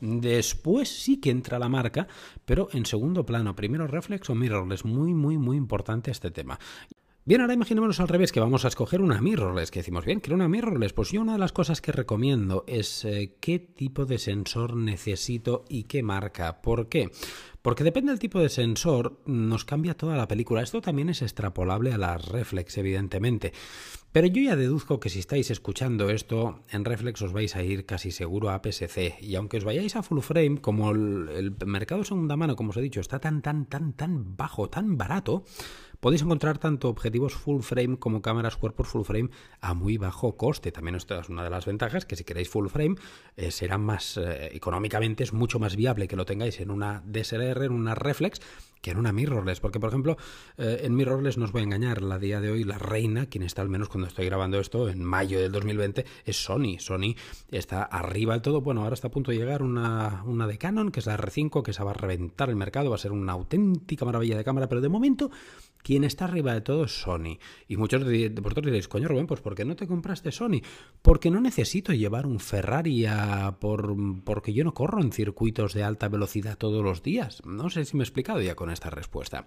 Después 0.00 0.88
sí 0.88 1.20
que 1.20 1.30
entra 1.30 1.58
la 1.58 1.68
marca, 1.68 2.06
pero 2.44 2.68
en 2.72 2.86
segundo 2.86 3.26
plano. 3.26 3.56
Primero 3.56 3.86
reflex 3.86 4.30
o 4.30 4.34
mirrorless. 4.34 4.84
Muy, 4.84 5.14
muy, 5.14 5.38
muy 5.38 5.56
importante 5.56 6.10
este 6.10 6.30
tema. 6.30 6.58
Bien, 7.28 7.42
ahora 7.42 7.52
imaginémonos 7.52 8.00
al 8.00 8.08
revés, 8.08 8.32
que 8.32 8.40
vamos 8.40 8.64
a 8.64 8.68
escoger 8.68 9.02
una 9.02 9.20
mirrorless, 9.20 9.70
que 9.70 9.80
decimos, 9.80 10.06
bien, 10.06 10.20
quiero 10.20 10.36
una 10.36 10.48
mirrorless. 10.48 10.94
Pues 10.94 11.10
yo 11.10 11.20
una 11.20 11.34
de 11.34 11.38
las 11.38 11.52
cosas 11.52 11.82
que 11.82 11.92
recomiendo 11.92 12.64
es 12.66 13.04
eh, 13.04 13.36
qué 13.38 13.58
tipo 13.58 14.06
de 14.06 14.16
sensor 14.16 14.76
necesito 14.76 15.66
y 15.68 15.82
qué 15.84 16.02
marca. 16.02 16.62
¿Por 16.62 16.88
qué? 16.88 17.10
Porque 17.68 17.84
depende 17.84 18.12
del 18.12 18.18
tipo 18.18 18.40
de 18.40 18.48
sensor, 18.48 19.20
nos 19.26 19.66
cambia 19.66 19.92
toda 19.92 20.16
la 20.16 20.26
película. 20.26 20.62
Esto 20.62 20.80
también 20.80 21.10
es 21.10 21.20
extrapolable 21.20 21.92
a 21.92 21.98
las 21.98 22.24
reflex, 22.24 22.78
evidentemente. 22.78 23.52
Pero 24.10 24.26
yo 24.26 24.40
ya 24.40 24.56
deduzco 24.56 25.00
que 25.00 25.10
si 25.10 25.18
estáis 25.18 25.50
escuchando 25.50 26.08
esto, 26.08 26.64
en 26.70 26.86
reflex 26.86 27.20
os 27.20 27.34
vais 27.34 27.54
a 27.56 27.62
ir 27.62 27.84
casi 27.84 28.10
seguro 28.10 28.48
a 28.48 28.62
PSC. 28.62 29.18
Y 29.20 29.34
aunque 29.34 29.58
os 29.58 29.64
vayáis 29.64 29.96
a 29.96 30.02
full 30.02 30.20
frame, 30.20 30.62
como 30.62 30.92
el, 30.92 31.28
el 31.28 31.66
mercado 31.66 32.04
segunda 32.04 32.38
mano, 32.38 32.56
como 32.56 32.70
os 32.70 32.76
he 32.78 32.80
dicho, 32.80 33.00
está 33.00 33.18
tan, 33.18 33.42
tan, 33.42 33.66
tan, 33.66 33.92
tan 33.92 34.34
bajo, 34.34 34.70
tan 34.70 34.96
barato, 34.96 35.44
podéis 36.00 36.22
encontrar 36.22 36.58
tanto 36.58 36.88
objetivos 36.88 37.34
full 37.34 37.62
frame 37.62 37.98
como 37.98 38.22
cámaras 38.22 38.56
cuerpos 38.56 38.88
full 38.88 39.04
frame 39.04 39.30
a 39.60 39.74
muy 39.74 39.98
bajo 39.98 40.36
coste. 40.36 40.72
También 40.72 40.94
esto 40.94 41.18
es 41.18 41.28
una 41.28 41.44
de 41.44 41.50
las 41.50 41.66
ventajas, 41.66 42.06
que 42.06 42.16
si 42.16 42.24
queréis 42.24 42.48
full 42.48 42.68
frame 42.68 42.96
eh, 43.36 43.50
será 43.50 43.78
más 43.78 44.16
eh, 44.16 44.50
económicamente, 44.52 45.24
es 45.24 45.32
mucho 45.32 45.58
más 45.58 45.76
viable 45.76 46.08
que 46.08 46.16
lo 46.16 46.24
tengáis 46.24 46.60
en 46.60 46.70
una 46.70 47.02
DSLR, 47.06 47.64
en 47.64 47.72
una 47.72 47.94
reflex, 47.94 48.40
que 48.80 48.92
en 48.92 48.98
una 48.98 49.12
mirrorless. 49.12 49.60
Porque, 49.60 49.80
por 49.80 49.88
ejemplo, 49.88 50.16
eh, 50.56 50.82
en 50.84 50.94
mirrorless 50.94 51.36
no 51.36 51.44
os 51.44 51.52
voy 51.52 51.62
a 51.62 51.64
engañar, 51.64 52.02
la 52.02 52.18
día 52.18 52.40
de 52.40 52.50
hoy 52.50 52.64
la 52.64 52.78
reina, 52.78 53.26
quien 53.26 53.42
está 53.42 53.62
al 53.62 53.68
menos 53.68 53.88
cuando 53.88 54.08
estoy 54.08 54.26
grabando 54.26 54.60
esto, 54.60 54.88
en 54.88 55.02
mayo 55.02 55.40
del 55.40 55.52
2020, 55.52 56.04
es 56.24 56.36
Sony. 56.36 56.78
Sony 56.78 57.16
está 57.50 57.82
arriba 57.82 58.34
del 58.34 58.42
todo. 58.42 58.60
Bueno, 58.60 58.82
ahora 58.82 58.94
está 58.94 59.08
a 59.08 59.10
punto 59.10 59.30
de 59.30 59.38
llegar 59.38 59.62
una, 59.62 60.22
una 60.24 60.46
de 60.46 60.58
Canon, 60.58 60.90
que 60.90 61.00
es 61.00 61.06
la 61.06 61.16
R5, 61.16 61.62
que 61.62 61.72
se 61.72 61.82
va 61.82 61.90
a 61.90 61.94
reventar 61.94 62.50
el 62.50 62.56
mercado, 62.56 62.90
va 62.90 62.96
a 62.96 62.98
ser 62.98 63.12
una 63.12 63.32
auténtica 63.32 64.04
maravilla 64.04 64.36
de 64.36 64.44
cámara, 64.44 64.68
pero 64.68 64.80
de 64.80 64.88
momento 64.88 65.30
quien 65.88 66.04
está 66.04 66.26
arriba 66.26 66.52
de 66.52 66.60
todo 66.60 66.84
es 66.84 67.00
Sony. 67.00 67.38
Y 67.66 67.78
muchos 67.78 68.06
de 68.06 68.28
vosotros 68.28 68.66
diréis, 68.66 68.88
coño 68.88 69.08
Rubén, 69.08 69.26
pues 69.26 69.40
¿por 69.40 69.54
qué 69.54 69.64
no 69.64 69.74
te 69.74 69.86
compraste 69.86 70.30
Sony? 70.30 70.60
Porque 71.00 71.30
no 71.30 71.40
necesito 71.40 71.94
llevar 71.94 72.26
un 72.26 72.40
Ferrari 72.40 73.06
por, 73.58 73.96
porque 74.22 74.52
yo 74.52 74.64
no 74.64 74.74
corro 74.74 75.00
en 75.00 75.12
circuitos 75.12 75.72
de 75.72 75.84
alta 75.84 76.10
velocidad 76.10 76.58
todos 76.58 76.84
los 76.84 77.02
días. 77.02 77.40
No 77.46 77.70
sé 77.70 77.86
si 77.86 77.96
me 77.96 78.02
he 78.02 78.04
explicado 78.04 78.42
ya 78.42 78.54
con 78.54 78.68
esta 78.68 78.90
respuesta. 78.90 79.46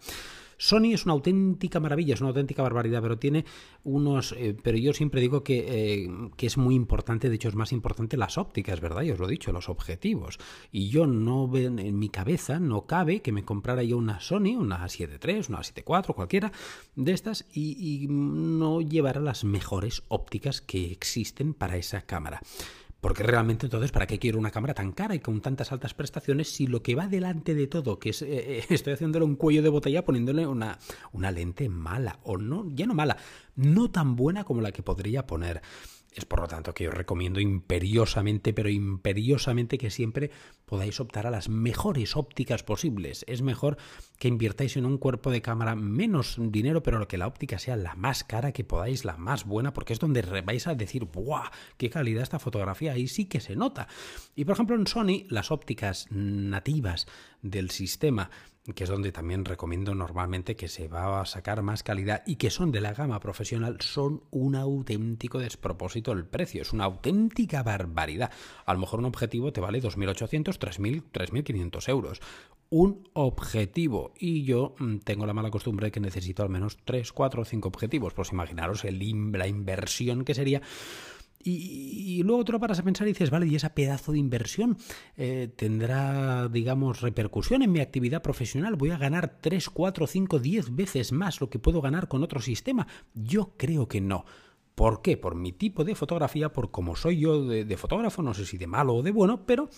Sony 0.61 0.93
es 0.93 1.05
una 1.05 1.13
auténtica 1.13 1.79
maravilla, 1.79 2.13
es 2.13 2.21
una 2.21 2.29
auténtica 2.29 2.61
barbaridad, 2.61 3.01
pero 3.01 3.17
tiene 3.17 3.45
unos... 3.83 4.35
Eh, 4.37 4.55
pero 4.61 4.77
yo 4.77 4.93
siempre 4.93 5.19
digo 5.19 5.43
que, 5.43 6.03
eh, 6.03 6.09
que, 6.37 6.45
es 6.45 6.55
muy 6.55 6.75
importante, 6.75 7.29
de 7.29 7.35
hecho 7.35 7.49
es 7.49 7.55
más 7.55 7.71
importante 7.71 8.15
las 8.15 8.37
ópticas, 8.37 8.79
¿verdad? 8.79 9.01
Yo 9.01 9.15
os 9.15 9.19
lo 9.19 9.27
he 9.27 9.31
dicho, 9.31 9.51
los 9.51 9.69
objetivos. 9.69 10.37
Y 10.71 10.89
yo 10.89 11.07
no 11.07 11.47
veo 11.47 11.75
en 11.75 11.97
mi 11.97 12.09
cabeza, 12.09 12.59
no 12.59 12.85
cabe 12.85 13.23
que 13.23 13.31
me 13.31 13.43
comprara 13.43 13.81
yo 13.81 13.97
una 13.97 14.19
Sony, 14.19 14.55
una 14.55 14.85
7.3, 14.85 15.49
una 15.49 15.61
7.4, 15.61 16.13
cualquiera 16.13 16.51
de 16.95 17.11
estas, 17.11 17.47
y, 17.51 18.03
y 18.03 18.07
no 18.07 18.81
llevara 18.81 19.19
las 19.19 19.43
mejores 19.43 20.03
ópticas 20.09 20.61
que 20.61 20.91
existen 20.91 21.55
para 21.55 21.77
esa 21.77 22.03
cámara. 22.03 22.39
Porque 23.01 23.23
realmente 23.23 23.65
entonces, 23.65 23.91
¿para 23.91 24.05
qué 24.05 24.19
quiero 24.19 24.37
una 24.37 24.51
cámara 24.51 24.75
tan 24.75 24.91
cara 24.91 25.15
y 25.15 25.19
con 25.19 25.41
tantas 25.41 25.71
altas 25.71 25.95
prestaciones 25.95 26.49
si 26.49 26.67
lo 26.67 26.83
que 26.83 26.93
va 26.93 27.07
delante 27.07 27.55
de 27.55 27.65
todo, 27.65 27.97
que 27.97 28.11
es, 28.11 28.21
eh, 28.21 28.27
eh, 28.29 28.65
estoy 28.69 28.93
haciéndole 28.93 29.25
un 29.25 29.35
cuello 29.35 29.63
de 29.63 29.69
botella 29.69 30.05
poniéndole 30.05 30.45
una, 30.45 30.77
una 31.11 31.31
lente 31.31 31.67
mala, 31.67 32.19
o 32.23 32.37
no, 32.37 32.69
ya 32.69 32.85
no 32.85 32.93
mala, 32.93 33.17
no 33.55 33.89
tan 33.89 34.15
buena 34.15 34.43
como 34.43 34.61
la 34.61 34.71
que 34.71 34.83
podría 34.83 35.25
poner? 35.25 35.61
Es 36.13 36.25
por 36.25 36.41
lo 36.41 36.47
tanto 36.47 36.73
que 36.73 36.89
os 36.89 36.93
recomiendo 36.93 37.39
imperiosamente, 37.39 38.51
pero 38.53 38.67
imperiosamente 38.67 39.77
que 39.77 39.89
siempre 39.89 40.29
podáis 40.65 40.99
optar 40.99 41.25
a 41.25 41.31
las 41.31 41.47
mejores 41.47 42.17
ópticas 42.17 42.63
posibles. 42.63 43.23
Es 43.29 43.41
mejor 43.41 43.77
que 44.19 44.27
invirtáis 44.27 44.75
en 44.75 44.85
un 44.85 44.97
cuerpo 44.97 45.31
de 45.31 45.41
cámara 45.41 45.73
menos 45.75 46.35
dinero, 46.37 46.83
pero 46.83 47.07
que 47.07 47.17
la 47.17 47.27
óptica 47.27 47.59
sea 47.59 47.77
la 47.77 47.95
más 47.95 48.25
cara 48.25 48.51
que 48.51 48.65
podáis, 48.65 49.05
la 49.05 49.15
más 49.15 49.45
buena, 49.45 49.73
porque 49.73 49.93
es 49.93 49.99
donde 49.99 50.21
vais 50.41 50.67
a 50.67 50.75
decir, 50.75 51.05
¡buah! 51.05 51.49
¡Qué 51.77 51.89
calidad 51.89 52.23
esta 52.23 52.39
fotografía! 52.39 52.91
Ahí 52.91 53.07
sí 53.07 53.25
que 53.25 53.39
se 53.39 53.55
nota. 53.55 53.87
Y 54.35 54.43
por 54.43 54.55
ejemplo 54.55 54.75
en 54.75 54.87
Sony, 54.87 55.25
las 55.29 55.49
ópticas 55.49 56.07
nativas 56.11 57.07
del 57.41 57.69
sistema 57.69 58.29
que 58.75 58.83
es 58.83 58.89
donde 58.89 59.11
también 59.11 59.43
recomiendo 59.43 59.95
normalmente 59.95 60.55
que 60.55 60.67
se 60.67 60.87
va 60.87 61.21
a 61.21 61.25
sacar 61.25 61.63
más 61.63 61.81
calidad 61.81 62.21
y 62.27 62.35
que 62.35 62.51
son 62.51 62.71
de 62.71 62.81
la 62.81 62.93
gama 62.93 63.19
profesional, 63.19 63.77
son 63.81 64.23
un 64.29 64.55
auténtico 64.55 65.39
despropósito 65.39 66.11
el 66.11 66.25
precio, 66.25 66.61
es 66.61 66.71
una 66.71 66.85
auténtica 66.85 67.63
barbaridad. 67.63 68.31
A 68.65 68.73
lo 68.73 68.79
mejor 68.79 68.99
un 68.99 69.05
objetivo 69.05 69.51
te 69.51 69.61
vale 69.61 69.81
2.800, 69.81 70.59
3.000, 70.59 71.03
3.500 71.11 71.89
euros. 71.89 72.21
Un 72.69 73.09
objetivo. 73.13 74.13
Y 74.17 74.43
yo 74.43 74.75
mm, 74.79 74.97
tengo 74.99 75.25
la 75.25 75.33
mala 75.33 75.51
costumbre 75.51 75.87
de 75.87 75.91
que 75.91 75.99
necesito 75.99 76.43
al 76.43 76.49
menos 76.49 76.77
3, 76.85 77.11
4 77.11 77.41
o 77.41 77.45
5 77.45 77.67
objetivos. 77.67 78.13
Pues 78.13 78.31
imaginaros 78.31 78.85
el, 78.85 78.99
la 79.33 79.47
inversión 79.47 80.23
que 80.23 80.35
sería 80.35 80.61
y, 81.43 82.21
luego 82.23 82.45
te 82.45 82.51
lo 82.51 82.59
paras 82.59 82.79
a 82.79 82.83
pensar 82.83 83.07
y 83.07 83.11
dices, 83.11 83.29
vale, 83.29 83.47
¿y 83.47 83.55
ese 83.55 83.69
pedazo 83.69 84.11
de 84.11 84.19
inversión 84.19 84.77
eh, 85.17 85.51
tendrá, 85.55 86.47
digamos, 86.47 87.01
repercusión 87.01 87.61
en 87.61 87.71
mi 87.71 87.79
actividad 87.79 88.21
profesional? 88.21 88.75
¿Voy 88.75 88.91
a 88.91 88.97
ganar 88.97 89.39
3, 89.41 89.69
4, 89.69 90.07
5, 90.07 90.39
10 90.39 90.75
veces 90.75 91.11
más 91.11 91.41
lo 91.41 91.49
que 91.49 91.59
puedo 91.59 91.81
ganar 91.81 92.07
con 92.07 92.23
otro 92.23 92.41
sistema? 92.41 92.87
Yo 93.13 93.53
creo 93.57 93.87
que 93.87 94.01
no. 94.01 94.25
¿Por 94.75 95.01
qué? 95.01 95.17
Por 95.17 95.35
mi 95.35 95.51
tipo 95.51 95.83
de 95.83 95.95
fotografía, 95.95 96.51
por 96.51 96.71
cómo 96.71 96.95
soy 96.95 97.19
yo 97.19 97.45
de, 97.45 97.65
de 97.65 97.77
fotógrafo, 97.77 98.21
no 98.21 98.33
sé 98.33 98.45
si 98.45 98.57
de 98.57 98.67
malo 98.67 98.95
o 98.95 99.03
de 99.03 99.11
bueno, 99.11 99.45
pero 99.45 99.69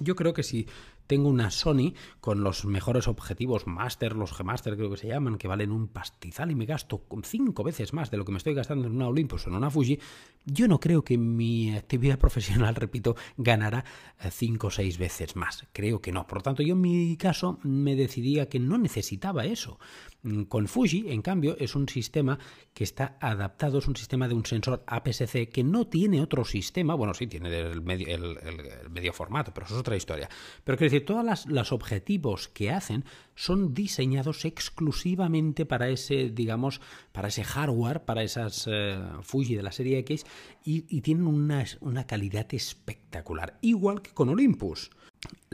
yo 0.00 0.16
creo 0.16 0.34
que 0.34 0.42
si 0.42 0.66
tengo 1.06 1.28
una 1.28 1.50
Sony 1.50 1.94
con 2.20 2.42
los 2.42 2.64
mejores 2.64 3.08
objetivos 3.08 3.66
Master, 3.66 4.16
los 4.16 4.32
G-Master 4.32 4.76
creo 4.76 4.90
que 4.90 4.96
se 4.96 5.08
llaman, 5.08 5.38
que 5.38 5.48
valen 5.48 5.70
un 5.70 5.88
pastizal 5.88 6.50
y 6.50 6.54
me 6.54 6.66
gasto 6.66 7.04
cinco 7.22 7.64
veces 7.64 7.92
más 7.92 8.10
de 8.10 8.16
lo 8.16 8.24
que 8.24 8.32
me 8.32 8.38
estoy 8.38 8.54
gastando 8.54 8.86
en 8.86 8.94
una 8.94 9.08
Olympus 9.08 9.46
o 9.46 9.50
en 9.50 9.56
una 9.56 9.70
Fuji. 9.70 9.98
Yo 10.44 10.68
no 10.68 10.80
creo 10.80 11.02
que 11.02 11.18
mi 11.18 11.74
actividad 11.74 12.18
profesional, 12.24 12.74
repito, 12.74 13.16
ganara 13.36 13.84
eh, 14.20 14.30
cinco 14.30 14.68
o 14.68 14.70
seis 14.70 14.98
veces 14.98 15.36
más. 15.36 15.66
Creo 15.72 16.00
que 16.00 16.12
no. 16.12 16.26
Por 16.26 16.38
lo 16.38 16.42
tanto, 16.42 16.62
yo 16.62 16.74
en 16.74 16.80
mi 16.80 17.16
caso 17.16 17.58
me 17.62 17.96
decidía 17.96 18.48
que 18.48 18.58
no 18.58 18.78
necesitaba 18.78 19.44
eso. 19.44 19.78
Mm, 20.22 20.44
con 20.44 20.68
Fuji, 20.68 21.06
en 21.08 21.22
cambio, 21.22 21.56
es 21.58 21.74
un 21.74 21.88
sistema 21.88 22.38
que 22.72 22.84
está 22.84 23.16
adaptado, 23.20 23.78
es 23.78 23.86
un 23.86 23.96
sistema 23.96 24.26
de 24.26 24.34
un 24.34 24.44
sensor 24.44 24.82
APS-C 24.86 25.48
que 25.48 25.62
no 25.62 25.86
tiene 25.86 26.20
otro 26.20 26.44
sistema, 26.44 26.94
bueno, 26.94 27.14
sí 27.14 27.26
tiene 27.26 27.56
el 27.58 27.82
medio, 27.82 28.06
el, 28.08 28.90
medio 28.90 29.12
formato, 29.12 29.52
pero 29.52 29.66
eso 29.66 29.74
es 29.74 29.80
otra 29.80 29.96
historia. 29.96 30.28
Pero 30.64 30.78
quiero 30.78 30.90
decir, 30.94 31.06
todos 31.06 31.46
los 31.46 31.72
objetivos 31.72 32.48
que 32.48 32.70
hacen 32.70 33.04
son 33.34 33.74
diseñados 33.74 34.44
exclusivamente 34.44 35.66
para 35.66 35.88
ese, 35.88 36.30
digamos, 36.30 36.80
para 37.12 37.28
ese 37.28 37.44
hardware, 37.44 38.04
para 38.04 38.22
esas 38.22 38.68
eh, 38.70 38.98
Fuji 39.22 39.56
de 39.56 39.62
la 39.62 39.72
serie 39.72 39.98
X 39.98 40.24
y, 40.64 40.84
y 40.88 41.00
tienen 41.00 41.26
una, 41.26 41.64
una 41.80 42.06
calidad 42.06 42.46
espectacular, 42.54 43.58
igual 43.60 44.02
que 44.02 44.12
con 44.12 44.28
Olympus. 44.28 44.90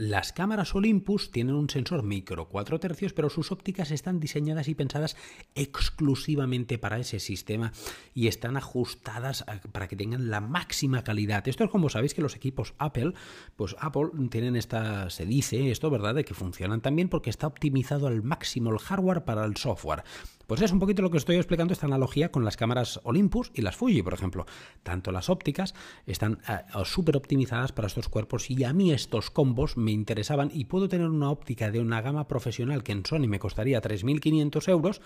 Las 0.01 0.33
cámaras 0.33 0.73
Olympus 0.73 1.29
tienen 1.29 1.53
un 1.53 1.69
sensor 1.69 2.01
micro 2.01 2.49
4 2.49 2.79
tercios, 2.79 3.13
pero 3.13 3.29
sus 3.29 3.51
ópticas 3.51 3.91
están 3.91 4.19
diseñadas 4.19 4.67
y 4.67 4.73
pensadas 4.73 5.15
exclusivamente 5.53 6.79
para 6.79 6.97
ese 6.97 7.19
sistema 7.19 7.71
y 8.15 8.25
están 8.25 8.57
ajustadas 8.57 9.45
para 9.71 9.87
que 9.87 9.95
tengan 9.95 10.31
la 10.31 10.41
máxima 10.41 11.03
calidad. 11.03 11.47
Esto 11.47 11.65
es 11.65 11.69
como 11.69 11.87
sabéis 11.87 12.15
que 12.15 12.23
los 12.23 12.35
equipos 12.35 12.73
Apple, 12.79 13.13
pues 13.55 13.75
Apple 13.79 14.09
tienen 14.31 14.55
esta, 14.55 15.11
se 15.11 15.27
dice 15.27 15.69
esto, 15.69 15.91
¿verdad?, 15.91 16.15
de 16.15 16.25
que 16.25 16.33
funcionan 16.33 16.81
también 16.81 17.07
porque 17.07 17.29
está 17.29 17.45
optimizado 17.45 18.07
al 18.07 18.23
máximo 18.23 18.71
el 18.71 18.79
hardware 18.79 19.23
para 19.23 19.45
el 19.45 19.55
software. 19.55 20.03
Pues 20.51 20.61
es 20.61 20.73
un 20.73 20.79
poquito 20.79 21.01
lo 21.01 21.09
que 21.11 21.17
estoy 21.17 21.37
explicando 21.37 21.71
esta 21.71 21.85
analogía 21.85 22.29
con 22.29 22.43
las 22.43 22.57
cámaras 22.57 22.99
Olympus 23.03 23.51
y 23.53 23.61
las 23.61 23.77
Fuji, 23.77 24.01
por 24.01 24.13
ejemplo. 24.13 24.45
Tanto 24.83 25.13
las 25.13 25.29
ópticas 25.29 25.73
están 26.05 26.39
eh, 26.49 26.63
súper 26.83 27.15
optimizadas 27.15 27.71
para 27.71 27.87
estos 27.87 28.09
cuerpos 28.09 28.49
y 28.49 28.65
a 28.65 28.73
mí 28.73 28.91
estos 28.91 29.31
combos 29.31 29.77
me 29.77 29.90
interesaban 29.91 30.49
y 30.53 30.65
puedo 30.65 30.87
tener 30.87 31.07
una 31.07 31.29
óptica 31.29 31.71
de 31.71 31.79
una 31.79 32.01
gama 32.01 32.27
profesional 32.27 32.83
que 32.83 32.91
en 32.91 33.05
Sony 33.05 33.27
me 33.27 33.39
costaría 33.39 33.81
3.500 33.81 34.67
euros 34.69 35.01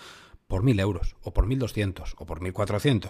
por 0.47 0.63
1.000 0.63 0.79
euros 0.79 1.15
o 1.21 1.33
por 1.33 1.47
1.200 1.47 2.13
o 2.17 2.25
por 2.25 2.39
1.400 2.39 3.09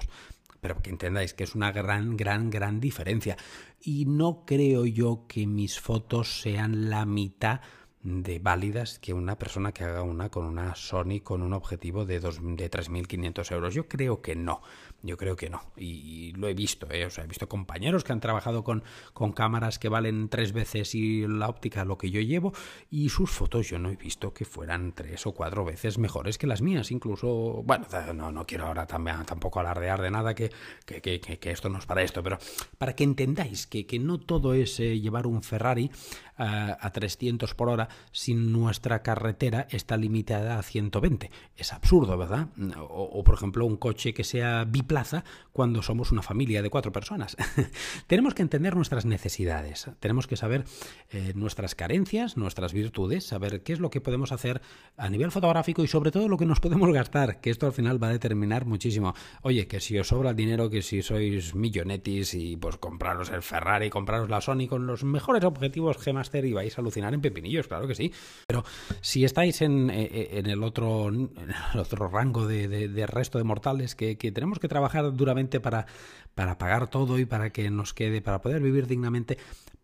pero 0.61 0.81
que 0.81 0.89
entendáis 0.89 1.35
que 1.35 1.43
es 1.43 1.53
una 1.53 1.71
gran, 1.71 2.17
gran, 2.17 2.49
gran 2.49 2.79
diferencia. 2.79 3.37
Y 3.79 4.05
no 4.05 4.45
creo 4.47 4.87
yo 4.87 5.25
que 5.27 5.45
mis 5.45 5.79
fotos 5.79 6.41
sean 6.41 6.89
la 6.89 7.05
mitad 7.05 7.61
de 8.05 8.37
válidas 8.37 8.99
que 8.99 9.13
una 9.13 9.39
persona 9.39 9.71
que 9.71 9.83
haga 9.83 10.03
una 10.03 10.29
con 10.29 10.45
una 10.45 10.75
Sony 10.75 11.21
con 11.23 11.41
un 11.41 11.53
objetivo 11.53 12.05
de, 12.05 12.19
de 12.19 12.71
3.500 12.71 13.51
euros. 13.51 13.73
Yo 13.73 13.87
creo 13.87 14.21
que 14.21 14.35
no. 14.35 14.61
Yo 15.01 15.17
creo 15.17 15.35
que 15.35 15.49
no. 15.49 15.61
Y, 15.75 16.31
lo 16.33 16.47
he 16.47 16.53
visto, 16.53 16.87
¿eh? 16.91 17.05
O 17.05 17.09
sea, 17.09 17.23
he 17.23 17.27
visto 17.27 17.49
compañeros 17.49 18.03
que 18.03 18.13
han 18.13 18.19
trabajado 18.19 18.63
con, 18.63 18.83
con 19.13 19.31
cámaras 19.33 19.79
que 19.79 19.89
valen 19.89 20.29
tres 20.29 20.51
veces 20.53 20.93
y 20.93 21.27
la 21.27 21.49
óptica 21.49 21.83
lo 21.83 21.97
que 21.97 22.11
yo 22.11 22.21
llevo. 22.21 22.53
Y 22.91 23.09
sus 23.09 23.31
fotos 23.31 23.69
yo 23.69 23.79
no 23.79 23.89
he 23.89 23.95
visto 23.95 24.33
que 24.33 24.45
fueran 24.45 24.93
tres 24.93 25.25
o 25.25 25.33
cuatro 25.33 25.65
veces 25.65 25.97
mejores 25.97 26.37
que 26.37 26.45
las 26.45 26.61
mías. 26.61 26.91
Incluso, 26.91 27.63
bueno, 27.63 27.87
no, 28.13 28.31
no 28.31 28.45
quiero 28.45 28.67
ahora 28.67 28.85
tampoco 28.85 29.59
alardear 29.59 30.01
de 30.01 30.11
nada 30.11 30.35
que, 30.35 30.51
que, 30.85 31.01
que, 31.01 31.51
esto 31.51 31.69
no 31.69 31.79
es 31.79 31.87
para 31.87 32.03
esto. 32.03 32.21
Pero 32.21 32.37
para 32.77 32.95
que 32.95 33.03
entendáis 33.03 33.65
que, 33.65 33.85
no 33.99 34.19
todo 34.19 34.53
es 34.53 34.79
eh, 34.79 34.99
llevar 34.99 35.25
un 35.25 35.41
Ferrari 35.41 35.89
a 36.37 36.91
300 36.91 37.53
por 37.53 37.69
hora 37.69 37.87
si 38.11 38.33
nuestra 38.33 39.03
carretera 39.03 39.67
está 39.69 39.97
limitada 39.97 40.57
a 40.57 40.63
120. 40.63 41.29
Es 41.55 41.73
absurdo, 41.73 42.17
¿verdad? 42.17 42.47
O, 42.89 43.23
por 43.23 43.35
ejemplo, 43.35 43.65
un 43.65 43.77
coche 43.77 44.13
que 44.13 44.23
sea 44.23 44.63
biplaza 44.65 44.95
plaza 44.95 45.25
cuando 45.51 45.81
somos 45.81 46.13
una 46.13 46.21
familia 46.21 46.61
de 46.61 46.69
cuatro 46.69 46.93
personas. 46.93 47.35
tenemos 48.07 48.33
que 48.33 48.43
entender 48.43 48.75
nuestras 48.75 49.05
necesidades, 49.05 49.89
tenemos 49.99 50.25
que 50.25 50.37
saber 50.37 50.63
eh, 51.11 51.33
nuestras 51.35 51.75
carencias, 51.75 52.37
nuestras 52.37 52.71
virtudes, 52.71 53.25
saber 53.25 53.61
qué 53.61 53.73
es 53.73 53.79
lo 53.79 53.89
que 53.89 53.99
podemos 53.99 54.31
hacer 54.31 54.61
a 54.95 55.09
nivel 55.09 55.31
fotográfico 55.31 55.83
y 55.83 55.87
sobre 55.87 56.11
todo 56.11 56.29
lo 56.29 56.37
que 56.37 56.45
nos 56.45 56.61
podemos 56.61 56.91
gastar, 56.93 57.41
que 57.41 57.49
esto 57.49 57.65
al 57.65 57.73
final 57.73 58.01
va 58.01 58.07
a 58.07 58.11
determinar 58.11 58.65
muchísimo. 58.65 59.13
Oye, 59.41 59.67
que 59.67 59.81
si 59.81 59.99
os 59.99 60.07
sobra 60.07 60.29
el 60.29 60.35
dinero, 60.37 60.69
que 60.69 60.81
si 60.81 61.01
sois 61.01 61.53
millonetis 61.55 62.33
y 62.33 62.55
pues 62.55 62.77
compraros 62.77 63.29
el 63.31 63.41
Ferrari, 63.41 63.89
compraros 63.89 64.29
la 64.29 64.39
Sony 64.39 64.67
con 64.69 64.87
los 64.87 65.03
mejores 65.03 65.43
objetivos 65.43 65.97
G-Master 65.97 66.45
y 66.45 66.53
vais 66.53 66.77
a 66.77 66.81
alucinar 66.81 67.13
en 67.13 67.19
pepinillos, 67.19 67.67
claro 67.67 67.84
que 67.87 67.95
sí. 67.95 68.11
Pero 68.47 68.63
si 69.01 69.25
estáis 69.25 69.61
en, 69.61 69.89
eh, 69.89 70.09
eh, 70.11 70.29
en 70.33 70.47
el, 70.47 70.63
otro, 70.63 71.09
el 71.09 71.79
otro 71.79 72.07
rango 72.07 72.47
de, 72.47 72.67
de, 72.67 73.07
resto 73.07 73.37
de 73.37 73.43
mortales 73.43 73.95
que, 73.95 74.17
que, 74.17 74.31
tenemos 74.31 74.59
que 74.59 74.67
trabajar 74.67 75.13
duramente 75.13 75.59
para, 75.59 75.85
para 76.33 76.57
pagar 76.57 76.89
todo 76.89 77.19
y 77.19 77.25
para 77.25 77.51
que 77.51 77.69
nos 77.69 77.93
quede, 77.93 78.21
para 78.21 78.41
poder 78.41 78.61
vivir 78.61 78.87
dignamente, 78.87 79.37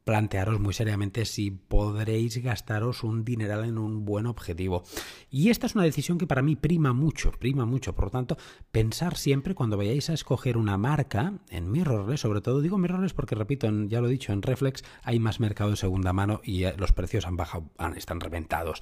plantearos 0.03 0.59
muy 0.59 0.73
seriamente 0.73 1.25
si 1.25 1.51
podréis 1.51 2.37
gastaros 2.41 3.03
un 3.03 3.23
dineral 3.23 3.65
en 3.65 3.77
un 3.77 4.05
buen 4.05 4.25
objetivo. 4.25 4.83
Y 5.29 5.49
esta 5.49 5.67
es 5.67 5.75
una 5.75 5.83
decisión 5.83 6.17
que 6.17 6.27
para 6.27 6.41
mí 6.41 6.55
prima 6.55 6.93
mucho, 6.93 7.31
prima 7.31 7.65
mucho. 7.65 7.93
Por 7.93 8.05
lo 8.05 8.11
tanto, 8.11 8.37
pensar 8.71 9.15
siempre 9.15 9.55
cuando 9.55 9.77
vayáis 9.77 10.09
a 10.09 10.13
escoger 10.13 10.57
una 10.57 10.77
marca, 10.77 11.33
en 11.49 11.71
mirrorless, 11.71 12.21
sobre 12.21 12.41
todo 12.41 12.61
digo 12.61 12.77
mirrorless 12.77 13.13
porque, 13.13 13.35
repito, 13.35 13.69
ya 13.87 14.01
lo 14.01 14.07
he 14.07 14.11
dicho, 14.11 14.33
en 14.33 14.41
Reflex 14.41 14.83
hay 15.03 15.19
más 15.19 15.39
mercado 15.39 15.71
de 15.71 15.75
segunda 15.75 16.13
mano 16.13 16.41
y 16.43 16.63
eh, 16.63 16.73
los 16.77 16.93
precios 16.93 17.25
han 17.25 17.37
bajado, 17.37 17.69
están 17.95 18.19
reventados. 18.19 18.81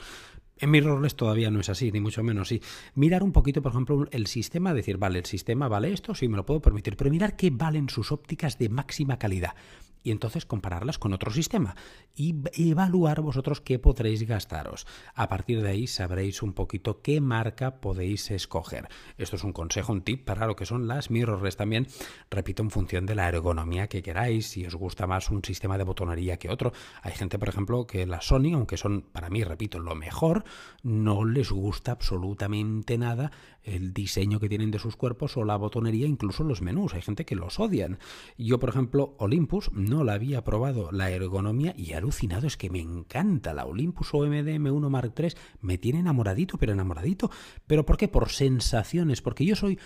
En 0.61 0.71
mirrorless 0.71 1.15
todavía 1.15 1.51
no 1.51 1.61
es 1.61 1.69
así, 1.69 1.89
ni 1.91 2.01
mucho 2.01 2.21
menos. 2.21 2.49
Sí. 2.49 2.61
Mirar 2.93 3.23
un 3.23 3.31
poquito, 3.31 3.61
por 3.61 3.71
ejemplo, 3.71 4.07
el 4.11 4.27
sistema, 4.27 4.73
decir, 4.73 4.97
vale, 4.97 5.19
el 5.19 5.25
sistema 5.25 5.69
vale 5.69 5.93
esto, 5.93 6.13
sí 6.15 6.27
me 6.27 6.35
lo 6.35 6.45
puedo 6.45 6.61
permitir, 6.61 6.97
pero 6.97 7.09
mirar 7.09 7.37
qué 7.37 7.49
valen 7.49 7.87
sus 7.87 8.11
ópticas 8.11 8.57
de 8.57 8.67
máxima 8.67 9.17
calidad 9.17 9.55
y 10.03 10.11
entonces 10.11 10.45
compararlas 10.45 10.99
con 10.99 11.13
otro 11.13 11.31
sistema 11.31 11.75
y 12.15 12.35
evaluar 12.69 13.21
vosotros 13.21 13.61
qué 13.61 13.79
podréis 13.79 14.23
gastaros. 14.23 14.85
A 15.15 15.29
partir 15.29 15.61
de 15.61 15.69
ahí 15.69 15.87
sabréis 15.87 16.41
un 16.41 16.53
poquito 16.53 17.01
qué 17.01 17.21
marca 17.21 17.79
podéis 17.79 18.31
escoger. 18.31 18.87
Esto 19.17 19.35
es 19.35 19.43
un 19.43 19.53
consejo, 19.53 19.93
un 19.93 20.01
tip 20.01 20.25
para 20.25 20.47
lo 20.47 20.55
que 20.55 20.65
son 20.65 20.87
las 20.87 21.11
mirrorless 21.11 21.57
también, 21.57 21.87
repito, 22.29 22.63
en 22.63 22.71
función 22.71 23.05
de 23.05 23.15
la 23.15 23.29
ergonomía 23.29 23.87
que 23.87 24.01
queráis, 24.01 24.47
si 24.47 24.65
os 24.65 24.75
gusta 24.75 25.07
más 25.07 25.29
un 25.29 25.43
sistema 25.43 25.77
de 25.77 25.83
botonería 25.83 26.37
que 26.37 26.49
otro. 26.49 26.73
Hay 27.01 27.13
gente, 27.13 27.39
por 27.39 27.49
ejemplo, 27.49 27.87
que 27.87 28.05
la 28.05 28.21
Sony, 28.21 28.53
aunque 28.53 28.77
son 28.77 29.01
para 29.01 29.29
mí, 29.29 29.43
repito, 29.43 29.79
lo 29.79 29.95
mejor, 29.95 30.43
no 30.83 31.25
les 31.25 31.51
gusta 31.51 31.91
absolutamente 31.91 32.97
nada 32.97 33.31
el 33.63 33.93
diseño 33.93 34.39
que 34.39 34.49
tienen 34.49 34.71
de 34.71 34.79
sus 34.79 34.95
cuerpos 34.95 35.37
o 35.37 35.43
la 35.43 35.57
botonería, 35.57 36.07
incluso 36.07 36.43
los 36.43 36.61
menús. 36.61 36.93
Hay 36.93 37.01
gente 37.01 37.25
que 37.25 37.35
los 37.35 37.59
odian. 37.59 37.99
Yo, 38.37 38.59
por 38.59 38.69
ejemplo, 38.69 39.15
Olympus 39.19 39.71
no 39.89 40.03
la 40.03 40.13
había 40.13 40.43
probado 40.43 40.91
la 40.91 41.09
ergonomía 41.09 41.73
y 41.75 41.93
alucinado 41.93 42.47
es 42.47 42.57
que 42.57 42.69
me 42.69 42.79
encanta 42.79 43.53
la 43.53 43.65
Olympus 43.65 44.13
OMD 44.13 44.47
M1 44.47 44.89
Mark 44.89 45.13
III, 45.17 45.33
me 45.61 45.77
tiene 45.77 45.99
enamoradito, 45.99 46.57
pero 46.57 46.73
enamoradito. 46.73 47.31
¿Pero 47.67 47.85
por 47.85 47.97
qué? 47.97 48.07
Por 48.07 48.29
sensaciones, 48.29 49.21
porque 49.21 49.45
yo 49.45 49.55
soy 49.55 49.79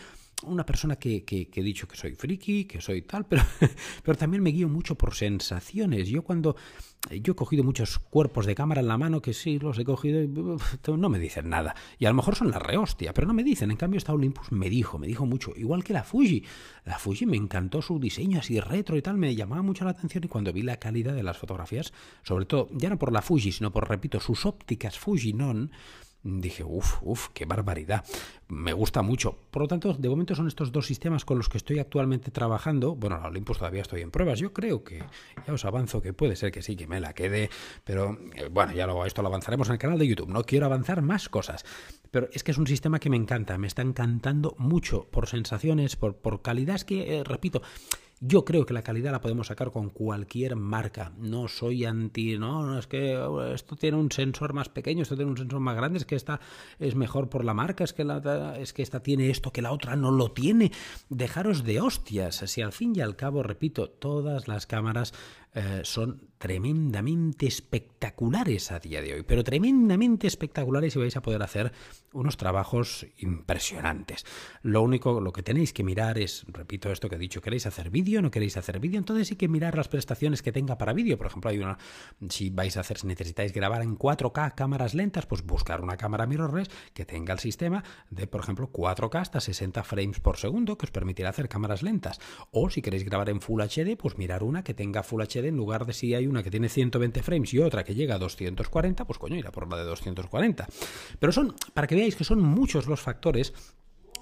una 0.46 0.66
persona 0.66 0.96
que, 0.96 1.24
que, 1.24 1.50
he 1.54 1.64
dicho 1.64 1.88
que 1.88 1.96
soy 1.96 2.16
friki, 2.16 2.66
que 2.66 2.82
soy 2.82 3.02
tal, 3.02 3.26
pero, 3.26 3.44
pero 4.04 4.18
también 4.18 4.44
me 4.44 4.52
guío 4.52 4.70
mucho 4.70 4.96
por 4.96 5.16
sensaciones. 5.16 6.10
Yo 6.10 6.24
cuando 6.24 6.56
yo 7.12 7.34
he 7.34 7.36
cogido 7.36 7.64
muchos 7.64 8.00
cuerpos 8.00 8.46
de 8.46 8.56
cámara 8.56 8.80
en 8.80 8.88
la 8.88 8.98
mano 8.98 9.22
que 9.22 9.34
sí, 9.34 9.60
los 9.60 9.78
he 9.78 9.84
cogido 9.84 10.58
no 10.96 11.10
me 11.10 11.20
dicen 11.20 11.50
nada. 11.50 11.76
Y 12.00 12.06
a 12.06 12.10
lo 12.10 12.16
mejor 12.16 12.36
son 12.36 12.50
la 12.50 12.60
rehostia, 12.60 13.14
pero 13.14 13.28
no 13.28 13.34
me 13.34 13.44
dicen. 13.44 13.72
En 13.72 13.78
cambio, 13.78 13.98
esta 13.98 14.14
Olympus 14.14 14.52
me 14.52 14.70
dijo, 14.70 14.98
me 14.98 15.08
dijo 15.08 15.26
mucho. 15.26 15.52
Igual 15.56 15.84
que 15.84 15.94
la 15.94 16.04
Fuji. 16.04 16.46
La 16.86 16.98
Fuji 16.98 17.26
me 17.26 17.36
encantó 17.36 17.82
su 17.82 18.00
diseño 18.00 18.40
así 18.40 18.60
retro 18.60 18.96
y 18.96 19.02
tal, 19.02 19.18
me 19.18 19.36
llamaba 19.36 19.62
mucho 19.62 19.84
la 19.84 19.92
atención 19.92 20.24
y 20.24 20.28
cuando 20.28 20.54
vi 20.54 20.62
la 20.62 20.78
calidad 20.78 21.14
de 21.14 21.24
las 21.24 21.38
fotografías, 21.38 21.94
sobre 22.24 22.46
todo, 22.46 22.70
ya 22.72 22.90
no 22.90 22.98
por 22.98 23.12
la 23.12 23.22
Fuji, 23.22 23.52
sino 23.52 23.72
por, 23.72 23.90
repito, 23.90 24.20
sus 24.20 24.46
ópticas 24.46 24.98
Fuji 24.98 25.34
Non, 25.34 25.72
dije, 26.24 26.64
uff, 26.64 26.98
uff, 27.02 27.30
qué 27.34 27.46
barbaridad. 27.46 28.06
Me 28.48 28.74
gusta 28.74 29.02
mucho. 29.02 29.38
Por 29.52 29.64
lo 29.64 29.68
tanto, 29.68 29.94
de 29.94 30.10
momento 30.10 30.36
son 30.36 30.48
estos 30.48 30.72
dos 30.72 30.86
sistemas 30.86 31.26
con 31.26 31.38
los 31.38 31.50
que 31.50 31.58
estoy 31.58 31.80
actualmente 31.80 32.32
trabajando. 32.32 32.96
Bueno, 32.96 33.20
la 33.20 33.28
Olympus 33.28 33.58
todavía 33.58 33.82
estoy 33.82 34.02
en 34.02 34.12
pruebas. 34.12 34.40
Yo 34.40 34.54
creo 34.54 34.84
que 34.84 35.04
ya 35.46 35.54
os 35.54 35.66
avanzo 35.66 36.02
que 36.02 36.14
puede 36.14 36.36
ser 36.36 36.52
que 36.52 36.62
sí, 36.62 36.76
que 36.76 36.88
me 36.88 37.00
la 37.00 37.14
quede. 37.14 37.50
Pero 37.84 38.18
eh, 38.36 38.48
bueno, 38.50 38.74
ya 38.74 38.88
lo, 38.88 39.06
esto 39.06 39.22
lo 39.22 39.28
avanzaremos 39.28 39.68
en 39.68 39.74
el 39.74 39.80
canal 39.80 40.00
de 40.00 40.08
YouTube. 40.08 40.30
No 40.30 40.44
quiero 40.44 40.66
avanzar 40.66 41.02
más 41.02 41.30
cosas. 41.30 41.66
Pero 42.12 42.30
es 42.32 42.44
que 42.44 42.52
es 42.52 42.58
un 42.58 42.68
sistema 42.68 43.00
que 43.00 43.10
me 43.10 43.18
encanta. 43.18 43.58
Me 43.58 43.68
está 43.68 43.82
encantando 43.82 44.56
mucho 44.58 45.08
por 45.10 45.28
sensaciones, 45.28 45.96
por, 45.96 46.16
por 46.16 46.42
calidad. 46.42 46.76
Es 46.76 46.86
que, 46.86 47.18
eh, 47.18 47.24
repito, 47.24 47.62
yo 48.26 48.46
creo 48.46 48.66
que 48.66 48.74
la 48.74 48.84
calidad 48.84 49.12
la 49.12 49.20
podemos 49.20 49.48
sacar 49.48 49.70
con 49.70 49.90
cualquier 49.90 50.56
marca. 50.56 51.12
No 51.18 51.50
soy 51.50 51.84
anti, 51.84 52.38
no, 52.38 52.66
no 52.66 52.80
es 52.80 52.88
que 52.88 53.18
oh, 53.18 53.44
esto 53.54 53.76
tiene 53.76 53.98
un 53.98 54.12
sensor 54.12 54.54
más 54.54 54.70
pequeño, 54.70 55.02
esto 55.02 55.18
tiene 55.18 55.32
un 55.32 55.38
sensor 55.38 55.60
más 55.60 55.76
grande, 55.76 55.98
es 55.98 56.06
que 56.06 56.16
esta 56.16 56.40
es 56.80 56.96
mejor 56.96 57.30
por 57.30 57.44
la 57.44 57.54
marca, 57.54 57.84
es 57.84 57.92
que 57.92 58.08
es 58.60 58.72
que 58.72 58.82
esta 58.82 59.02
tiene 59.02 59.30
esto 59.30 59.52
que 59.52 59.62
la 59.62 59.74
otra 59.74 59.98
no 59.98 60.10
lo 60.10 60.32
tiene. 60.32 60.72
Dejaros 61.10 61.66
de 61.66 61.82
hostias. 61.82 62.38
Si 62.46 62.62
al 62.62 62.72
fin 62.72 62.94
y 62.96 63.02
al 63.02 63.18
cabo, 63.18 63.44
repito, 63.44 63.90
todas 63.90 64.48
las 64.48 64.68
cámaras 64.68 65.14
eh, 65.56 65.82
son 65.84 66.34
tremendamente 66.40 67.48
espectaculares 67.48 68.72
a 68.72 68.80
día 68.80 69.02
de 69.02 69.14
hoy, 69.14 69.24
pero 69.24 69.46
tremendamente 69.46 70.28
espectaculares 70.28 70.94
y 70.96 71.00
vais 71.00 71.16
a 71.16 71.22
poder 71.22 71.42
hacer 71.42 71.72
unos 72.12 72.36
trabajos 72.36 73.08
impresionantes. 73.18 74.26
Lo 74.62 74.82
único, 74.82 75.22
lo 75.22 75.32
que 75.32 75.42
tenéis 75.42 75.72
que 75.72 75.86
mirar 75.86 76.18
es, 76.18 76.44
repito 76.50 76.92
esto 76.92 77.08
que 77.08 77.16
he 77.16 77.20
dicho, 77.20 77.40
¿queréis 77.40 77.66
hacer 77.66 77.90
vídeo? 77.92 78.22
¿No 78.22 78.30
queréis 78.30 78.58
hacer 78.58 78.80
vídeo? 78.80 78.98
Entonces 78.98 79.32
hay 79.32 79.38
que 79.38 79.48
mirar 79.48 79.78
las 79.78 79.88
prestaciones 79.88 80.42
que 80.42 80.52
tenga 80.52 80.78
para 80.78 80.92
vídeo. 80.92 81.18
Por 81.18 81.28
ejemplo, 81.28 81.50
hay 81.50 81.60
una, 81.60 81.78
si 82.30 82.50
vais 82.50 82.76
a 82.76 82.82
hacer, 82.82 82.98
si 82.98 83.08
necesitáis 83.08 83.54
grabar 83.54 83.82
en 83.82 83.98
4K 83.98 84.56
cámaras 84.56 84.96
lentas, 84.96 85.26
pues 85.26 85.46
buscar 85.46 85.82
una 85.82 85.96
cámara 85.96 86.26
mirrorless 86.26 86.70
que 86.94 87.06
tenga 87.06 87.32
el 87.34 87.40
sistema 87.40 87.86
de, 88.10 88.28
por 88.28 88.42
ejemplo, 88.42 88.70
4K 88.70 89.22
hasta 89.22 89.40
60 89.40 89.82
frames 89.84 90.20
por 90.20 90.36
segundo, 90.36 90.78
que 90.78 90.88
os 90.88 90.92
permitirá 90.92 91.30
hacer 91.30 91.48
cámaras 91.48 91.84
lentas. 91.84 92.20
O 92.52 92.70
si 92.70 92.82
queréis 92.82 93.06
grabar 93.06 93.30
en 93.30 93.40
Full 93.40 93.62
HD, 93.62 93.96
pues 93.98 94.18
mirar 94.18 94.44
una 94.44 94.66
que 94.66 94.74
tenga 94.74 95.04
Full 95.04 95.22
HD 95.22 95.43
en 95.46 95.58
lugar 95.58 95.86
de 95.86 95.94
si 95.94 96.14
hay 96.14 96.28
una 96.28 96.44
que 96.44 96.52
tiene 96.52 96.70
120 96.70 97.24
frames 97.24 97.54
y 97.54 97.60
otra 97.60 97.84
que 97.84 97.96
llega 97.96 98.16
a 98.16 98.20
240, 98.20 99.06
pues 99.06 99.20
coño, 99.20 99.36
irá 99.36 99.52
por 99.52 99.70
la 99.70 99.78
de 99.78 99.84
240. 99.84 100.68
Pero 101.20 101.32
son, 101.32 101.56
para 101.74 101.88
que 101.88 101.96
veáis 101.96 102.16
que 102.16 102.24
son 102.24 102.42
muchos 102.42 102.88
los 102.88 103.02
factores 103.02 103.54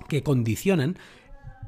que 0.08 0.24
condicionan 0.24 0.98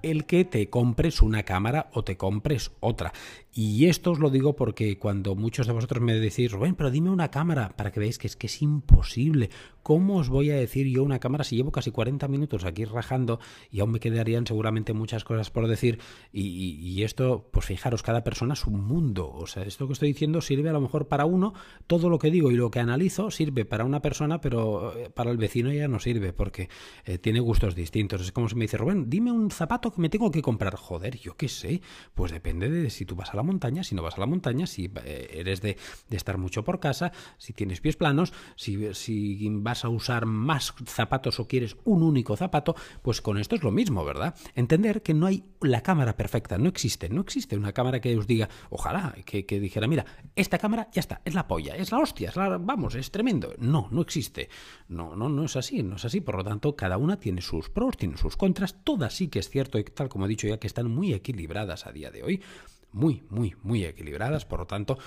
el 0.02 0.26
que 0.26 0.46
te 0.46 0.70
compres 0.70 1.22
una 1.22 1.44
cámara 1.44 1.90
o 1.94 2.04
te 2.04 2.18
compres 2.18 2.72
otra. 2.80 3.14
Y 3.56 3.86
esto 3.86 4.10
os 4.10 4.20
lo 4.20 4.32
digo 4.32 4.56
porque 4.56 4.98
cuando 4.98 5.36
muchos 5.36 5.68
de 5.68 5.74
vosotros 5.74 6.02
me 6.02 6.16
decís, 6.16 6.52
Rubén, 6.52 6.74
pero 6.74 6.90
dime 6.90 7.12
una 7.12 7.30
cámara, 7.30 7.76
para 7.78 7.92
que 7.92 8.00
veáis 8.00 8.18
que 8.18 8.26
es 8.26 8.36
que 8.36 8.48
es 8.48 8.62
imposible. 8.64 9.52
¿Cómo 9.84 10.18
os 10.18 10.30
voy 10.30 10.50
a 10.50 10.56
decir 10.56 10.88
yo 10.88 11.04
una 11.04 11.20
cámara 11.20 11.44
si 11.44 11.58
llevo 11.58 11.72
casi 11.72 11.92
40 11.92 12.28
minutos 12.30 12.64
aquí 12.64 12.86
rajando 12.86 13.40
y 13.70 13.82
aún 13.82 13.92
me 13.92 14.00
quedarían 14.00 14.48
seguramente 14.48 14.94
muchas 14.94 15.24
cosas 15.24 15.52
por 15.52 15.68
decir? 15.68 16.00
Y, 16.32 17.04
esto, 17.04 17.50
pues 17.52 17.68
fijaros, 17.68 18.02
cada 18.02 18.24
persona 18.24 18.54
es 18.54 18.66
un 18.66 18.82
mundo. 18.82 19.30
O 19.32 19.46
sea, 19.46 19.64
esto 19.64 19.86
que 19.86 19.94
estoy 19.94 20.14
diciendo 20.14 20.42
sirve 20.42 20.70
a 20.70 20.74
lo 20.74 20.82
mejor 20.82 21.08
para 21.08 21.26
uno, 21.26 21.54
todo 21.86 22.10
lo 22.10 22.18
que 22.18 22.32
digo 22.32 22.50
y 22.50 22.56
lo 22.56 22.72
que 22.72 22.80
analizo 22.80 23.30
sirve 23.30 23.66
para 23.66 23.84
una 23.86 24.02
persona, 24.02 24.42
pero 24.42 24.98
eh, 24.98 25.12
para 25.12 25.30
el 25.30 25.38
vecino 25.38 25.72
ya 25.72 25.88
no 25.88 26.00
sirve 26.00 26.34
porque 26.34 26.70
eh, 27.06 27.20
tiene 27.20 27.40
gustos 27.40 27.76
distintos. 27.76 28.22
Es 28.22 28.32
como 28.32 28.50
si 28.50 28.56
me 28.56 28.64
dice, 28.64 28.78
Rubén, 28.78 29.12
dime 29.12 29.32
un 29.32 29.52
zapato 29.52 29.92
que 29.92 30.02
me 30.02 30.10
tengo 30.10 30.32
que 30.32 30.42
comprar. 30.42 30.76
Joder, 30.76 31.20
yo 31.20 31.36
qué 31.38 31.50
sé. 31.50 31.82
Pues 32.16 32.32
depende 32.32 32.70
de 32.70 32.90
si 32.90 33.06
tú 33.06 33.16
vas 33.16 33.32
a 33.32 33.38
la 33.38 33.43
montaña, 33.44 33.84
si 33.84 33.96
no 33.96 34.02
vas 34.02 34.18
a 34.18 34.20
la 34.20 34.26
montaña, 34.26 34.68
si 34.68 34.92
eh, 35.04 35.30
eres 35.34 35.62
de, 35.62 35.78
estar 36.10 36.38
mucho 36.38 36.64
por 36.64 36.80
casa, 36.80 37.12
si 37.38 37.54
tienes 37.54 37.82
pies 37.82 37.96
planos, 37.96 38.34
si, 38.56 38.94
si 38.94 39.48
vas 39.50 39.86
a 39.86 39.90
usar 39.90 40.26
más 40.26 40.74
zapatos 40.86 41.40
o 41.40 41.48
quieres 41.48 41.76
un 41.84 42.04
único 42.04 42.36
zapato, 42.36 42.76
pues 43.02 43.22
con 43.22 43.38
esto 43.38 43.56
es 43.56 43.64
lo 43.64 43.72
mismo, 43.72 44.06
¿verdad? 44.06 44.36
Entender 44.56 45.02
que 45.02 45.14
no 45.14 45.28
hay 45.28 45.44
la 45.62 45.82
cámara 45.82 46.16
perfecta, 46.16 46.58
no 46.58 46.70
existe, 46.70 47.10
no 47.10 47.22
existe 47.22 47.58
una 47.58 47.74
cámara 47.74 48.00
que 48.00 48.18
os 48.18 48.28
diga, 48.28 48.50
ojalá, 48.70 49.16
que, 49.26 49.44
dijera, 49.60 49.88
mira, 49.88 50.06
esta 50.36 50.58
cámara 50.58 50.90
ya 50.92 51.00
está, 51.00 51.22
es 51.26 51.34
la 51.34 51.48
polla, 51.48 51.76
es 51.76 51.92
la 51.92 52.00
hostia, 52.00 52.32
vamos, 52.60 52.96
es 52.96 53.12
tremendo. 53.12 53.54
No, 53.60 53.88
no 53.92 54.02
existe. 54.02 54.50
No, 54.88 55.16
no, 55.16 55.30
no 55.30 55.46
es 55.46 55.56
así, 55.56 55.84
no 55.84 55.96
es 55.96 56.06
así. 56.06 56.22
Por 56.22 56.38
lo 56.38 56.44
tanto, 56.44 56.76
cada 56.76 56.98
una 56.98 57.20
tiene 57.20 57.42
sus 57.42 57.70
pros, 57.70 57.98
tiene 57.98 58.18
sus 58.18 58.38
contras, 58.38 58.84
todas 58.84 59.14
sí 59.14 59.28
que 59.28 59.40
es 59.40 59.50
cierto, 59.50 59.80
y 59.80 59.84
tal 59.84 60.10
como 60.10 60.26
he 60.26 60.30
dicho 60.30 60.48
ya, 60.48 60.60
que 60.60 60.68
están 60.68 60.90
muy 60.90 61.14
equilibradas 61.14 61.86
a 61.86 61.92
día 61.92 62.12
de 62.12 62.24
hoy 62.24 62.42
muy, 62.94 63.24
muy, 63.30 63.56
muy 63.64 63.84
equilibradas. 63.84 64.46
Por 64.46 64.60
lo 64.60 64.68
tanto, 64.68 64.98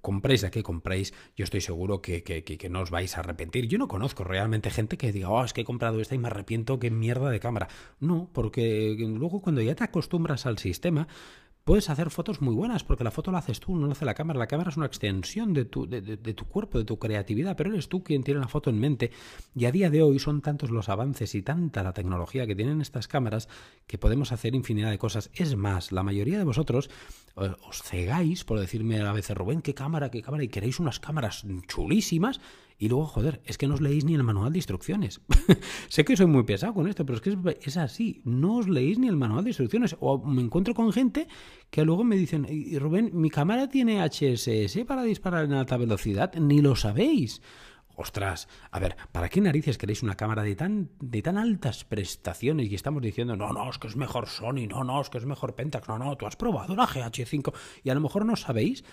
compréis 0.00 0.44
a 0.44 0.50
qué 0.50 0.62
compréis, 0.62 1.12
yo 1.36 1.44
estoy 1.44 1.60
seguro 1.60 2.00
que, 2.00 2.22
que, 2.22 2.68
no 2.70 2.80
os 2.80 2.90
vais 2.90 3.16
a 3.16 3.20
arrepentir. 3.20 3.68
Yo 3.68 3.78
no 3.78 3.88
conozco 3.88 4.24
realmente 4.24 4.70
gente 4.70 4.96
que 4.96 5.12
diga, 5.12 5.28
oh, 5.28 5.44
es 5.44 5.52
que 5.52 5.62
he 5.62 5.64
comprado 5.64 6.00
esta 6.00 6.14
y 6.14 6.18
me 6.18 6.28
arrepiento, 6.28 6.78
qué 6.78 6.90
mierda 6.90 7.30
de 7.30 7.40
cámara. 7.40 7.68
No, 8.00 8.30
porque 8.32 8.96
luego 8.98 9.42
cuando 9.42 9.60
ya 9.60 9.74
te 9.74 9.84
acostumbras 9.84 10.46
al 10.46 10.58
sistema, 10.58 11.08
puedes 11.64 11.88
hacer 11.88 12.10
fotos 12.10 12.40
muy 12.42 12.54
buenas, 12.54 12.84
porque 12.84 13.04
la 13.04 13.10
foto 13.10 13.32
la 13.32 13.38
haces 13.38 13.58
tú, 13.58 13.74
no 13.74 13.86
la 13.86 13.92
hace 13.92 14.04
la 14.04 14.14
cámara. 14.14 14.38
La 14.38 14.46
cámara 14.46 14.70
es 14.70 14.76
una 14.76 14.86
extensión 14.86 15.54
de 15.54 15.64
tu, 15.64 15.86
de, 15.86 16.00
de, 16.02 16.34
tu 16.34 16.44
cuerpo, 16.44 16.78
de 16.78 16.84
tu 16.84 16.98
creatividad, 16.98 17.56
pero 17.56 17.72
eres 17.72 17.88
tú 17.88 18.04
quien 18.04 18.22
tiene 18.22 18.40
la 18.40 18.48
foto 18.48 18.70
en 18.70 18.78
mente. 18.78 19.10
Y 19.54 19.64
a 19.64 19.72
día 19.72 19.90
de 19.90 20.02
hoy 20.02 20.18
son 20.18 20.42
tantos 20.42 20.70
los 20.70 20.88
avances 20.88 21.34
y 21.34 21.42
tanta 21.42 21.82
la 21.82 21.94
tecnología 21.94 22.46
que 22.46 22.54
tienen 22.54 22.80
estas 22.80 23.08
cámaras 23.08 23.48
que 23.86 23.98
podemos 23.98 24.30
hacer 24.30 24.54
infinidad 24.54 24.90
de 24.90 24.98
cosas. 24.98 25.30
Es 25.34 25.56
más, 25.56 25.90
la 25.90 26.02
mayoría 26.02 26.38
de 26.38 26.44
vosotros 26.44 26.90
eh, 27.36 27.52
os 27.66 27.82
cegáis 27.82 28.44
por 28.44 28.60
decirme 28.60 29.00
a 29.00 29.12
veces, 29.12 29.36
Rubén, 29.36 29.62
qué 29.62 29.74
cámara, 29.74 30.10
qué 30.10 30.22
cámara, 30.22 30.44
y 30.44 30.48
queréis 30.48 30.78
unas 30.80 31.00
cámaras 31.00 31.46
chulísimas 31.66 32.40
y 32.76 32.88
luego, 32.88 33.06
joder, 33.06 33.40
es 33.44 33.56
que 33.56 33.68
no 33.68 33.74
os 33.74 33.80
leéis 33.80 34.04
ni 34.04 34.14
el 34.14 34.24
manual 34.24 34.52
de 34.52 34.58
instrucciones. 34.58 35.20
sé 35.88 36.04
que 36.04 36.16
soy 36.16 36.26
muy 36.26 36.42
pesado 36.42 36.74
con 36.74 36.88
esto, 36.88 37.06
pero 37.06 37.16
es 37.16 37.22
que 37.22 37.36
es, 37.62 37.76
así. 37.76 38.20
No 38.24 38.56
os 38.56 38.68
leéis 38.68 38.98
ni 38.98 39.06
el 39.08 39.16
manual 39.16 39.44
de 39.44 39.50
instrucciones. 39.50 39.96
O 40.00 40.18
me 40.18 40.42
encuentro 40.42 40.74
con 40.74 40.92
gente 40.92 41.28
que 41.70 41.84
luego 41.84 42.02
me 42.02 42.16
dicen, 42.16 42.46
y 42.50 42.76
Rubén, 42.78 43.10
mi 43.14 43.30
cámara 43.30 43.68
tiene 43.68 44.02
HSS 44.02 44.84
para 44.86 45.04
disparar 45.04 45.44
en 45.44 45.52
alta 45.52 45.76
velocidad. 45.76 46.34
Ni 46.34 46.60
lo 46.60 46.74
sabéis. 46.74 47.40
Ostras, 47.96 48.48
a 48.70 48.78
ver, 48.78 48.96
¿para 49.12 49.28
qué 49.28 49.40
narices 49.40 49.78
queréis 49.78 50.02
una 50.02 50.16
cámara 50.16 50.42
de 50.42 50.56
tan, 50.56 50.90
de 51.00 51.22
tan 51.22 51.38
altas 51.38 51.84
prestaciones 51.84 52.70
y 52.70 52.74
estamos 52.74 53.02
diciendo, 53.02 53.36
no, 53.36 53.52
no, 53.52 53.70
es 53.70 53.78
que 53.78 53.88
es 53.88 53.96
mejor 53.96 54.28
Sony, 54.28 54.66
no, 54.68 54.84
no, 54.84 55.00
es 55.00 55.10
que 55.10 55.18
es 55.18 55.26
mejor 55.26 55.54
Pentax, 55.54 55.88
no, 55.88 55.98
no, 55.98 56.16
tú 56.16 56.26
has 56.26 56.36
probado 56.36 56.74
la 56.74 56.86
GH5 56.86 57.52
y 57.82 57.90
a 57.90 57.94
lo 57.94 58.00
mejor 58.00 58.26
no 58.26 58.36
sabéis 58.36 58.84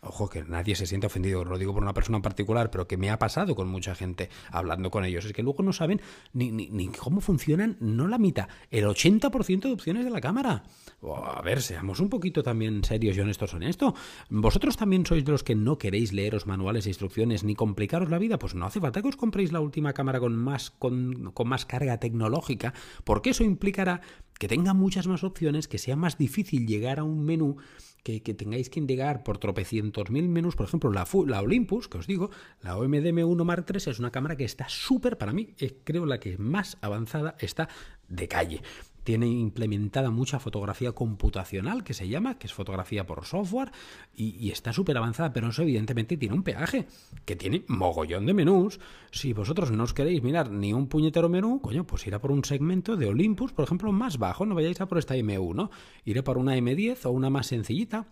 ojo, 0.00 0.28
que 0.28 0.44
nadie 0.44 0.76
se 0.76 0.86
siente 0.86 1.06
ofendido, 1.06 1.44
lo 1.44 1.58
digo 1.58 1.74
por 1.74 1.82
una 1.82 1.94
persona 1.94 2.16
en 2.16 2.22
particular, 2.22 2.70
pero 2.70 2.86
que 2.86 2.96
me 2.96 3.10
ha 3.10 3.18
pasado 3.18 3.54
con 3.54 3.68
mucha 3.68 3.94
gente 3.94 4.30
hablando 4.50 4.90
con 4.90 5.04
ellos, 5.04 5.24
es 5.24 5.32
que 5.32 5.42
luego 5.42 5.62
no 5.62 5.72
saben 5.72 6.00
ni, 6.32 6.50
ni, 6.50 6.88
cómo 6.88 7.20
funcionan, 7.20 7.76
no 7.80 8.06
la 8.06 8.18
mitad, 8.18 8.48
el 8.70 8.84
80% 8.84 9.62
de 9.62 9.72
opciones 9.72 10.04
de 10.04 10.10
la 10.10 10.20
cámara. 10.20 10.64
a 11.02 11.42
ver, 11.42 11.62
seamos 11.62 12.00
un 12.00 12.08
poquito 12.08 12.42
también 12.42 12.84
serios 12.84 13.16
y 13.16 13.20
honestos 13.20 13.54
en 13.54 13.64
esto. 13.64 13.94
¿Vosotros 14.30 14.76
también 14.76 15.04
sois 15.04 15.24
de 15.24 15.32
los 15.32 15.42
que 15.42 15.54
no 15.54 15.78
queréis 15.78 16.12
leeros 16.12 16.46
manuales 16.46 16.86
e 16.86 16.90
instrucciones 16.90 17.44
ni 17.44 17.54
complicaros 17.54 18.10
la 18.10 18.18
vida? 18.18 18.38
Pues 18.38 18.47
no 18.54 18.66
hace 18.66 18.80
falta 18.80 19.02
que 19.02 19.08
os 19.08 19.16
compréis 19.16 19.52
la 19.52 19.60
última 19.60 19.92
cámara 19.92 20.20
con 20.20 20.36
más, 20.36 20.70
con, 20.70 21.32
con 21.32 21.48
más 21.48 21.66
carga 21.66 21.98
tecnológica, 21.98 22.74
porque 23.04 23.30
eso 23.30 23.44
implicará 23.44 24.00
que 24.38 24.48
tenga 24.48 24.74
muchas 24.74 25.06
más 25.06 25.24
opciones, 25.24 25.68
que 25.68 25.78
sea 25.78 25.96
más 25.96 26.16
difícil 26.16 26.66
llegar 26.66 27.00
a 27.00 27.04
un 27.04 27.24
menú 27.24 27.56
que, 28.02 28.20
tengáis 28.34 28.70
que 28.70 28.80
indagar 28.80 29.22
por 29.22 29.38
tropecientos 29.38 30.10
mil 30.10 30.28
menús, 30.28 30.56
por 30.56 30.66
ejemplo, 30.66 30.90
la, 30.90 31.06
la 31.26 31.42
Olympus, 31.42 31.88
que 31.88 31.98
os 31.98 32.06
digo, 32.06 32.30
la 32.62 32.76
OMD 32.76 33.04
M1 33.04 33.44
Mark 33.44 33.66
III 33.68 33.90
es 33.90 33.98
una 33.98 34.10
cámara 34.10 34.36
que 34.36 34.44
está 34.44 34.68
súper, 34.68 35.18
para 35.18 35.32
mí, 35.32 35.54
creo 35.84 36.06
la 36.06 36.18
que 36.18 36.38
más 36.38 36.78
avanzada 36.80 37.36
está 37.38 37.68
de 38.08 38.26
calle 38.26 38.62
tiene 39.08 39.26
implementada 39.26 40.10
mucha 40.10 40.38
fotografía 40.38 40.92
computacional, 40.92 41.82
que 41.82 41.94
se 41.94 42.10
llama, 42.10 42.38
que 42.38 42.46
es 42.46 42.52
fotografía 42.52 43.06
por 43.06 43.24
software, 43.24 43.72
y, 44.14 44.50
está 44.50 44.74
súper 44.74 44.98
avanzada, 44.98 45.32
pero 45.32 45.48
eso 45.48 45.62
evidentemente 45.62 46.18
tiene 46.18 46.34
un 46.34 46.42
peaje, 46.42 46.86
que 47.24 47.34
tiene 47.34 47.64
mogollón 47.68 48.26
de 48.26 48.34
menús. 48.34 48.80
Si 49.10 49.32
vosotros 49.32 49.70
no 49.70 49.84
os 49.84 49.94
queréis 49.94 50.22
mirar 50.22 50.50
ni 50.50 50.74
un 50.74 50.88
puñetero 50.88 51.30
menú, 51.30 51.62
coño, 51.62 51.86
pues 51.86 52.06
irá 52.06 52.18
por 52.18 52.32
un 52.32 52.44
segmento 52.44 52.96
de 52.98 53.06
Olympus, 53.06 53.54
por 53.54 53.64
ejemplo, 53.64 53.92
más 53.92 54.18
bajo, 54.18 54.44
no 54.44 54.54
vayáis 54.54 54.82
a 54.82 54.88
por 54.88 54.98
esta 54.98 55.16
M1, 55.16 55.70
iré 56.04 56.22
por 56.22 56.36
una 56.36 56.54
M10 56.58 57.06
o 57.06 57.10
una 57.10 57.30
más 57.30 57.46
sencillita, 57.46 58.08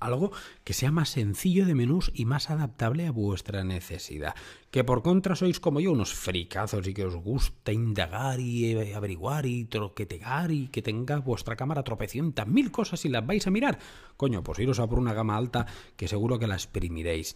algo 0.00 0.32
que 0.64 0.72
sea 0.72 0.90
más 0.90 1.10
sencillo 1.10 1.66
de 1.66 1.74
menús 1.74 2.10
y 2.14 2.24
más 2.24 2.50
adaptable 2.50 3.06
a 3.06 3.12
vuestra 3.12 3.64
necesidad. 3.64 4.34
Que 4.70 4.84
por 4.84 5.02
contra 5.02 5.34
sois 5.34 5.60
como 5.60 5.80
yo, 5.80 5.92
unos 5.92 6.12
fricazos 6.12 6.86
y 6.86 6.94
que 6.94 7.06
os 7.06 7.14
gusta 7.16 7.72
indagar 7.72 8.40
y 8.40 8.72
eh, 8.72 8.94
averiguar 8.94 9.46
y 9.46 9.64
troquetear 9.64 10.50
y 10.50 10.68
que 10.68 10.82
tenga 10.82 11.18
vuestra 11.18 11.56
cámara 11.56 11.84
tropecientas 11.84 12.46
mil 12.46 12.70
cosas 12.70 13.04
y 13.04 13.08
las 13.08 13.26
vais 13.26 13.46
a 13.46 13.50
mirar. 13.50 13.78
Coño, 14.16 14.42
pues 14.42 14.58
iros 14.58 14.80
a 14.80 14.86
por 14.86 14.98
una 14.98 15.14
gama 15.14 15.36
alta 15.36 15.66
que 15.96 16.08
seguro 16.08 16.38
que 16.38 16.46
la 16.46 16.54
exprimiréis. 16.54 17.34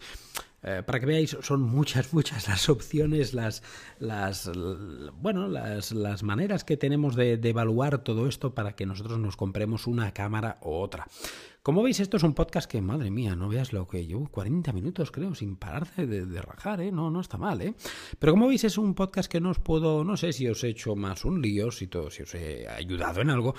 Eh, 0.65 0.81
para 0.85 0.99
que 0.99 1.05
veáis, 1.05 1.35
son 1.41 1.61
muchas, 1.61 2.13
muchas 2.13 2.47
las 2.47 2.69
opciones, 2.69 3.33
las, 3.33 3.63
las, 3.99 4.49
bueno, 5.19 5.49
las, 5.49 5.91
las 5.91 6.23
maneras 6.23 6.63
que 6.63 6.77
tenemos 6.77 7.15
de, 7.15 7.35
de 7.35 7.49
evaluar 7.49 7.97
todo 7.97 8.27
esto 8.27 8.53
para 8.55 8.73
que 8.73 8.85
nosotros 8.85 9.19
nos 9.19 9.35
compremos 9.35 9.87
una 9.87 10.13
cámara 10.13 10.59
u 10.61 10.71
otra. 10.71 11.07
Como 11.63 11.81
veis, 11.81 12.01
esto 12.01 12.17
es 12.17 12.23
un 12.23 12.33
podcast 12.33 12.69
que, 12.69 12.81
madre 12.81 13.09
mía, 13.09 13.37
no 13.37 13.47
veas 13.47 13.71
lo 13.71 13.87
que 13.87 14.05
llevo 14.05 14.27
40 14.27 14.73
minutos, 14.73 15.11
creo, 15.11 15.33
sin 15.33 15.55
pararse 15.55 16.05
de, 16.05 16.41
rajar, 16.41 16.81
¿eh? 16.81 16.91
No, 16.91 17.09
no 17.09 17.21
está 17.21 17.37
mal, 17.37 17.61
¿eh? 17.61 17.73
Pero 18.19 18.33
como 18.33 18.49
veis, 18.49 18.65
es 18.65 18.77
un 18.77 18.93
podcast 18.93 19.31
que 19.31 19.39
no 19.39 19.51
os 19.51 19.59
puedo, 19.59 20.03
no 20.03 20.17
sé 20.17 20.33
si 20.33 20.45
os 20.45 20.61
he 20.65 20.67
hecho 20.67 20.97
más 20.97 21.23
un 21.23 21.41
lío, 21.41 21.71
si, 21.71 21.87
todo, 21.87 22.11
si 22.11 22.23
os 22.23 22.35
he 22.35 22.67
ayudado 22.67 23.21
en 23.21 23.29
algo, 23.29 23.55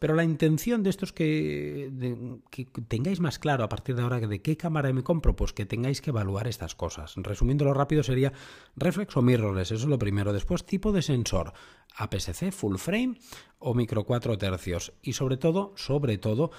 pero 0.00 0.16
la 0.16 0.24
intención 0.24 0.82
de 0.82 0.90
esto 0.90 1.04
es 1.04 1.12
que, 1.12 2.40
que 2.50 2.64
tengáis 2.88 3.20
más 3.20 3.38
claro 3.38 3.62
a 3.62 3.68
partir 3.68 3.94
de 3.94 4.02
ahora 4.02 4.18
de 4.18 4.42
qué 4.42 4.56
cámara 4.56 4.92
me 4.92 5.04
compro, 5.04 5.36
pues 5.36 5.52
que 5.52 5.64
tengáis 5.64 6.00
que 6.00 6.10
evaluar 6.10 6.48
estas 6.48 6.74
cosas. 6.74 7.14
Resumiéndolo 7.14 7.72
rápido, 7.72 8.02
sería 8.02 8.32
reflex 8.74 9.16
o 9.16 9.22
mirrorless, 9.22 9.70
eso 9.70 9.84
es 9.84 9.88
lo 9.88 10.00
primero. 10.00 10.32
Después, 10.32 10.66
tipo 10.66 10.90
de 10.90 11.02
sensor, 11.02 11.52
APS-C, 11.94 12.50
full 12.50 12.78
frame 12.78 13.16
o 13.60 13.74
micro 13.74 14.02
4 14.02 14.38
tercios. 14.38 14.92
Y 15.02 15.12
sobre 15.12 15.36
todo, 15.36 15.72
sobre 15.76 16.18
todo, 16.18 16.50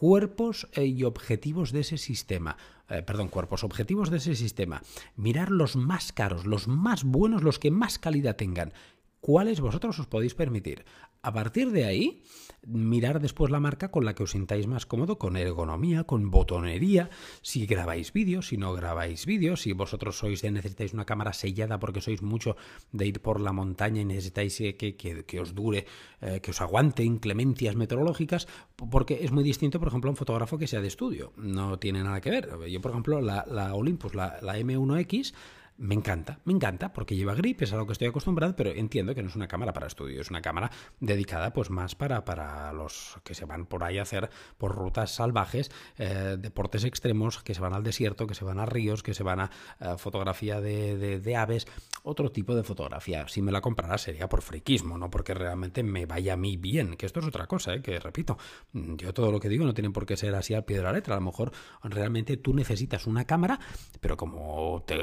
cuerpos 0.00 0.66
eh, 0.72 0.86
y 0.86 1.04
objetivos 1.04 1.72
de 1.72 1.80
ese 1.80 1.98
sistema. 1.98 2.56
Eh, 2.88 3.02
perdón, 3.02 3.28
cuerpos 3.28 3.64
objetivos 3.64 4.08
de 4.08 4.16
ese 4.16 4.34
sistema. 4.34 4.80
Mirar 5.14 5.50
los 5.50 5.76
más 5.76 6.10
caros, 6.10 6.46
los 6.46 6.68
más 6.68 7.04
buenos, 7.04 7.42
los 7.42 7.58
que 7.58 7.70
más 7.70 7.98
calidad 7.98 8.36
tengan. 8.36 8.72
¿Cuáles 9.20 9.60
vosotros 9.60 9.98
os 9.98 10.06
podéis 10.06 10.32
permitir? 10.32 10.86
A 11.20 11.34
partir 11.34 11.70
de 11.70 11.84
ahí, 11.84 12.22
mirar 12.66 13.20
después 13.20 13.50
la 13.50 13.60
marca 13.60 13.90
con 13.90 14.04
la 14.04 14.14
que 14.14 14.22
os 14.22 14.32
sintáis 14.32 14.66
más 14.66 14.86
cómodo, 14.86 15.18
con 15.18 15.36
ergonomía, 15.36 16.04
con 16.04 16.30
botonería, 16.30 17.10
si 17.42 17.66
grabáis 17.66 18.12
vídeos, 18.12 18.48
si 18.48 18.56
no 18.56 18.72
grabáis 18.72 19.26
vídeos, 19.26 19.62
si 19.62 19.72
vosotros 19.72 20.18
sois 20.18 20.42
de 20.42 20.50
necesitáis 20.50 20.92
una 20.92 21.04
cámara 21.04 21.32
sellada 21.32 21.78
porque 21.78 22.00
sois 22.00 22.22
mucho 22.22 22.56
de 22.92 23.06
ir 23.06 23.20
por 23.20 23.40
la 23.40 23.52
montaña 23.52 24.02
y 24.02 24.04
necesitáis 24.04 24.60
eh, 24.60 24.76
que, 24.76 24.96
que, 24.96 25.40
os 25.40 25.54
dure, 25.54 25.86
eh, 26.20 26.40
que 26.42 26.50
os 26.50 26.60
aguante 26.60 27.02
inclemencias 27.02 27.76
meteorológicas, 27.76 28.46
porque 28.76 29.20
es 29.22 29.32
muy 29.32 29.44
distinto, 29.44 29.78
por 29.78 29.88
ejemplo, 29.88 30.08
a 30.08 30.12
un 30.12 30.16
fotógrafo 30.16 30.58
que 30.58 30.66
sea 30.66 30.80
de 30.80 30.88
estudio. 30.88 31.32
No 31.36 31.78
tiene 31.78 32.02
nada 32.02 32.20
que 32.20 32.30
ver. 32.30 32.50
Yo, 32.68 32.80
por 32.80 32.90
ejemplo, 32.90 33.20
la, 33.20 33.44
la 33.48 33.74
Olympus, 33.74 34.14
la, 34.14 34.38
la 34.42 34.58
M1X, 34.58 35.32
me 35.80 35.94
encanta, 35.94 36.40
me 36.44 36.52
encanta, 36.52 36.92
porque 36.92 37.16
lleva 37.16 37.34
grip, 37.34 37.62
es 37.62 37.72
a 37.72 37.76
lo 37.76 37.86
que 37.86 37.92
estoy 37.92 38.08
acostumbrado, 38.08 38.54
pero 38.54 38.70
entiendo 38.70 39.14
que 39.14 39.22
no 39.22 39.30
es 39.30 39.34
una 39.34 39.48
cámara 39.48 39.72
para 39.72 39.86
estudio, 39.86 40.20
es 40.20 40.28
una 40.28 40.42
cámara 40.42 40.70
dedicada 41.00 41.54
pues 41.54 41.70
más 41.70 41.94
para, 41.94 42.22
para 42.26 42.70
los 42.74 43.16
que 43.24 43.32
se 43.32 43.46
van 43.46 43.64
por 43.64 43.82
ahí 43.82 43.96
a 43.96 44.02
hacer 44.02 44.28
por 44.58 44.74
rutas 44.74 45.14
salvajes, 45.14 45.70
eh, 45.96 46.36
deportes 46.38 46.84
extremos, 46.84 47.42
que 47.42 47.54
se 47.54 47.62
van 47.62 47.72
al 47.72 47.82
desierto, 47.82 48.26
que 48.26 48.34
se 48.34 48.44
van 48.44 48.58
a 48.58 48.66
ríos, 48.66 49.02
que 49.02 49.14
se 49.14 49.22
van 49.22 49.40
a 49.40 49.50
fotografía 49.96 50.60
de, 50.60 51.18
de, 51.18 51.36
aves, 51.36 51.66
otro 52.02 52.30
tipo 52.30 52.54
de 52.54 52.62
fotografía. 52.62 53.26
Si 53.28 53.40
me 53.40 53.50
la 53.50 53.62
comprara 53.62 53.96
sería 53.96 54.28
por 54.28 54.42
friquismo, 54.42 54.98
no 54.98 55.10
porque 55.10 55.32
realmente 55.32 55.82
me 55.82 56.04
vaya 56.04 56.34
a 56.34 56.36
mí 56.36 56.58
bien, 56.58 56.96
que 56.96 57.06
esto 57.06 57.20
es 57.20 57.26
otra 57.26 57.46
cosa, 57.46 57.72
¿eh? 57.74 57.80
que 57.80 57.98
repito, 57.98 58.36
yo 58.74 59.14
todo 59.14 59.32
lo 59.32 59.40
que 59.40 59.48
digo 59.48 59.64
no 59.64 59.72
tiene 59.72 59.90
por 59.90 60.04
qué 60.04 60.18
ser 60.18 60.34
así 60.34 60.52
al 60.52 60.66
pie 60.66 60.76
de 60.76 60.82
la 60.82 60.92
letra, 60.92 61.14
a 61.14 61.20
lo 61.20 61.24
mejor 61.24 61.52
realmente 61.82 62.36
tú 62.36 62.52
necesitas 62.52 63.06
una 63.06 63.24
cámara, 63.24 63.58
pero 64.00 64.18
como 64.18 64.82
te... 64.86 65.00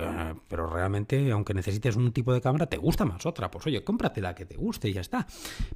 Pero 0.48 0.67
realmente, 0.68 1.32
aunque 1.32 1.54
necesites 1.54 1.96
un 1.96 2.12
tipo 2.12 2.34
de 2.34 2.42
cámara, 2.42 2.68
te 2.68 2.78
gusta 2.78 3.06
más 3.06 3.26
otra. 3.26 3.50
Pues 3.52 3.66
oye, 3.68 3.84
cómprate 3.84 4.22
la 4.22 4.36
que 4.36 4.46
te 4.46 4.58
guste 4.58 4.90
y 4.90 4.94
ya 4.94 5.02
está. 5.02 5.28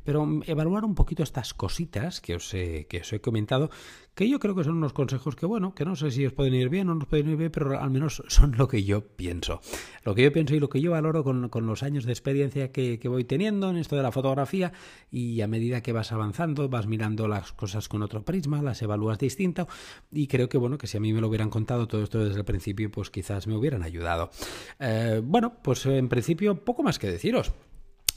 Pero 0.03 0.27
evaluar 0.45 0.85
un 0.85 0.95
poquito 0.95 1.23
estas 1.23 1.53
cositas 1.53 2.21
que 2.21 2.35
os 2.35 2.53
he, 2.53 2.87
que 2.87 2.99
os 2.99 3.13
he 3.13 3.21
comentado, 3.21 3.69
que 4.15 4.27
yo 4.27 4.39
creo 4.39 4.55
que 4.55 4.63
son 4.63 4.77
unos 4.77 4.93
consejos 4.93 5.35
que, 5.35 5.45
bueno, 5.45 5.73
que 5.73 5.85
no 5.85 5.95
sé 5.95 6.11
si 6.11 6.25
os 6.25 6.33
pueden 6.33 6.53
ir 6.53 6.69
bien 6.69 6.89
o 6.89 6.95
no 6.95 7.01
os 7.01 7.07
pueden 7.07 7.29
ir 7.29 7.37
bien, 7.37 7.51
pero 7.51 7.79
al 7.79 7.89
menos 7.89 8.23
son 8.27 8.55
lo 8.57 8.67
que 8.67 8.83
yo 8.83 9.01
pienso. 9.01 9.61
Lo 10.03 10.15
que 10.15 10.23
yo 10.23 10.33
pienso 10.33 10.55
y 10.55 10.59
lo 10.59 10.69
que 10.69 10.81
yo 10.81 10.91
valoro 10.91 11.23
con, 11.23 11.49
con 11.49 11.65
los 11.65 11.83
años 11.83 12.05
de 12.05 12.11
experiencia 12.11 12.71
que, 12.71 12.99
que, 12.99 13.07
voy 13.07 13.23
teniendo 13.23 13.69
en 13.69 13.77
esto 13.77 13.95
de 13.95 14.03
la 14.03 14.11
fotografía 14.11 14.73
y 15.09 15.41
a 15.41 15.47
medida 15.47 15.81
que 15.81 15.93
vas 15.93 16.11
avanzando, 16.11 16.67
vas 16.69 16.87
mirando 16.87 17.27
las 17.27 17.53
cosas 17.53 17.87
con 17.87 18.01
otro 18.01 18.23
prisma, 18.23 18.61
las 18.61 18.81
evalúas 18.81 19.17
distinto 19.17 19.67
y 20.11 20.27
creo 20.27 20.49
que, 20.49 20.57
bueno, 20.57 20.77
que 20.77 20.87
si 20.87 20.97
a 20.97 20.99
mí 20.99 21.13
me 21.13 21.21
lo 21.21 21.27
hubieran 21.27 21.49
contado 21.49 21.87
todo 21.87 22.03
esto 22.03 22.23
desde 22.23 22.39
el 22.39 22.45
principio, 22.45 22.91
pues 22.91 23.09
quizás 23.09 23.47
me 23.47 23.55
hubieran 23.55 23.83
ayudado. 23.83 24.31
Eh, 24.79 25.21
bueno, 25.23 25.53
pues 25.61 25.85
en 25.85 26.09
principio 26.09 26.55
poco 26.63 26.83
más 26.83 26.99
que 26.99 27.07
deciros. 27.07 27.53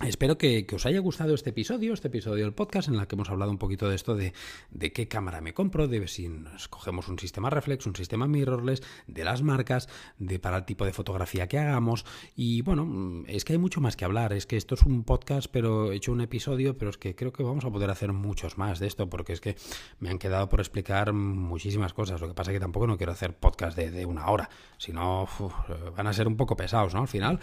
Espero 0.03 0.37
que, 0.37 0.67
os 0.75 0.87
haya 0.87 0.99
gustado 0.99 1.35
este 1.35 1.51
episodio, 1.51 1.95
este 1.95 2.09
episodio 2.09 2.45
del 2.45 2.53
podcast 2.53 2.89
en 2.89 2.97
el 2.97 3.07
que 3.07 3.15
hemos 3.15 3.31
hablado 3.31 3.53
un 3.53 3.59
poquito 3.59 3.89
de 3.89 3.95
esto 3.95 4.17
de, 4.17 4.33
de 4.73 4.93
qué 4.93 5.07
cámara 5.07 5.41
me 5.41 5.55
compro, 5.55 5.87
de 5.87 6.09
si 6.09 6.29
escogemos 6.57 7.07
un 7.07 7.17
sistema 7.21 7.49
reflex, 7.49 7.87
un 7.87 7.95
sistema 7.95 8.27
mirrorless, 8.27 8.83
de 9.07 9.23
las 9.23 9.43
marcas, 9.43 9.89
de 10.19 10.41
para 10.41 10.57
el 10.59 10.65
tipo 10.65 10.85
de 10.85 10.93
fotografía 10.93 11.47
que 11.47 11.61
hagamos. 11.61 12.05
Y 12.35 12.63
bueno, 12.63 13.23
es 13.29 13.45
que 13.45 13.53
hay 13.53 13.59
mucho 13.59 13.81
más 13.81 13.95
que 13.95 14.05
hablar. 14.05 14.33
Es 14.33 14.47
que 14.47 14.57
esto 14.57 14.75
es 14.75 14.83
un 14.83 15.05
podcast, 15.05 15.47
pero 15.51 15.93
he 15.93 15.97
hecho 15.97 16.11
un 16.11 16.21
episodio, 16.21 16.77
pero 16.77 16.91
es 16.91 16.99
que 16.99 17.15
creo 17.15 17.33
que 17.33 17.45
vamos 17.45 17.65
a 17.65 17.71
poder 17.71 17.89
hacer 17.89 18.13
muchos 18.13 18.59
más 18.59 18.81
de 18.81 18.89
esto, 18.89 19.09
porque 19.09 19.33
es 19.33 19.41
que 19.41 19.55
me 20.01 20.11
han 20.11 20.19
quedado 20.19 20.49
por 20.49 20.59
explicar 20.59 21.13
muchísimas 21.13 21.95
cosas. 21.95 22.21
Lo 22.21 22.27
que 22.27 22.35
pasa 22.35 22.51
es 22.51 22.57
que 22.57 22.61
tampoco 22.61 22.89
no 22.89 22.97
quiero 22.97 23.13
hacer 23.13 23.37
podcast 23.37 23.77
de, 23.77 23.93
de 23.93 24.07
una 24.07 24.27
hora, 24.27 24.51
si 24.77 24.93
no 24.93 25.29
van 25.97 26.09
a 26.09 26.13
ser 26.13 26.27
un 26.27 26.37
poco 26.37 26.57
pesados, 26.57 26.95
¿no? 26.95 27.03
Al 27.03 27.09
final. 27.09 27.39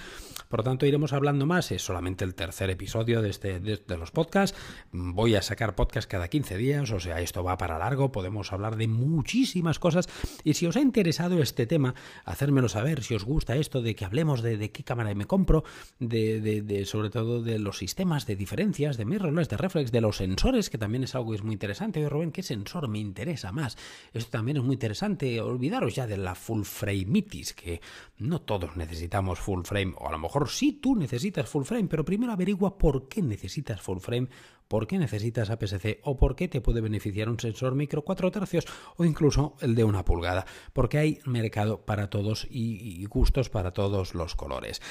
Por 0.49 0.59
lo 0.59 0.63
tanto, 0.65 0.85
iremos 0.85 1.13
hablando 1.13 1.45
más. 1.45 1.71
Es 1.71 1.81
solamente 1.81 2.25
el 2.25 2.35
tercer 2.41 2.71
episodio 2.71 3.21
de, 3.21 3.29
este, 3.29 3.59
de, 3.59 3.97
los 3.97 4.09
podcasts. 4.09 4.57
Voy 4.91 5.35
a 5.35 5.43
sacar 5.43 5.75
podcast 5.75 6.09
cada 6.09 6.27
15 6.27 6.57
días, 6.57 6.89
o 6.89 6.99
sea, 6.99 7.21
esto 7.21 7.43
va 7.43 7.55
para 7.55 7.77
largo, 7.77 8.11
podemos 8.11 8.51
hablar 8.51 8.77
de 8.77 8.87
muchísimas 8.87 9.77
cosas. 9.77 10.09
Y 10.43 10.55
si 10.55 10.65
os 10.65 10.75
ha 10.75 10.81
interesado 10.81 11.39
este 11.39 11.67
tema, 11.67 11.93
hacérmelo 12.25 12.67
saber, 12.67 13.03
si 13.03 13.13
os 13.13 13.25
gusta 13.25 13.57
esto 13.57 13.83
de 13.83 13.95
que 13.95 14.05
hablemos 14.05 14.41
de, 14.41 14.71
qué 14.71 14.83
cámara 14.83 15.13
me 15.13 15.25
compro, 15.25 15.63
de, 15.99 16.83
sobre 16.87 17.11
todo 17.11 17.43
de 17.43 17.59
los 17.59 17.77
sistemas 17.77 18.25
de 18.25 18.35
diferencias, 18.35 18.97
de 18.97 19.05
mirrorless, 19.05 19.47
de 19.47 19.57
reflex, 19.57 19.91
de 19.91 20.01
los 20.01 20.17
sensores, 20.17 20.71
que 20.71 20.79
también 20.79 21.03
es 21.03 21.13
algo 21.13 21.29
que 21.29 21.35
es 21.35 21.43
muy 21.43 21.53
interesante. 21.53 21.99
Oye, 21.99 22.09
Rubén, 22.09 22.31
¿qué 22.31 22.41
sensor 22.41 22.87
me 22.87 22.97
interesa 22.97 23.51
más? 23.51 23.77
Esto 24.13 24.31
también 24.31 24.57
es 24.57 24.63
muy 24.63 24.73
interesante. 24.73 25.39
Olvidaros 25.41 25.93
ya 25.93 26.07
de 26.07 26.17
la 26.17 26.33
full 26.33 26.63
frameitis, 26.63 27.53
que 27.53 27.81
no 28.17 28.41
todos 28.41 28.75
necesitamos 28.77 29.39
full 29.39 29.61
frame, 29.63 29.93
o 29.99 30.07
a 30.07 30.11
lo 30.11 30.17
mejor 30.17 30.49
sí 30.49 30.79
tú 30.81 30.95
necesitas 30.95 31.47
full 31.47 31.65
frame, 31.65 31.87
pero 31.87 32.03
primero 32.03 32.30
averigua 32.33 32.77
por 32.77 33.07
qué 33.07 33.21
necesitas 33.21 33.81
full 33.81 33.99
frame 33.99 34.29
por 34.71 34.87
qué 34.87 34.97
necesitas 34.97 35.49
APS-C 35.49 35.99
o 36.01 36.15
por 36.15 36.37
qué 36.37 36.47
te 36.47 36.61
puede 36.61 36.79
beneficiar 36.79 37.27
un 37.27 37.37
sensor 37.37 37.75
micro 37.75 38.05
4 38.05 38.31
tercios 38.31 38.65
o 38.95 39.03
incluso 39.03 39.57
el 39.59 39.75
de 39.75 39.83
una 39.83 40.05
pulgada, 40.05 40.45
porque 40.71 40.97
hay 40.97 41.19
mercado 41.25 41.81
para 41.81 42.09
todos 42.09 42.47
y, 42.49 43.05
gustos 43.07 43.49
para 43.49 43.71
todos 43.71 44.15
los 44.15 44.33
colores. 44.35 44.81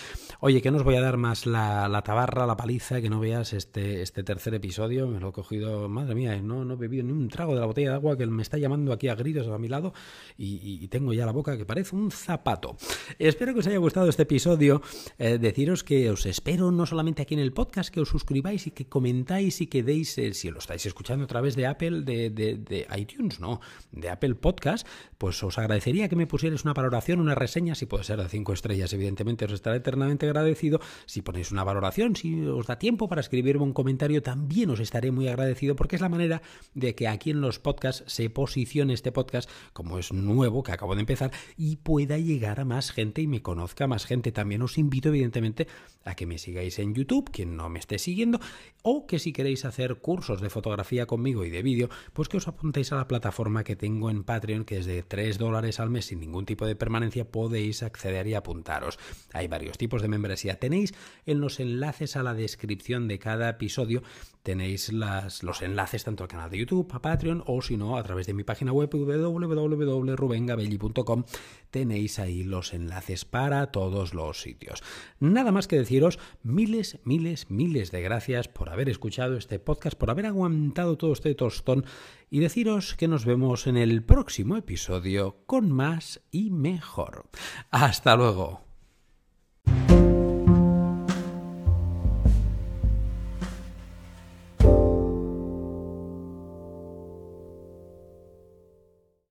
Oye, 0.40 0.60
que 0.60 0.70
no 0.70 0.76
os 0.76 0.84
voy 0.84 0.96
a 0.96 1.00
dar 1.00 1.16
más 1.16 1.46
la, 1.46 2.02
tabarra, 2.04 2.44
la 2.44 2.58
paliza, 2.58 3.00
que 3.00 3.08
no 3.08 3.20
veas 3.20 3.54
este, 3.54 4.02
este 4.02 4.22
tercer 4.22 4.52
episodio, 4.52 5.08
me 5.08 5.18
lo 5.18 5.30
he 5.30 5.32
cogido, 5.32 5.88
madre 5.88 6.14
mía, 6.14 6.38
no, 6.42 6.62
no 6.66 6.74
he 6.74 6.76
bebido 6.76 7.04
ni 7.04 7.12
un 7.12 7.28
trago 7.28 7.54
de 7.54 7.60
la 7.60 7.66
botella 7.66 7.88
de 7.88 7.94
agua 7.94 8.18
que 8.18 8.26
me 8.26 8.42
está 8.42 8.58
llamando 8.58 8.92
aquí 8.92 9.08
a 9.08 9.14
gritos 9.14 9.48
a 9.48 9.56
mi 9.56 9.68
lado 9.68 9.94
y, 10.36 10.86
tengo 10.88 11.14
ya 11.14 11.24
la 11.24 11.32
boca 11.32 11.56
que 11.56 11.64
parece 11.64 11.96
un 11.96 12.10
zapato. 12.10 12.76
Espero 13.18 13.54
que 13.54 13.60
os 13.60 13.66
haya 13.66 13.78
gustado 13.78 14.10
este 14.10 14.24
episodio, 14.24 14.82
eh, 15.18 15.38
deciros 15.38 15.84
que 15.84 16.10
os 16.10 16.26
espero 16.26 16.70
no 16.70 16.84
solamente 16.84 17.22
aquí 17.22 17.32
en 17.32 17.40
el 17.40 17.54
podcast, 17.54 17.88
que 17.88 18.00
os 18.00 18.10
suscribáis 18.10 18.66
y 18.66 18.72
que 18.72 18.86
comentáis 18.86 19.62
y 19.62 19.69
que 19.70 19.82
deis, 19.82 20.18
eh, 20.18 20.34
si 20.34 20.50
lo 20.50 20.58
estáis 20.58 20.84
escuchando 20.84 21.24
a 21.24 21.26
través 21.26 21.56
de 21.56 21.66
Apple, 21.66 22.02
de, 22.02 22.86
iTunes, 22.96 23.40
no, 23.40 23.60
de 23.92 24.10
Apple 24.10 24.34
Podcast, 24.34 24.86
pues 25.16 25.42
os 25.42 25.56
agradecería 25.58 26.08
que 26.08 26.16
me 26.16 26.26
pusierais 26.26 26.64
una 26.64 26.74
valoración, 26.74 27.20
una 27.20 27.34
reseña, 27.34 27.74
si 27.74 27.86
puede 27.86 28.04
ser 28.04 28.20
de 28.20 28.28
cinco 28.28 28.52
estrellas, 28.52 28.92
evidentemente 28.92 29.46
os 29.46 29.52
estaré 29.52 29.78
eternamente 29.78 30.26
agradecido. 30.26 30.80
Si 31.06 31.22
ponéis 31.22 31.50
una 31.52 31.64
valoración, 31.64 32.16
si 32.16 32.44
os 32.44 32.66
da 32.66 32.78
tiempo 32.78 33.08
para 33.08 33.22
escribirme 33.22 33.64
un 33.64 33.72
comentario, 33.72 34.22
también 34.22 34.68
os 34.70 34.80
estaré 34.80 35.10
muy 35.10 35.28
agradecido 35.28 35.76
porque 35.76 35.96
es 35.96 36.02
la 36.02 36.08
manera 36.10 36.42
de 36.74 36.94
que 36.94 37.08
aquí 37.08 37.30
en 37.30 37.40
los 37.40 37.58
podcasts 37.58 38.04
se 38.06 38.28
posicione 38.28 38.92
este 38.92 39.12
podcast, 39.12 39.48
como 39.72 39.98
es 39.98 40.12
nuevo, 40.12 40.62
que 40.62 40.72
acabo 40.72 40.94
de 40.94 41.00
empezar, 41.00 41.30
y 41.56 41.76
pueda 41.76 42.18
llegar 42.18 42.60
a 42.60 42.64
más 42.64 42.90
gente 42.90 43.22
y 43.22 43.26
me 43.26 43.42
conozca 43.42 43.86
más 43.86 44.04
gente. 44.04 44.32
También 44.32 44.62
os 44.62 44.78
invito, 44.78 45.08
evidentemente, 45.08 45.66
a 46.04 46.14
que 46.14 46.26
me 46.26 46.38
sigáis 46.38 46.78
en 46.78 46.94
YouTube, 46.94 47.30
quien 47.30 47.56
no 47.56 47.68
me 47.68 47.78
esté 47.78 47.98
siguiendo, 47.98 48.40
o 48.82 49.06
que 49.06 49.18
si 49.18 49.32
queréis 49.32 49.59
hacer 49.64 49.96
cursos 49.96 50.40
de 50.40 50.50
fotografía 50.50 51.06
conmigo 51.06 51.44
y 51.44 51.50
de 51.50 51.62
vídeo, 51.62 51.88
pues 52.12 52.28
que 52.28 52.36
os 52.36 52.48
apuntéis 52.48 52.92
a 52.92 52.96
la 52.96 53.08
plataforma 53.08 53.64
que 53.64 53.76
tengo 53.76 54.10
en 54.10 54.24
Patreon, 54.24 54.64
que 54.64 54.78
es 54.78 54.86
de 54.86 55.02
3 55.02 55.38
dólares 55.38 55.80
al 55.80 55.90
mes 55.90 56.06
sin 56.06 56.20
ningún 56.20 56.46
tipo 56.46 56.66
de 56.66 56.76
permanencia, 56.76 57.30
podéis 57.30 57.82
acceder 57.82 58.26
y 58.26 58.34
apuntaros. 58.34 58.98
Hay 59.32 59.48
varios 59.48 59.78
tipos 59.78 60.02
de 60.02 60.08
membresía. 60.08 60.58
Tenéis 60.58 60.94
en 61.26 61.40
los 61.40 61.60
enlaces 61.60 62.16
a 62.16 62.22
la 62.22 62.34
descripción 62.34 63.08
de 63.08 63.18
cada 63.18 63.48
episodio, 63.48 64.02
tenéis 64.42 64.92
los 64.92 65.62
enlaces 65.62 66.04
tanto 66.04 66.24
al 66.24 66.28
canal 66.28 66.50
de 66.50 66.58
YouTube, 66.58 66.88
a 66.92 67.02
Patreon, 67.02 67.42
o 67.46 67.62
si 67.62 67.76
no, 67.76 67.96
a 67.96 68.02
través 68.02 68.26
de 68.26 68.34
mi 68.34 68.44
página 68.44 68.72
web 68.72 68.90
www.rubengabelli.com 68.90 71.24
tenéis 71.70 72.18
ahí 72.18 72.42
los 72.42 72.74
enlaces 72.74 73.24
para 73.24 73.70
todos 73.70 74.14
los 74.14 74.40
sitios. 74.40 74.82
Nada 75.18 75.52
más 75.52 75.68
que 75.68 75.78
deciros 75.78 76.18
miles, 76.42 76.98
miles, 77.04 77.50
miles 77.50 77.90
de 77.90 78.02
gracias 78.02 78.48
por 78.48 78.70
haber 78.70 78.88
escuchado 78.88 79.36
este 79.50 79.58
podcast, 79.58 79.98
por 79.98 80.12
haber 80.12 80.26
aguantado 80.26 80.96
todo 80.96 81.12
este 81.12 81.34
tostón 81.34 81.84
y 82.30 82.38
deciros 82.38 82.94
que 82.94 83.08
nos 83.08 83.24
vemos 83.24 83.66
en 83.66 83.76
el 83.76 84.04
próximo 84.04 84.56
episodio 84.56 85.38
con 85.46 85.72
más 85.72 86.20
y 86.30 86.52
mejor. 86.52 87.24
Hasta 87.72 88.14
luego. 88.14 88.60